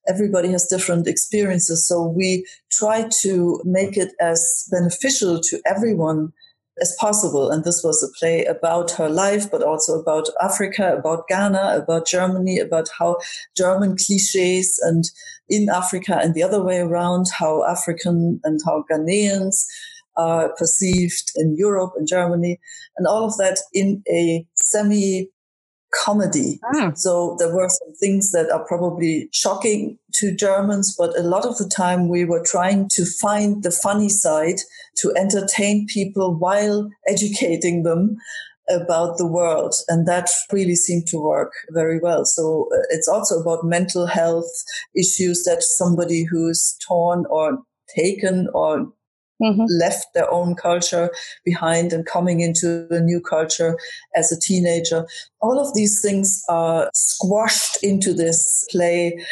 everybody 0.09 0.51
has 0.51 0.67
different 0.67 1.07
experiences. 1.07 1.87
So 1.87 2.03
we 2.03 2.47
try 2.71 3.09
to 3.23 3.61
make 3.65 3.97
it 3.97 4.13
as 4.21 4.69
beneficial 4.71 5.41
to 5.41 5.61
everyone 5.65 6.33
as 6.81 6.97
possible. 6.99 7.51
And 7.51 7.65
this 7.65 7.83
was 7.85 8.03
a 8.03 8.19
play 8.19 8.45
about 8.45 8.91
her 8.93 9.09
life, 9.09 9.51
but 9.51 9.63
also 9.63 10.01
about 10.01 10.29
Africa, 10.43 10.97
about 10.97 11.29
Ghana, 11.29 11.81
about 11.83 12.07
Germany, 12.07 12.59
about 12.59 12.89
how 12.99 13.19
German 13.57 13.97
cliches 13.97 14.81
and 14.83 15.05
in 15.49 15.69
Africa 15.69 16.19
and 16.21 16.35
the 16.35 16.43
other 16.43 16.63
way 16.63 16.79
around, 16.79 17.27
how 17.39 17.65
African 17.65 18.41
and 18.45 18.61
how 18.65 18.85
Ghanaians 18.91 19.67
are 20.21 20.55
perceived 20.57 21.33
in 21.37 21.57
Europe 21.57 21.93
and 21.97 22.07
Germany, 22.07 22.59
and 22.97 23.07
all 23.07 23.25
of 23.25 23.37
that 23.39 23.59
in 23.73 24.03
a 24.09 24.47
semi 24.55 25.31
comedy. 25.93 26.61
Ah. 26.75 26.93
So 26.95 27.37
there 27.39 27.55
were 27.55 27.69
some 27.69 27.95
things 27.95 28.31
that 28.33 28.51
are 28.51 28.65
probably 28.65 29.29
shocking 29.33 29.99
to 30.15 30.35
Germans, 30.35 30.95
but 30.97 31.19
a 31.19 31.23
lot 31.23 31.45
of 31.45 31.59
the 31.59 31.69
time 31.69 32.09
we 32.09 32.25
were 32.25 32.45
trying 32.45 32.89
to 32.93 33.05
find 33.05 33.63
the 33.63 33.71
funny 33.71 34.09
side 34.09 34.61
to 34.99 35.13
entertain 35.17 35.87
people 35.87 36.37
while 36.37 36.89
educating 37.09 37.83
them 37.83 38.17
about 38.69 39.19
the 39.19 39.27
world. 39.27 39.75
And 39.89 40.07
that 40.07 40.29
really 40.53 40.77
seemed 40.77 41.07
to 41.09 41.19
work 41.19 41.53
very 41.71 41.99
well. 41.99 42.25
So 42.25 42.69
uh, 42.73 42.83
it's 42.91 43.09
also 43.09 43.41
about 43.41 43.65
mental 43.65 44.07
health 44.07 44.51
issues 44.95 45.43
that 45.45 45.63
somebody 45.63 46.25
who's 46.25 46.77
torn 46.87 47.27
or 47.31 47.59
taken 47.97 48.49
or 48.55 48.93
Mm-hmm. 49.41 49.65
left 49.79 50.09
their 50.15 50.31
own 50.31 50.55
culture 50.55 51.11
behind 51.45 51.93
and 51.93 52.05
coming 52.05 52.41
into 52.41 52.87
a 52.91 53.01
new 53.01 53.21
culture 53.21 53.79
as 54.15 54.31
a 54.31 54.39
teenager. 54.39 55.07
All 55.41 55.59
of 55.59 55.73
these 55.75 56.03
things 56.03 56.45
are 56.49 56.91
squashed 56.93 57.83
into 57.83 58.13
this 58.13 58.67
play 58.71 59.25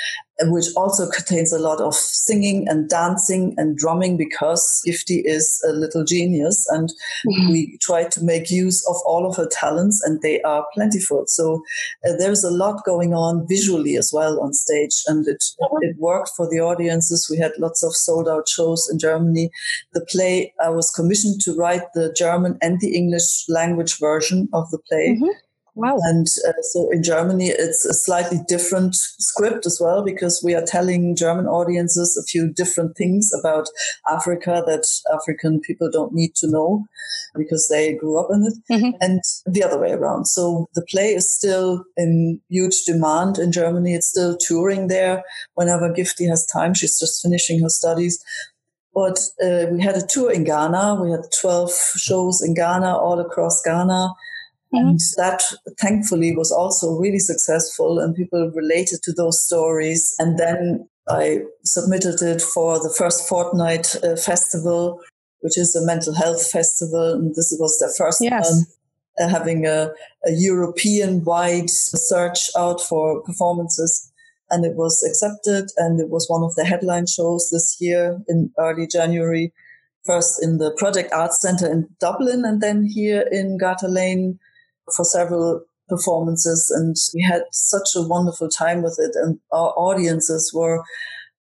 which 0.42 0.66
also 0.76 1.08
contains 1.10 1.52
a 1.52 1.58
lot 1.58 1.80
of 1.80 1.94
singing 1.94 2.66
and 2.68 2.88
dancing 2.88 3.54
and 3.56 3.76
drumming 3.76 4.16
because 4.16 4.82
Gifty 4.86 5.22
is 5.24 5.62
a 5.68 5.72
little 5.72 6.04
genius 6.04 6.66
and 6.68 6.90
mm-hmm. 7.26 7.50
we 7.50 7.78
try 7.80 8.04
to 8.04 8.22
make 8.22 8.50
use 8.50 8.86
of 8.88 8.96
all 9.04 9.26
of 9.28 9.36
her 9.36 9.48
talents 9.50 10.02
and 10.02 10.22
they 10.22 10.40
are 10.42 10.66
plentiful. 10.74 11.24
So 11.26 11.62
uh, 12.06 12.12
there's 12.18 12.44
a 12.44 12.50
lot 12.50 12.84
going 12.84 13.14
on 13.14 13.46
visually 13.48 13.96
as 13.96 14.12
well 14.12 14.40
on 14.40 14.52
stage 14.52 15.02
and 15.06 15.26
it, 15.26 15.42
mm-hmm. 15.60 15.76
it 15.82 15.96
worked 15.98 16.30
for 16.36 16.48
the 16.48 16.60
audiences. 16.60 17.28
We 17.30 17.38
had 17.38 17.52
lots 17.58 17.82
of 17.82 17.94
sold 17.94 18.28
out 18.28 18.48
shows 18.48 18.88
in 18.90 18.98
Germany. 18.98 19.50
The 19.92 20.06
play, 20.08 20.54
I 20.62 20.70
was 20.70 20.90
commissioned 20.90 21.40
to 21.42 21.54
write 21.56 21.92
the 21.94 22.12
German 22.12 22.58
and 22.62 22.80
the 22.80 22.94
English 22.94 23.44
language 23.48 23.98
version 23.98 24.48
of 24.52 24.70
the 24.70 24.78
play. 24.78 25.16
Mm-hmm. 25.16 25.47
Wow. 25.78 26.00
And 26.02 26.26
uh, 26.44 26.52
so 26.62 26.90
in 26.90 27.04
Germany, 27.04 27.50
it's 27.50 27.84
a 27.84 27.94
slightly 27.94 28.40
different 28.48 28.96
script 28.96 29.64
as 29.64 29.78
well, 29.80 30.02
because 30.02 30.42
we 30.44 30.56
are 30.56 30.66
telling 30.66 31.14
German 31.14 31.46
audiences 31.46 32.16
a 32.16 32.26
few 32.26 32.52
different 32.52 32.96
things 32.96 33.30
about 33.38 33.68
Africa 34.10 34.64
that 34.66 34.84
African 35.14 35.60
people 35.60 35.88
don't 35.88 36.12
need 36.12 36.34
to 36.36 36.50
know 36.50 36.84
because 37.36 37.68
they 37.68 37.94
grew 37.94 38.18
up 38.18 38.26
in 38.32 38.44
it 38.44 38.72
mm-hmm. 38.72 38.96
and 39.00 39.20
the 39.46 39.62
other 39.62 39.78
way 39.78 39.92
around. 39.92 40.24
So 40.24 40.66
the 40.74 40.84
play 40.90 41.14
is 41.14 41.32
still 41.32 41.84
in 41.96 42.40
huge 42.48 42.82
demand 42.84 43.38
in 43.38 43.52
Germany. 43.52 43.94
It's 43.94 44.08
still 44.08 44.36
touring 44.36 44.88
there 44.88 45.22
whenever 45.54 45.94
Gifty 45.94 46.28
has 46.28 46.44
time. 46.44 46.74
She's 46.74 46.98
just 46.98 47.22
finishing 47.22 47.62
her 47.62 47.68
studies. 47.68 48.20
But 48.92 49.20
uh, 49.40 49.66
we 49.70 49.80
had 49.80 49.94
a 49.94 50.04
tour 50.04 50.32
in 50.32 50.42
Ghana. 50.42 50.98
We 51.00 51.12
had 51.12 51.20
12 51.40 51.70
shows 51.94 52.42
in 52.42 52.54
Ghana, 52.54 52.96
all 52.96 53.20
across 53.20 53.62
Ghana. 53.62 54.12
Mm-hmm. 54.74 54.88
And 54.88 55.00
that 55.16 55.42
thankfully 55.80 56.36
was 56.36 56.52
also 56.52 56.98
really 56.98 57.18
successful 57.18 57.98
and 57.98 58.14
people 58.14 58.50
related 58.54 59.00
to 59.04 59.12
those 59.12 59.42
stories. 59.42 60.14
And 60.18 60.38
then 60.38 60.88
I 61.08 61.40
submitted 61.64 62.20
it 62.20 62.42
for 62.42 62.78
the 62.78 62.94
first 62.96 63.26
fortnight 63.26 63.96
uh, 64.04 64.16
festival, 64.16 65.00
which 65.40 65.56
is 65.56 65.74
a 65.74 65.86
mental 65.86 66.14
health 66.14 66.50
festival. 66.50 67.14
And 67.14 67.30
this 67.34 67.56
was 67.58 67.78
the 67.78 67.94
first 67.96 68.18
yes. 68.20 68.50
one. 68.50 68.64
Uh, 69.20 69.28
having 69.28 69.66
a, 69.66 69.90
a 70.26 70.30
European 70.30 71.24
wide 71.24 71.68
search 71.68 72.50
out 72.56 72.80
for 72.80 73.20
performances. 73.22 74.12
And 74.50 74.64
it 74.64 74.76
was 74.76 75.02
accepted. 75.02 75.70
And 75.78 75.98
it 75.98 76.10
was 76.10 76.28
one 76.28 76.44
of 76.44 76.54
the 76.56 76.64
headline 76.64 77.06
shows 77.06 77.48
this 77.50 77.78
year 77.80 78.20
in 78.28 78.52
early 78.58 78.86
January, 78.86 79.52
first 80.04 80.42
in 80.42 80.58
the 80.58 80.72
Project 80.76 81.10
Arts 81.12 81.40
Center 81.40 81.70
in 81.70 81.88
Dublin 81.98 82.44
and 82.44 82.60
then 82.60 82.84
here 82.84 83.26
in 83.32 83.58
Garter 83.58 83.88
Lane 83.88 84.38
for 84.94 85.04
several 85.04 85.62
performances 85.88 86.70
and 86.76 86.96
we 87.14 87.22
had 87.22 87.42
such 87.52 87.88
a 87.96 88.06
wonderful 88.06 88.48
time 88.48 88.82
with 88.82 88.98
it 88.98 89.12
and 89.14 89.38
our 89.52 89.72
audiences 89.76 90.52
were 90.54 90.84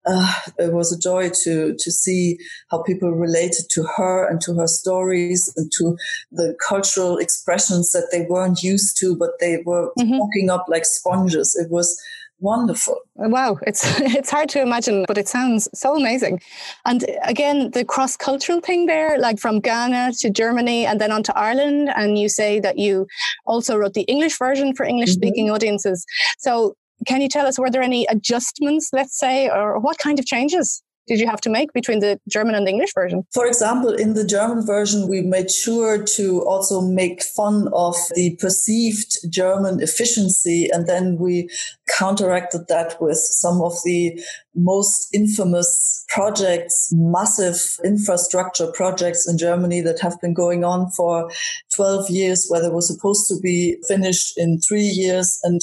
uh, 0.06 0.34
it 0.60 0.72
was 0.72 0.94
a 0.94 1.00
joy 1.00 1.30
to 1.30 1.76
to 1.80 1.92
see 1.92 2.38
how 2.70 2.82
people 2.84 3.12
related 3.12 3.66
to 3.72 3.84
her 3.98 4.28
and 4.28 4.40
to 4.42 4.54
her 4.54 4.68
stories 4.68 5.52
and 5.58 5.72
to 5.78 5.98
the 6.32 6.56
cultural 6.68 7.18
expressions 7.18 7.92
that 7.92 8.10
they 8.12 8.26
weren't 8.30 8.62
used 8.62 8.98
to, 9.00 9.16
but 9.18 9.32
they 9.40 9.64
were 9.66 9.92
mm-hmm. 10.00 10.50
up 10.50 10.66
like 10.68 10.86
sponges. 10.86 11.56
It 11.56 11.72
was 11.72 12.00
wonderful. 12.40 12.98
Wow, 13.16 13.58
it's 13.66 14.00
it's 14.00 14.30
hard 14.30 14.50
to 14.50 14.62
imagine, 14.62 15.06
but 15.08 15.18
it 15.18 15.28
sounds 15.28 15.68
so 15.74 15.96
amazing. 15.96 16.42
And 16.86 17.06
again, 17.24 17.72
the 17.72 17.86
cross 17.86 18.18
cultural 18.18 18.62
thing 18.62 18.86
there, 18.86 19.18
like 19.20 19.40
from 19.40 19.60
Ghana 19.60 20.14
to 20.20 20.30
Germany 20.30 20.86
and 20.86 21.00
then 21.00 21.12
on 21.12 21.24
to 21.24 21.38
Ireland, 21.38 21.90
and 21.96 22.18
you 22.18 22.30
say 22.30 22.60
that 22.60 22.78
you 22.78 23.08
also 23.46 23.78
wrote 23.78 23.94
the 23.94 24.04
English 24.04 24.38
version 24.38 24.76
for 24.76 24.86
English 24.86 25.14
speaking 25.14 25.46
mm-hmm. 25.46 25.56
audiences. 25.56 26.06
So, 26.40 26.76
can 27.08 27.22
you 27.22 27.30
tell 27.30 27.46
us 27.46 27.60
were 27.60 27.70
there 27.70 27.82
any 27.82 28.06
adjustments, 28.08 28.90
let's 28.94 29.18
say, 29.18 29.50
or 29.50 29.80
what 29.80 29.98
kind 29.98 30.20
of 30.20 30.26
changes? 30.26 30.82
did 31.08 31.20
you 31.20 31.28
have 31.28 31.42
to 31.42 31.50
make 31.50 31.72
between 31.74 32.00
the 32.00 32.20
German 32.30 32.56
and 32.56 32.66
the 32.66 32.72
English 32.72 32.94
version? 32.94 33.24
For 33.34 33.46
example, 33.46 33.94
in 33.94 34.14
the 34.14 34.26
German 34.26 34.66
version, 34.66 35.08
we 35.08 35.22
made 35.22 35.52
sure 35.52 36.04
to 36.04 36.44
also 36.46 36.82
make 36.82 37.24
fun 37.24 37.70
of 37.74 37.96
the 38.16 38.36
perceived 38.38 39.18
German 39.30 39.82
efficiency. 39.82 40.68
And 40.72 40.88
then 40.88 41.18
we 41.18 41.50
counteracted 41.88 42.68
that 42.68 43.00
with 43.00 43.18
some 43.18 43.62
of 43.62 43.74
the 43.84 44.20
most 44.56 45.08
infamous 45.14 46.04
projects, 46.10 46.90
massive 46.94 47.62
infrastructure 47.84 48.72
projects 48.72 49.28
in 49.30 49.38
Germany 49.38 49.82
that 49.82 50.00
have 50.00 50.20
been 50.22 50.34
going 50.34 50.64
on 50.64 50.90
for 50.92 51.30
12 51.76 52.10
years, 52.10 52.48
where 52.48 52.62
they 52.62 52.70
were 52.70 52.82
supposed 52.82 53.28
to 53.28 53.36
be 53.42 53.78
finished 53.88 54.34
in 54.38 54.60
three 54.68 54.88
years. 54.88 55.40
And 55.44 55.62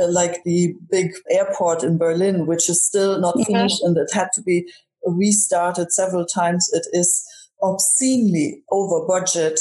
uh, 0.00 0.10
like 0.10 0.42
the 0.44 0.74
big 0.90 1.12
airport 1.30 1.82
in 1.82 1.98
Berlin, 1.98 2.46
which 2.46 2.68
is 2.68 2.84
still 2.84 3.20
not 3.20 3.34
mm-hmm. 3.34 3.52
finished 3.52 3.82
and 3.82 3.96
it 3.96 4.10
had 4.12 4.28
to 4.34 4.42
be 4.42 4.66
restarted 5.04 5.92
several 5.92 6.26
times. 6.26 6.68
It 6.72 6.86
is 6.92 7.24
obscenely 7.62 8.62
over 8.70 9.06
budget 9.06 9.60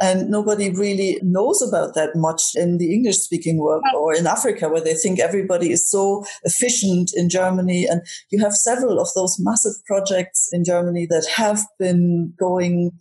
and 0.00 0.30
nobody 0.30 0.70
really 0.70 1.18
knows 1.22 1.60
about 1.60 1.94
that 1.94 2.14
much 2.14 2.42
in 2.54 2.78
the 2.78 2.94
english 2.94 3.18
speaking 3.18 3.58
world 3.58 3.82
or 3.96 4.14
in 4.14 4.26
africa 4.26 4.68
where 4.68 4.80
they 4.80 4.94
think 4.94 5.18
everybody 5.18 5.72
is 5.72 5.90
so 5.90 6.24
efficient 6.44 7.10
in 7.14 7.28
germany. 7.28 7.86
And 7.86 8.02
you 8.30 8.38
have 8.40 8.54
several 8.54 9.00
of 9.00 9.08
those 9.14 9.36
massive 9.38 9.74
projects 9.86 10.48
in 10.52 10.64
germany 10.64 11.06
that 11.06 11.26
have 11.36 11.64
been 11.78 12.32
going 12.38 12.92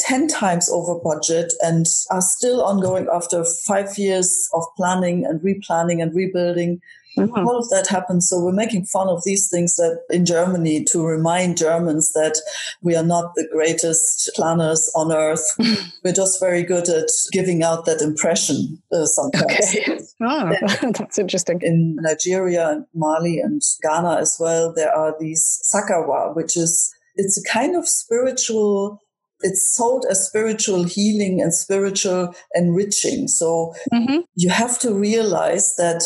10 0.00 0.28
times 0.28 0.68
over 0.70 0.98
budget 1.00 1.52
and 1.60 1.86
are 2.10 2.20
still 2.20 2.62
ongoing 2.62 3.06
after 3.12 3.44
five 3.66 3.96
years 3.96 4.48
of 4.52 4.64
planning 4.76 5.24
and 5.24 5.40
replanning 5.40 6.02
and 6.02 6.14
rebuilding 6.14 6.80
Mm-hmm. 7.18 7.46
All 7.46 7.58
of 7.58 7.68
that 7.70 7.86
happens. 7.88 8.28
So 8.28 8.40
we're 8.40 8.52
making 8.52 8.86
fun 8.86 9.08
of 9.08 9.22
these 9.24 9.48
things 9.48 9.76
that 9.76 10.02
in 10.10 10.26
Germany 10.26 10.84
to 10.84 11.04
remind 11.04 11.56
Germans 11.56 12.12
that 12.12 12.40
we 12.82 12.96
are 12.96 13.04
not 13.04 13.34
the 13.34 13.48
greatest 13.52 14.30
planners 14.34 14.90
on 14.94 15.12
earth. 15.12 15.44
we're 16.04 16.12
just 16.12 16.40
very 16.40 16.62
good 16.62 16.88
at 16.88 17.08
giving 17.32 17.62
out 17.62 17.84
that 17.86 18.00
impression 18.00 18.82
uh, 18.92 19.06
sometimes. 19.06 19.76
Okay. 19.76 19.98
Oh, 20.26 20.54
that's 20.92 21.18
interesting. 21.18 21.60
In 21.62 21.96
Nigeria 22.00 22.70
and 22.70 22.86
Mali 22.94 23.40
and 23.40 23.60
Ghana 23.82 24.16
as 24.20 24.36
well, 24.38 24.72
there 24.72 24.94
are 24.94 25.14
these 25.18 25.60
sakawa, 25.74 26.34
which 26.34 26.56
is, 26.56 26.94
it's 27.16 27.36
a 27.36 27.52
kind 27.52 27.76
of 27.76 27.86
spiritual 27.86 29.02
it's 29.44 29.74
sold 29.76 30.06
as 30.10 30.26
spiritual 30.26 30.84
healing 30.84 31.40
and 31.40 31.54
spiritual 31.54 32.34
enriching. 32.54 33.28
So 33.28 33.74
mm-hmm. 33.92 34.20
you 34.34 34.48
have 34.50 34.78
to 34.80 34.94
realize 34.94 35.74
that 35.76 36.02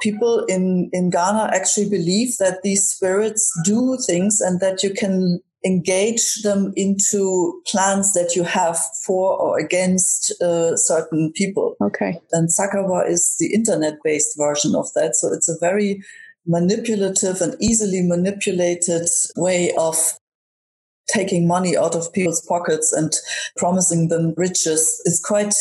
people 0.00 0.44
in, 0.48 0.90
in 0.92 1.10
Ghana 1.10 1.50
actually 1.54 1.88
believe 1.88 2.36
that 2.38 2.62
these 2.62 2.88
spirits 2.88 3.50
do 3.64 3.98
things 4.06 4.40
and 4.40 4.60
that 4.60 4.82
you 4.82 4.92
can 4.92 5.40
engage 5.64 6.42
them 6.42 6.72
into 6.76 7.60
plans 7.66 8.12
that 8.12 8.36
you 8.36 8.44
have 8.44 8.78
for 9.06 9.36
or 9.36 9.58
against 9.58 10.30
uh, 10.42 10.76
certain 10.76 11.32
people. 11.34 11.76
Okay. 11.80 12.20
And 12.32 12.48
Sakawa 12.48 13.08
is 13.08 13.36
the 13.38 13.52
internet 13.54 13.94
based 14.04 14.36
version 14.36 14.74
of 14.74 14.86
that. 14.94 15.16
So 15.16 15.32
it's 15.32 15.48
a 15.48 15.58
very 15.58 16.02
manipulative 16.46 17.40
and 17.40 17.56
easily 17.60 18.02
manipulated 18.02 19.08
way 19.36 19.72
of 19.78 19.96
taking 21.08 21.46
money 21.46 21.76
out 21.76 21.94
of 21.94 22.12
people's 22.12 22.44
pockets 22.46 22.92
and 22.92 23.12
promising 23.56 24.08
them 24.08 24.34
riches 24.36 25.00
is 25.04 25.22
quite 25.24 25.54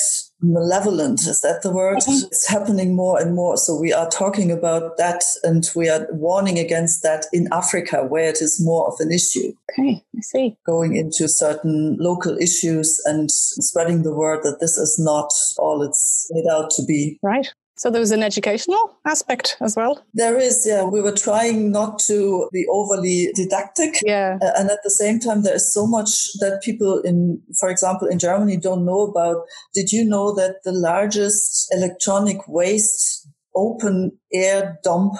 malevolent. 0.44 1.22
Is 1.22 1.42
that 1.42 1.64
the 1.64 1.72
word? 1.72 2.00
Mm-hmm. 2.00 2.28
It's 2.28 2.48
happening 2.48 2.96
more 2.96 3.20
and 3.20 3.34
more. 3.34 3.58
So 3.58 3.76
we 3.76 3.94
are 3.94 4.10
talking 4.10 4.52
about 4.52 4.98
that 4.98 5.24
and 5.44 5.68
we 5.76 5.90
are 5.90 6.08
warning 6.12 6.60
against 6.60 7.02
that 7.04 7.26
in 7.34 7.48
Africa 7.52 8.06
where 8.06 8.30
it 8.30 8.42
is 8.42 8.64
more 8.64 8.88
of 8.88 8.96
an 9.00 9.12
issue. 9.12 9.54
Okay, 9.72 10.04
I 10.16 10.22
see. 10.22 10.58
Going 10.66 10.96
into 10.96 11.28
certain 11.28 11.98
local 12.00 12.38
issues 12.38 13.02
and 13.06 13.32
spreading 13.32 14.04
the 14.04 14.14
word 14.14 14.44
that 14.44 14.60
this 14.60 14.78
is 14.78 15.00
not 15.00 15.32
all 15.58 15.82
it's 15.82 16.30
made 16.32 16.46
out 16.52 16.70
to 16.72 16.84
be. 16.86 17.18
Right. 17.24 17.52
So 17.84 17.90
there 17.90 18.00
was 18.00 18.12
an 18.12 18.24
educational 18.24 18.98
aspect 19.06 19.58
as 19.60 19.76
well. 19.76 20.02
There 20.14 20.38
is, 20.38 20.66
yeah. 20.66 20.86
We 20.86 21.02
were 21.02 21.12
trying 21.12 21.70
not 21.70 22.00
to 22.08 22.48
be 22.54 22.66
overly 22.72 23.28
didactic. 23.36 23.96
Yeah. 24.06 24.38
Uh, 24.42 24.52
and 24.58 24.72
at 24.72 24.80
the 24.86 24.90
same 24.90 25.20
time, 25.20 25.44
there 25.44 25.56
is 25.56 25.74
so 25.74 25.86
much 25.86 26.32
that 26.40 26.62
people 26.64 27.02
in, 27.02 27.42
for 27.60 27.70
example, 27.70 28.08
in 28.08 28.20
Germany 28.20 28.56
don't 28.56 28.86
know 28.86 29.02
about. 29.02 29.44
Did 29.74 29.92
you 29.92 30.06
know 30.06 30.34
that 30.34 30.64
the 30.64 30.72
largest 30.72 31.68
electronic 31.74 32.48
waste 32.48 33.28
open 33.54 34.18
air 34.32 34.80
dump 34.82 35.16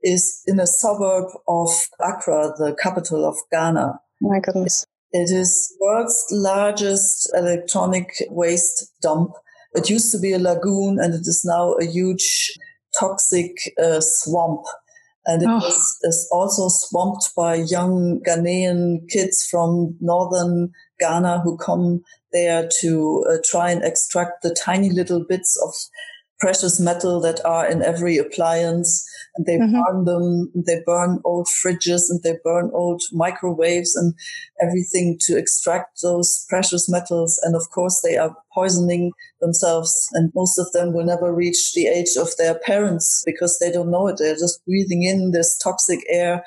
is 0.00 0.40
in 0.46 0.60
a 0.60 0.68
suburb 0.68 1.24
of 1.48 1.68
Accra, 1.98 2.52
the 2.56 2.76
capital 2.80 3.24
of 3.24 3.34
Ghana? 3.50 3.98
My 4.20 4.38
goodness. 4.38 4.86
It 5.10 5.32
is 5.32 5.76
world's 5.80 6.24
largest 6.30 7.28
electronic 7.34 8.06
waste 8.30 8.92
dump 9.02 9.32
it 9.74 9.90
used 9.90 10.12
to 10.12 10.18
be 10.18 10.32
a 10.32 10.38
lagoon 10.38 10.98
and 11.00 11.14
it 11.14 11.26
is 11.26 11.42
now 11.44 11.72
a 11.74 11.84
huge 11.84 12.52
toxic 12.98 13.56
uh, 13.82 14.00
swamp. 14.00 14.64
And 15.26 15.42
it 15.42 15.48
oh. 15.50 15.66
is, 15.66 15.98
is 16.02 16.28
also 16.30 16.68
swamped 16.68 17.34
by 17.34 17.54
young 17.54 18.20
Ghanaian 18.26 19.08
kids 19.08 19.46
from 19.50 19.96
northern 20.00 20.70
Ghana 21.00 21.40
who 21.40 21.56
come 21.56 22.02
there 22.32 22.68
to 22.80 23.24
uh, 23.30 23.36
try 23.44 23.70
and 23.70 23.82
extract 23.82 24.42
the 24.42 24.54
tiny 24.54 24.90
little 24.90 25.24
bits 25.24 25.58
of 25.64 25.72
precious 26.38 26.78
metal 26.78 27.20
that 27.20 27.44
are 27.46 27.66
in 27.66 27.82
every 27.82 28.18
appliance 28.18 29.08
and 29.36 29.46
they 29.46 29.56
mm-hmm. 29.56 29.80
burn 29.82 30.04
them 30.04 30.52
they 30.54 30.80
burn 30.86 31.20
old 31.24 31.46
fridges 31.46 32.02
and 32.08 32.22
they 32.22 32.36
burn 32.44 32.70
old 32.72 33.02
microwaves 33.12 33.96
and 33.96 34.14
everything 34.62 35.16
to 35.20 35.36
extract 35.36 36.02
those 36.02 36.44
precious 36.48 36.88
metals 36.88 37.40
and 37.42 37.56
of 37.56 37.68
course 37.70 38.00
they 38.02 38.16
are 38.16 38.36
poisoning 38.52 39.12
themselves 39.40 40.08
and 40.12 40.32
most 40.34 40.58
of 40.58 40.70
them 40.72 40.92
will 40.92 41.04
never 41.04 41.34
reach 41.34 41.72
the 41.74 41.86
age 41.86 42.16
of 42.16 42.28
their 42.36 42.58
parents 42.60 43.22
because 43.26 43.58
they 43.58 43.70
don't 43.70 43.90
know 43.90 44.06
it 44.08 44.16
they're 44.18 44.34
just 44.34 44.64
breathing 44.66 45.02
in 45.02 45.32
this 45.32 45.58
toxic 45.58 46.00
air 46.08 46.42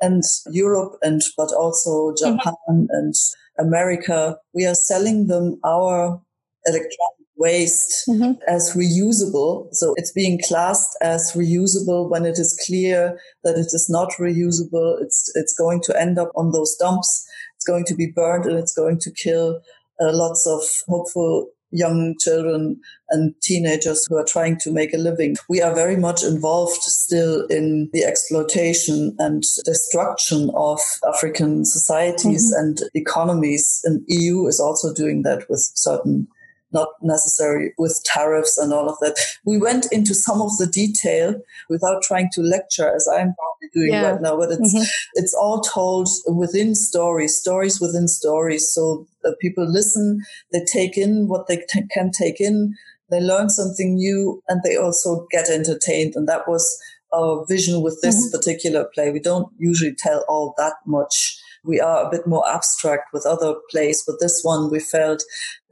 and 0.00 0.22
Europe 0.50 0.98
and 1.02 1.22
but 1.36 1.52
also 1.52 1.90
mm-hmm. 2.10 2.36
Japan 2.36 2.54
mm-hmm. 2.68 2.86
and 2.90 3.14
America 3.58 4.36
we 4.52 4.66
are 4.66 4.74
selling 4.74 5.28
them 5.28 5.58
our 5.64 6.20
electronic 6.66 7.13
waste 7.36 8.04
mm-hmm. 8.08 8.32
as 8.48 8.74
reusable. 8.74 9.68
So 9.72 9.94
it's 9.96 10.12
being 10.12 10.40
classed 10.46 10.96
as 11.00 11.32
reusable 11.32 12.08
when 12.10 12.24
it 12.24 12.38
is 12.38 12.58
clear 12.66 13.18
that 13.42 13.56
it 13.56 13.72
is 13.72 13.88
not 13.90 14.12
reusable. 14.20 15.00
It's, 15.00 15.30
it's 15.34 15.54
going 15.54 15.80
to 15.82 16.00
end 16.00 16.18
up 16.18 16.30
on 16.36 16.52
those 16.52 16.76
dumps. 16.76 17.26
It's 17.56 17.66
going 17.66 17.84
to 17.86 17.94
be 17.94 18.12
burned 18.14 18.46
and 18.46 18.58
it's 18.58 18.74
going 18.74 18.98
to 19.00 19.10
kill 19.10 19.60
uh, 20.00 20.12
lots 20.12 20.46
of 20.46 20.62
hopeful 20.88 21.50
young 21.74 22.14
children 22.20 22.80
and 23.10 23.34
teenagers 23.42 24.06
who 24.06 24.16
are 24.16 24.24
trying 24.24 24.56
to 24.58 24.70
make 24.70 24.94
a 24.94 24.98
living. 24.98 25.34
We 25.48 25.60
are 25.60 25.74
very 25.74 25.96
much 25.96 26.22
involved 26.22 26.82
still 26.82 27.46
in 27.46 27.90
the 27.92 28.04
exploitation 28.04 29.16
and 29.18 29.42
destruction 29.64 30.50
of 30.54 30.80
African 31.06 31.64
societies 31.64 32.54
mm-hmm. 32.54 32.64
and 32.64 32.78
economies. 32.94 33.80
And 33.84 34.02
EU 34.06 34.46
is 34.46 34.60
also 34.60 34.94
doing 34.94 35.22
that 35.22 35.48
with 35.50 35.68
certain 35.74 36.28
not 36.74 36.88
necessary 37.00 37.72
with 37.78 38.02
tariffs 38.04 38.58
and 38.58 38.72
all 38.72 38.88
of 38.90 38.98
that. 39.00 39.16
We 39.46 39.56
went 39.56 39.86
into 39.90 40.12
some 40.12 40.42
of 40.42 40.50
the 40.58 40.66
detail 40.66 41.40
without 41.70 42.02
trying 42.02 42.28
to 42.32 42.42
lecture 42.42 42.94
as 42.94 43.08
I'm 43.08 43.34
probably 43.34 43.70
doing 43.72 43.92
yeah. 43.92 44.10
right 44.10 44.20
now, 44.20 44.36
but 44.36 44.50
it's, 44.50 44.74
mm-hmm. 44.74 44.84
it's 45.14 45.32
all 45.32 45.60
told 45.60 46.08
within 46.26 46.74
stories, 46.74 47.36
stories 47.36 47.80
within 47.80 48.08
stories. 48.08 48.70
So 48.70 49.06
people 49.40 49.66
listen, 49.66 50.20
they 50.52 50.64
take 50.70 50.98
in 50.98 51.28
what 51.28 51.46
they 51.46 51.64
t- 51.68 51.86
can 51.92 52.10
take 52.10 52.40
in, 52.40 52.74
they 53.10 53.20
learn 53.20 53.48
something 53.48 53.94
new 53.94 54.42
and 54.48 54.60
they 54.62 54.76
also 54.76 55.26
get 55.30 55.48
entertained. 55.48 56.14
And 56.16 56.28
that 56.28 56.48
was 56.48 56.78
our 57.14 57.44
vision 57.48 57.80
with 57.80 58.00
this 58.02 58.26
mm-hmm. 58.26 58.36
particular 58.36 58.88
play. 58.94 59.10
We 59.10 59.20
don't 59.20 59.48
usually 59.58 59.94
tell 59.96 60.24
all 60.28 60.54
that 60.58 60.74
much 60.86 61.38
we 61.64 61.80
are 61.80 62.06
a 62.06 62.10
bit 62.10 62.26
more 62.26 62.48
abstract 62.48 63.12
with 63.12 63.26
other 63.26 63.54
plays, 63.70 64.02
but 64.06 64.16
this 64.20 64.40
one 64.42 64.70
we 64.70 64.80
felt 64.80 65.22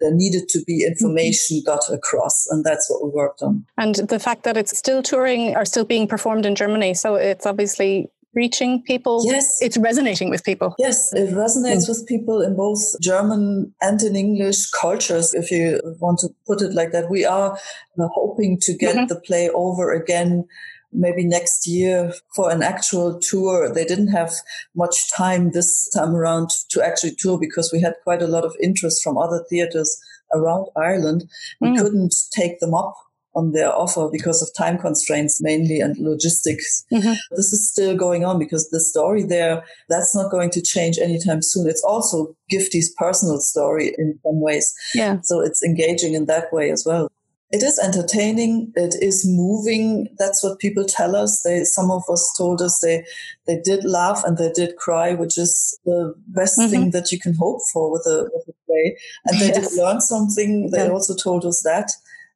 there 0.00 0.14
needed 0.14 0.48
to 0.48 0.62
be 0.66 0.84
information 0.84 1.58
mm-hmm. 1.58 1.70
got 1.70 1.84
across, 1.92 2.46
and 2.50 2.64
that's 2.64 2.90
what 2.90 3.04
we 3.04 3.10
worked 3.10 3.42
on. 3.42 3.64
And 3.76 3.94
the 3.96 4.18
fact 4.18 4.44
that 4.44 4.56
it's 4.56 4.76
still 4.76 5.02
touring 5.02 5.56
or 5.56 5.64
still 5.64 5.84
being 5.84 6.08
performed 6.08 6.46
in 6.46 6.54
Germany, 6.54 6.94
so 6.94 7.14
it's 7.14 7.46
obviously 7.46 8.10
reaching 8.34 8.82
people. 8.82 9.22
Yes. 9.26 9.60
It's 9.60 9.76
resonating 9.76 10.30
with 10.30 10.42
people. 10.44 10.74
Yes, 10.78 11.12
it 11.12 11.30
resonates 11.30 11.84
mm. 11.84 11.88
with 11.90 12.06
people 12.06 12.40
in 12.40 12.56
both 12.56 12.80
German 13.00 13.74
and 13.80 14.02
in 14.02 14.16
English 14.16 14.70
cultures, 14.70 15.34
if 15.34 15.50
you 15.50 15.80
want 16.00 16.18
to 16.20 16.28
put 16.46 16.62
it 16.62 16.72
like 16.72 16.92
that. 16.92 17.10
We 17.10 17.24
are 17.24 17.58
hoping 17.98 18.58
to 18.62 18.72
get 18.74 18.96
mm-hmm. 18.96 19.06
the 19.06 19.20
play 19.20 19.50
over 19.50 19.92
again 19.92 20.46
maybe 20.92 21.24
next 21.24 21.66
year 21.66 22.12
for 22.34 22.50
an 22.50 22.62
actual 22.62 23.18
tour. 23.18 23.72
They 23.72 23.84
didn't 23.84 24.08
have 24.08 24.32
much 24.74 25.10
time 25.12 25.52
this 25.52 25.88
time 25.90 26.14
around 26.14 26.50
to 26.70 26.84
actually 26.84 27.16
tour 27.18 27.38
because 27.38 27.70
we 27.72 27.80
had 27.80 27.94
quite 28.04 28.22
a 28.22 28.26
lot 28.26 28.44
of 28.44 28.56
interest 28.62 29.02
from 29.02 29.18
other 29.18 29.44
theaters 29.48 30.00
around 30.34 30.68
Ireland. 30.76 31.24
We 31.60 31.70
mm. 31.70 31.78
couldn't 31.78 32.14
take 32.34 32.60
them 32.60 32.74
up 32.74 32.94
on 33.34 33.52
their 33.52 33.74
offer 33.74 34.08
because 34.10 34.42
of 34.42 34.50
time 34.56 34.78
constraints 34.78 35.40
mainly 35.40 35.80
and 35.80 35.96
logistics. 35.96 36.84
Mm-hmm. 36.92 37.14
This 37.30 37.52
is 37.52 37.70
still 37.70 37.96
going 37.96 38.24
on 38.24 38.38
because 38.38 38.68
the 38.68 38.80
story 38.80 39.22
there, 39.22 39.64
that's 39.88 40.14
not 40.14 40.30
going 40.30 40.50
to 40.50 40.62
change 40.62 40.98
anytime 40.98 41.40
soon. 41.40 41.66
It's 41.68 41.82
also 41.82 42.36
Gifty's 42.52 42.92
personal 42.98 43.40
story 43.40 43.94
in 43.96 44.18
some 44.22 44.40
ways. 44.40 44.74
Yeah. 44.94 45.20
So 45.22 45.40
it's 45.40 45.62
engaging 45.62 46.14
in 46.14 46.26
that 46.26 46.52
way 46.52 46.70
as 46.70 46.84
well. 46.86 47.08
It 47.52 47.62
is 47.62 47.78
entertaining. 47.78 48.72
It 48.74 48.96
is 49.02 49.24
moving. 49.28 50.08
That's 50.18 50.42
what 50.42 50.58
people 50.58 50.86
tell 50.86 51.14
us. 51.14 51.42
They, 51.42 51.64
some 51.64 51.90
of 51.90 52.02
us 52.10 52.34
told 52.36 52.62
us 52.62 52.80
they, 52.80 53.04
they 53.46 53.60
did 53.62 53.84
laugh 53.84 54.22
and 54.24 54.38
they 54.38 54.50
did 54.50 54.76
cry, 54.76 55.12
which 55.12 55.36
is 55.36 55.78
the 55.84 56.14
best 56.28 56.58
mm-hmm. 56.58 56.70
thing 56.70 56.90
that 56.92 57.12
you 57.12 57.20
can 57.20 57.34
hope 57.34 57.60
for 57.70 57.92
with 57.92 58.06
a, 58.06 58.30
with 58.32 58.48
a 58.48 58.54
play. 58.66 58.96
And 59.26 59.38
they 59.38 59.48
yes. 59.48 59.68
did 59.68 59.78
learn 59.78 60.00
something. 60.00 60.70
They 60.70 60.86
yeah. 60.86 60.90
also 60.90 61.14
told 61.14 61.44
us 61.44 61.62
that. 61.62 61.90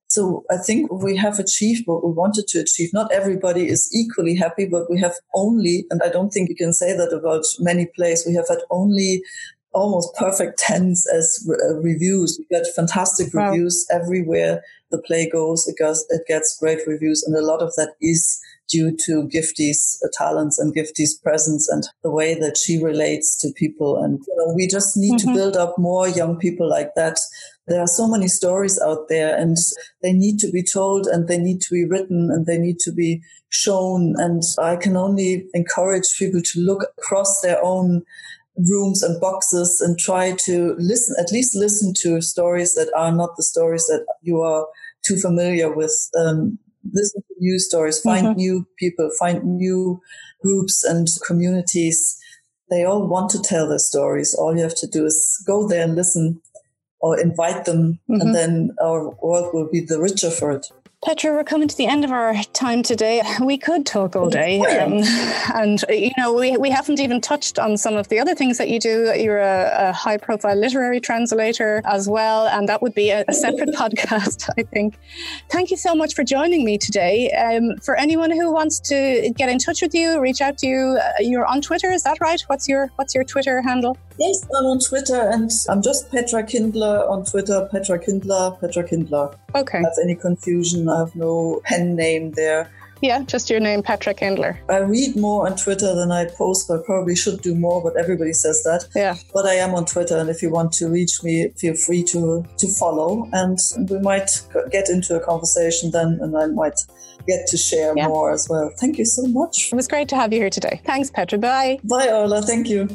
So 0.08 0.44
I 0.50 0.58
think 0.58 0.92
we 0.92 1.16
have 1.16 1.38
achieved 1.38 1.82
what 1.86 2.04
we 2.06 2.12
wanted 2.12 2.46
to 2.48 2.60
achieve. 2.60 2.90
Not 2.92 3.10
everybody 3.10 3.68
is 3.68 3.90
equally 3.92 4.36
happy, 4.36 4.66
but 4.66 4.88
we 4.90 5.00
have 5.00 5.14
only, 5.34 5.84
and 5.90 6.00
I 6.04 6.08
don't 6.10 6.30
think 6.30 6.48
you 6.48 6.54
can 6.54 6.72
say 6.72 6.96
that 6.96 7.12
about 7.12 7.44
many 7.58 7.86
plays, 7.86 8.24
we 8.26 8.34
have 8.34 8.48
had 8.48 8.60
only 8.70 9.22
almost 9.76 10.14
perfect 10.16 10.58
tens 10.58 11.06
as 11.06 11.44
re- 11.46 11.56
uh, 11.68 11.74
reviews. 11.74 12.38
We 12.38 12.46
get 12.56 12.66
fantastic 12.74 13.32
wow. 13.32 13.50
reviews 13.50 13.86
everywhere 13.92 14.62
the 14.90 15.02
play 15.02 15.28
goes. 15.28 15.66
It 15.68 15.76
goes, 15.78 16.06
it 16.10 16.22
gets 16.26 16.56
great 16.58 16.80
reviews, 16.86 17.22
and 17.22 17.36
a 17.36 17.44
lot 17.44 17.60
of 17.60 17.74
that 17.76 17.94
is 18.00 18.40
due 18.68 18.96
to 19.06 19.28
Gifty's 19.28 20.02
uh, 20.04 20.08
talents 20.12 20.58
and 20.58 20.74
Gifty's 20.74 21.16
presence 21.16 21.68
and 21.68 21.84
the 22.02 22.10
way 22.10 22.34
that 22.34 22.56
she 22.56 22.82
relates 22.82 23.38
to 23.38 23.52
people. 23.56 24.02
And 24.02 24.18
you 24.26 24.34
know, 24.36 24.54
we 24.54 24.66
just 24.66 24.96
need 24.96 25.20
mm-hmm. 25.20 25.28
to 25.28 25.34
build 25.34 25.56
up 25.56 25.78
more 25.78 26.08
young 26.08 26.36
people 26.36 26.68
like 26.68 26.94
that. 26.96 27.18
There 27.68 27.80
are 27.80 27.86
so 27.86 28.08
many 28.08 28.28
stories 28.28 28.80
out 28.80 29.08
there 29.08 29.36
and 29.36 29.56
they 30.02 30.12
need 30.12 30.38
to 30.40 30.50
be 30.50 30.62
told 30.62 31.06
and 31.06 31.28
they 31.28 31.38
need 31.38 31.60
to 31.62 31.74
be 31.74 31.84
written 31.84 32.30
and 32.32 32.46
they 32.46 32.58
need 32.58 32.78
to 32.80 32.92
be 32.92 33.22
shown. 33.48 34.14
And 34.18 34.42
I 34.58 34.76
can 34.76 34.96
only 34.96 35.46
encourage 35.54 36.16
people 36.18 36.42
to 36.42 36.60
look 36.60 36.86
across 36.98 37.40
their 37.40 37.62
own 37.64 38.02
rooms 38.56 39.02
and 39.02 39.20
boxes 39.20 39.80
and 39.80 39.98
try 39.98 40.32
to 40.32 40.74
listen, 40.78 41.14
at 41.18 41.32
least 41.32 41.54
listen 41.54 41.92
to 41.98 42.20
stories 42.20 42.74
that 42.74 42.90
are 42.96 43.12
not 43.12 43.36
the 43.36 43.42
stories 43.42 43.86
that 43.86 44.06
you 44.22 44.40
are 44.40 44.66
too 45.04 45.16
familiar 45.16 45.74
with. 45.74 45.94
Um, 46.18 46.58
listen 46.92 47.22
to 47.22 47.34
new 47.38 47.58
stories, 47.58 48.00
find 48.00 48.26
mm-hmm. 48.26 48.36
new 48.36 48.66
people, 48.78 49.10
find 49.18 49.44
new 49.44 50.00
groups 50.42 50.84
and 50.84 51.08
communities. 51.26 52.18
They 52.70 52.84
all 52.84 53.06
want 53.06 53.30
to 53.30 53.42
tell 53.42 53.68
their 53.68 53.78
stories. 53.78 54.34
All 54.34 54.56
you 54.56 54.62
have 54.62 54.76
to 54.76 54.86
do 54.86 55.06
is 55.06 55.42
go 55.46 55.68
there 55.68 55.84
and 55.84 55.94
listen 55.94 56.40
or 57.00 57.20
invite 57.20 57.66
them, 57.66 58.00
mm-hmm. 58.10 58.20
and 58.20 58.34
then 58.34 58.70
our 58.82 59.10
world 59.22 59.52
will 59.52 59.68
be 59.70 59.80
the 59.80 60.00
richer 60.00 60.30
for 60.30 60.50
it. 60.50 60.66
Petra, 61.04 61.32
we're 61.32 61.44
coming 61.44 61.68
to 61.68 61.76
the 61.76 61.86
end 61.86 62.04
of 62.04 62.10
our 62.10 62.34
time 62.52 62.82
today. 62.82 63.22
We 63.40 63.58
could 63.58 63.84
talk 63.84 64.16
all 64.16 64.30
day. 64.30 64.60
Um, 64.60 65.02
and, 65.54 65.84
you 65.88 66.10
know, 66.16 66.32
we, 66.32 66.56
we 66.56 66.70
haven't 66.70 66.98
even 66.98 67.20
touched 67.20 67.58
on 67.58 67.76
some 67.76 67.96
of 67.96 68.08
the 68.08 68.18
other 68.18 68.34
things 68.34 68.58
that 68.58 68.70
you 68.70 68.80
do. 68.80 69.12
You're 69.14 69.38
a, 69.38 69.90
a 69.90 69.92
high 69.92 70.16
profile 70.16 70.56
literary 70.56 70.98
translator 70.98 71.82
as 71.84 72.08
well. 72.08 72.48
And 72.48 72.68
that 72.68 72.82
would 72.82 72.94
be 72.94 73.10
a, 73.10 73.24
a, 73.28 73.34
separate 73.34 73.68
podcast, 73.74 74.48
I 74.58 74.62
think. 74.62 74.98
Thank 75.50 75.70
you 75.70 75.76
so 75.76 75.94
much 75.94 76.14
for 76.14 76.24
joining 76.24 76.64
me 76.64 76.78
today. 76.78 77.30
Um, 77.32 77.76
for 77.82 77.94
anyone 77.96 78.30
who 78.30 78.50
wants 78.50 78.80
to 78.88 79.32
get 79.36 79.48
in 79.48 79.58
touch 79.58 79.82
with 79.82 79.94
you, 79.94 80.18
reach 80.18 80.40
out 80.40 80.58
to 80.58 80.66
you, 80.66 80.98
uh, 81.00 81.12
you're 81.20 81.46
on 81.46 81.60
Twitter, 81.60 81.90
is 81.90 82.02
that 82.04 82.20
right? 82.20 82.40
What's 82.48 82.68
your, 82.68 82.90
what's 82.96 83.14
your 83.14 83.22
Twitter 83.22 83.60
handle? 83.60 83.96
Yes, 84.18 84.44
I'm 84.56 84.64
on 84.66 84.78
Twitter 84.78 85.30
and 85.30 85.50
I'm 85.68 85.82
just 85.82 86.10
Petra 86.10 86.42
Kindler 86.42 87.06
on 87.08 87.24
Twitter, 87.24 87.68
Petra 87.70 87.98
Kindler, 87.98 88.56
Petra 88.60 88.88
Kindler. 88.88 89.36
Okay. 89.54 89.78
Have 89.78 89.92
any 90.02 90.14
confusion? 90.14 90.88
I 90.88 91.00
have 91.00 91.14
no 91.14 91.60
pen 91.64 91.96
name 91.96 92.32
there. 92.32 92.70
Yeah, 93.02 93.22
just 93.24 93.50
your 93.50 93.60
name, 93.60 93.82
Petra 93.82 94.14
Kindler. 94.14 94.58
I 94.70 94.78
read 94.78 95.16
more 95.16 95.46
on 95.46 95.56
Twitter 95.56 95.94
than 95.94 96.10
I 96.10 96.24
post, 96.26 96.66
but 96.66 96.84
probably 96.86 97.14
should 97.14 97.42
do 97.42 97.54
more, 97.54 97.82
but 97.82 97.94
everybody 97.98 98.32
says 98.32 98.62
that. 98.62 98.86
Yeah. 98.94 99.16
But 99.34 99.44
I 99.44 99.54
am 99.54 99.74
on 99.74 99.84
Twitter, 99.84 100.16
and 100.16 100.30
if 100.30 100.40
you 100.40 100.50
want 100.50 100.72
to 100.72 100.88
reach 100.88 101.22
me, 101.22 101.50
feel 101.58 101.74
free 101.74 102.02
to, 102.04 102.44
to 102.56 102.68
follow, 102.68 103.28
and 103.32 103.58
we 103.90 103.98
might 103.98 104.30
get 104.70 104.88
into 104.88 105.14
a 105.14 105.20
conversation 105.20 105.90
then, 105.90 106.18
and 106.22 106.36
I 106.36 106.46
might 106.46 106.80
get 107.26 107.46
to 107.48 107.56
share 107.58 107.92
yeah. 107.96 108.08
more 108.08 108.32
as 108.32 108.48
well. 108.48 108.72
Thank 108.78 108.96
you 108.96 109.04
so 109.04 109.26
much. 109.26 109.72
It 109.72 109.76
was 109.76 109.88
great 109.88 110.08
to 110.08 110.16
have 110.16 110.32
you 110.32 110.40
here 110.40 110.50
today. 110.50 110.80
Thanks, 110.84 111.10
Petra. 111.10 111.38
Bye. 111.38 111.78
Bye, 111.84 112.08
Ola. 112.08 112.40
Thank 112.40 112.68
you. 112.68 112.88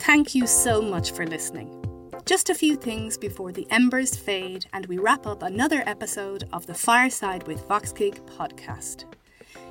Thank 0.00 0.34
you 0.34 0.46
so 0.46 0.80
much 0.80 1.12
for 1.12 1.26
listening. 1.26 1.84
Just 2.24 2.48
a 2.48 2.54
few 2.54 2.74
things 2.74 3.18
before 3.18 3.52
the 3.52 3.66
embers 3.70 4.16
fade 4.16 4.64
and 4.72 4.86
we 4.86 4.96
wrap 4.96 5.26
up 5.26 5.42
another 5.42 5.82
episode 5.84 6.44
of 6.54 6.66
the 6.66 6.72
Fireside 6.72 7.46
with 7.46 7.68
VoxGig 7.68 8.18
podcast. 8.26 9.04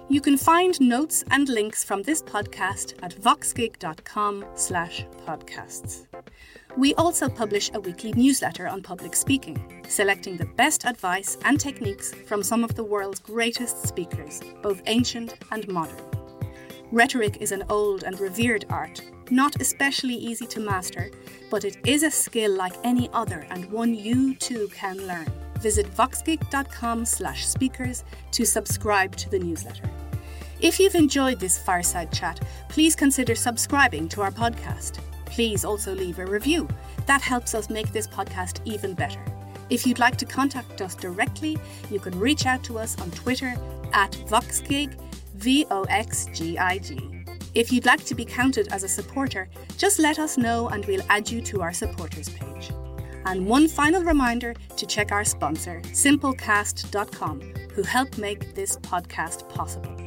You 0.08 0.22
can 0.22 0.38
find 0.38 0.80
notes 0.80 1.24
and 1.32 1.50
links 1.50 1.84
from 1.84 2.04
this 2.04 2.22
podcast 2.22 2.94
at 3.02 3.16
voxgig.com 3.16 4.46
slash 4.54 5.04
podcasts. 5.26 6.06
We 6.78 6.94
also 6.94 7.28
publish 7.28 7.72
a 7.74 7.80
weekly 7.80 8.14
newsletter 8.14 8.68
on 8.68 8.84
public 8.84 9.16
speaking, 9.16 9.84
selecting 9.90 10.38
the 10.38 10.46
best 10.46 10.86
advice 10.86 11.40
and 11.44 11.60
techniques 11.60 12.14
from 12.14 12.44
some 12.44 12.64
of 12.64 12.76
the 12.76 12.84
world's 12.84 13.20
greatest 13.20 13.88
speakers, 13.88 14.42
both 14.62 14.84
ancient 14.86 15.34
and 15.52 15.68
modern. 15.68 15.98
Rhetoric 16.92 17.38
is 17.40 17.52
an 17.52 17.64
old 17.70 18.04
and 18.04 18.20
revered 18.20 18.66
art, 18.70 19.02
not 19.32 19.62
especially 19.62 20.16
easy 20.16 20.46
to 20.48 20.60
master, 20.60 21.12
but 21.50 21.64
it 21.64 21.78
is 21.86 22.04
a 22.04 22.12
skill 22.12 22.52
like 22.52 22.74
any 22.84 23.10
other 23.14 23.46
and 23.50 23.70
one 23.72 23.94
you 23.94 24.36
too 24.36 24.70
can 24.74 25.08
learn. 25.08 25.28
Visit 25.60 25.88
voxgig.com 25.96 27.06
slash 27.06 27.46
speakers 27.46 28.04
to 28.32 28.46
subscribe 28.46 29.16
to 29.18 29.30
the 29.30 29.40
newsletter. 29.40 29.90
If 30.62 30.80
you've 30.80 30.96
enjoyed 30.96 31.40
this 31.40 31.58
fireside 31.58 32.12
chat, 32.12 32.40
please 32.70 32.96
consider 32.96 33.36
subscribing 33.36 34.10
to 34.10 34.22
our 34.22 34.32
podcast. 34.32 35.00
Please 35.26 35.64
also 35.64 35.94
leave 35.94 36.20
a 36.20 36.26
review. 36.26 36.68
That 37.06 37.22
helps 37.22 37.56
us 37.56 37.70
make 37.70 37.92
this 37.92 38.08
podcast 38.08 38.60
even 38.66 38.94
better. 38.94 39.24
If 39.70 39.86
you'd 39.86 40.00
like 40.00 40.18
to 40.18 40.26
contact 40.26 40.82
us 40.82 40.96
directly, 40.96 41.58
you 41.92 42.00
can 42.00 42.18
reach 42.20 42.46
out 42.46 42.64
to 42.66 42.80
us 42.80 43.00
on 43.00 43.12
Twitter 43.12 43.56
at 43.94 44.12
VoxGig 44.28 44.96
V 45.36 45.66
O 45.72 45.84
X 45.84 46.28
G 46.34 46.58
I 46.58 46.80
G. 46.80 47.19
If 47.56 47.72
you'd 47.72 47.86
like 47.86 48.06
to 48.06 48.16
be 48.16 48.26
counted 48.26 48.68
as 48.72 48.84
a 48.84 48.88
supporter, 48.88 49.50
just 49.78 50.00
let 50.00 50.20
us 50.20 50.38
know 50.38 50.70
and 50.70 50.86
we'll 50.86 51.06
add 51.10 51.30
you 51.30 51.42
to 51.42 51.62
our 51.62 51.74
supporters 51.74 52.30
page. 52.30 52.72
And 53.26 53.48
one 53.48 53.68
final 53.68 54.04
reminder 54.04 54.54
to 54.78 54.86
check 54.86 55.12
our 55.12 55.26
sponsor, 55.26 55.82
simplecast.com, 55.86 57.42
who 57.74 57.84
help 57.84 58.18
make 58.18 58.56
this 58.56 58.78
podcast 58.78 59.50
possible. 59.50 59.99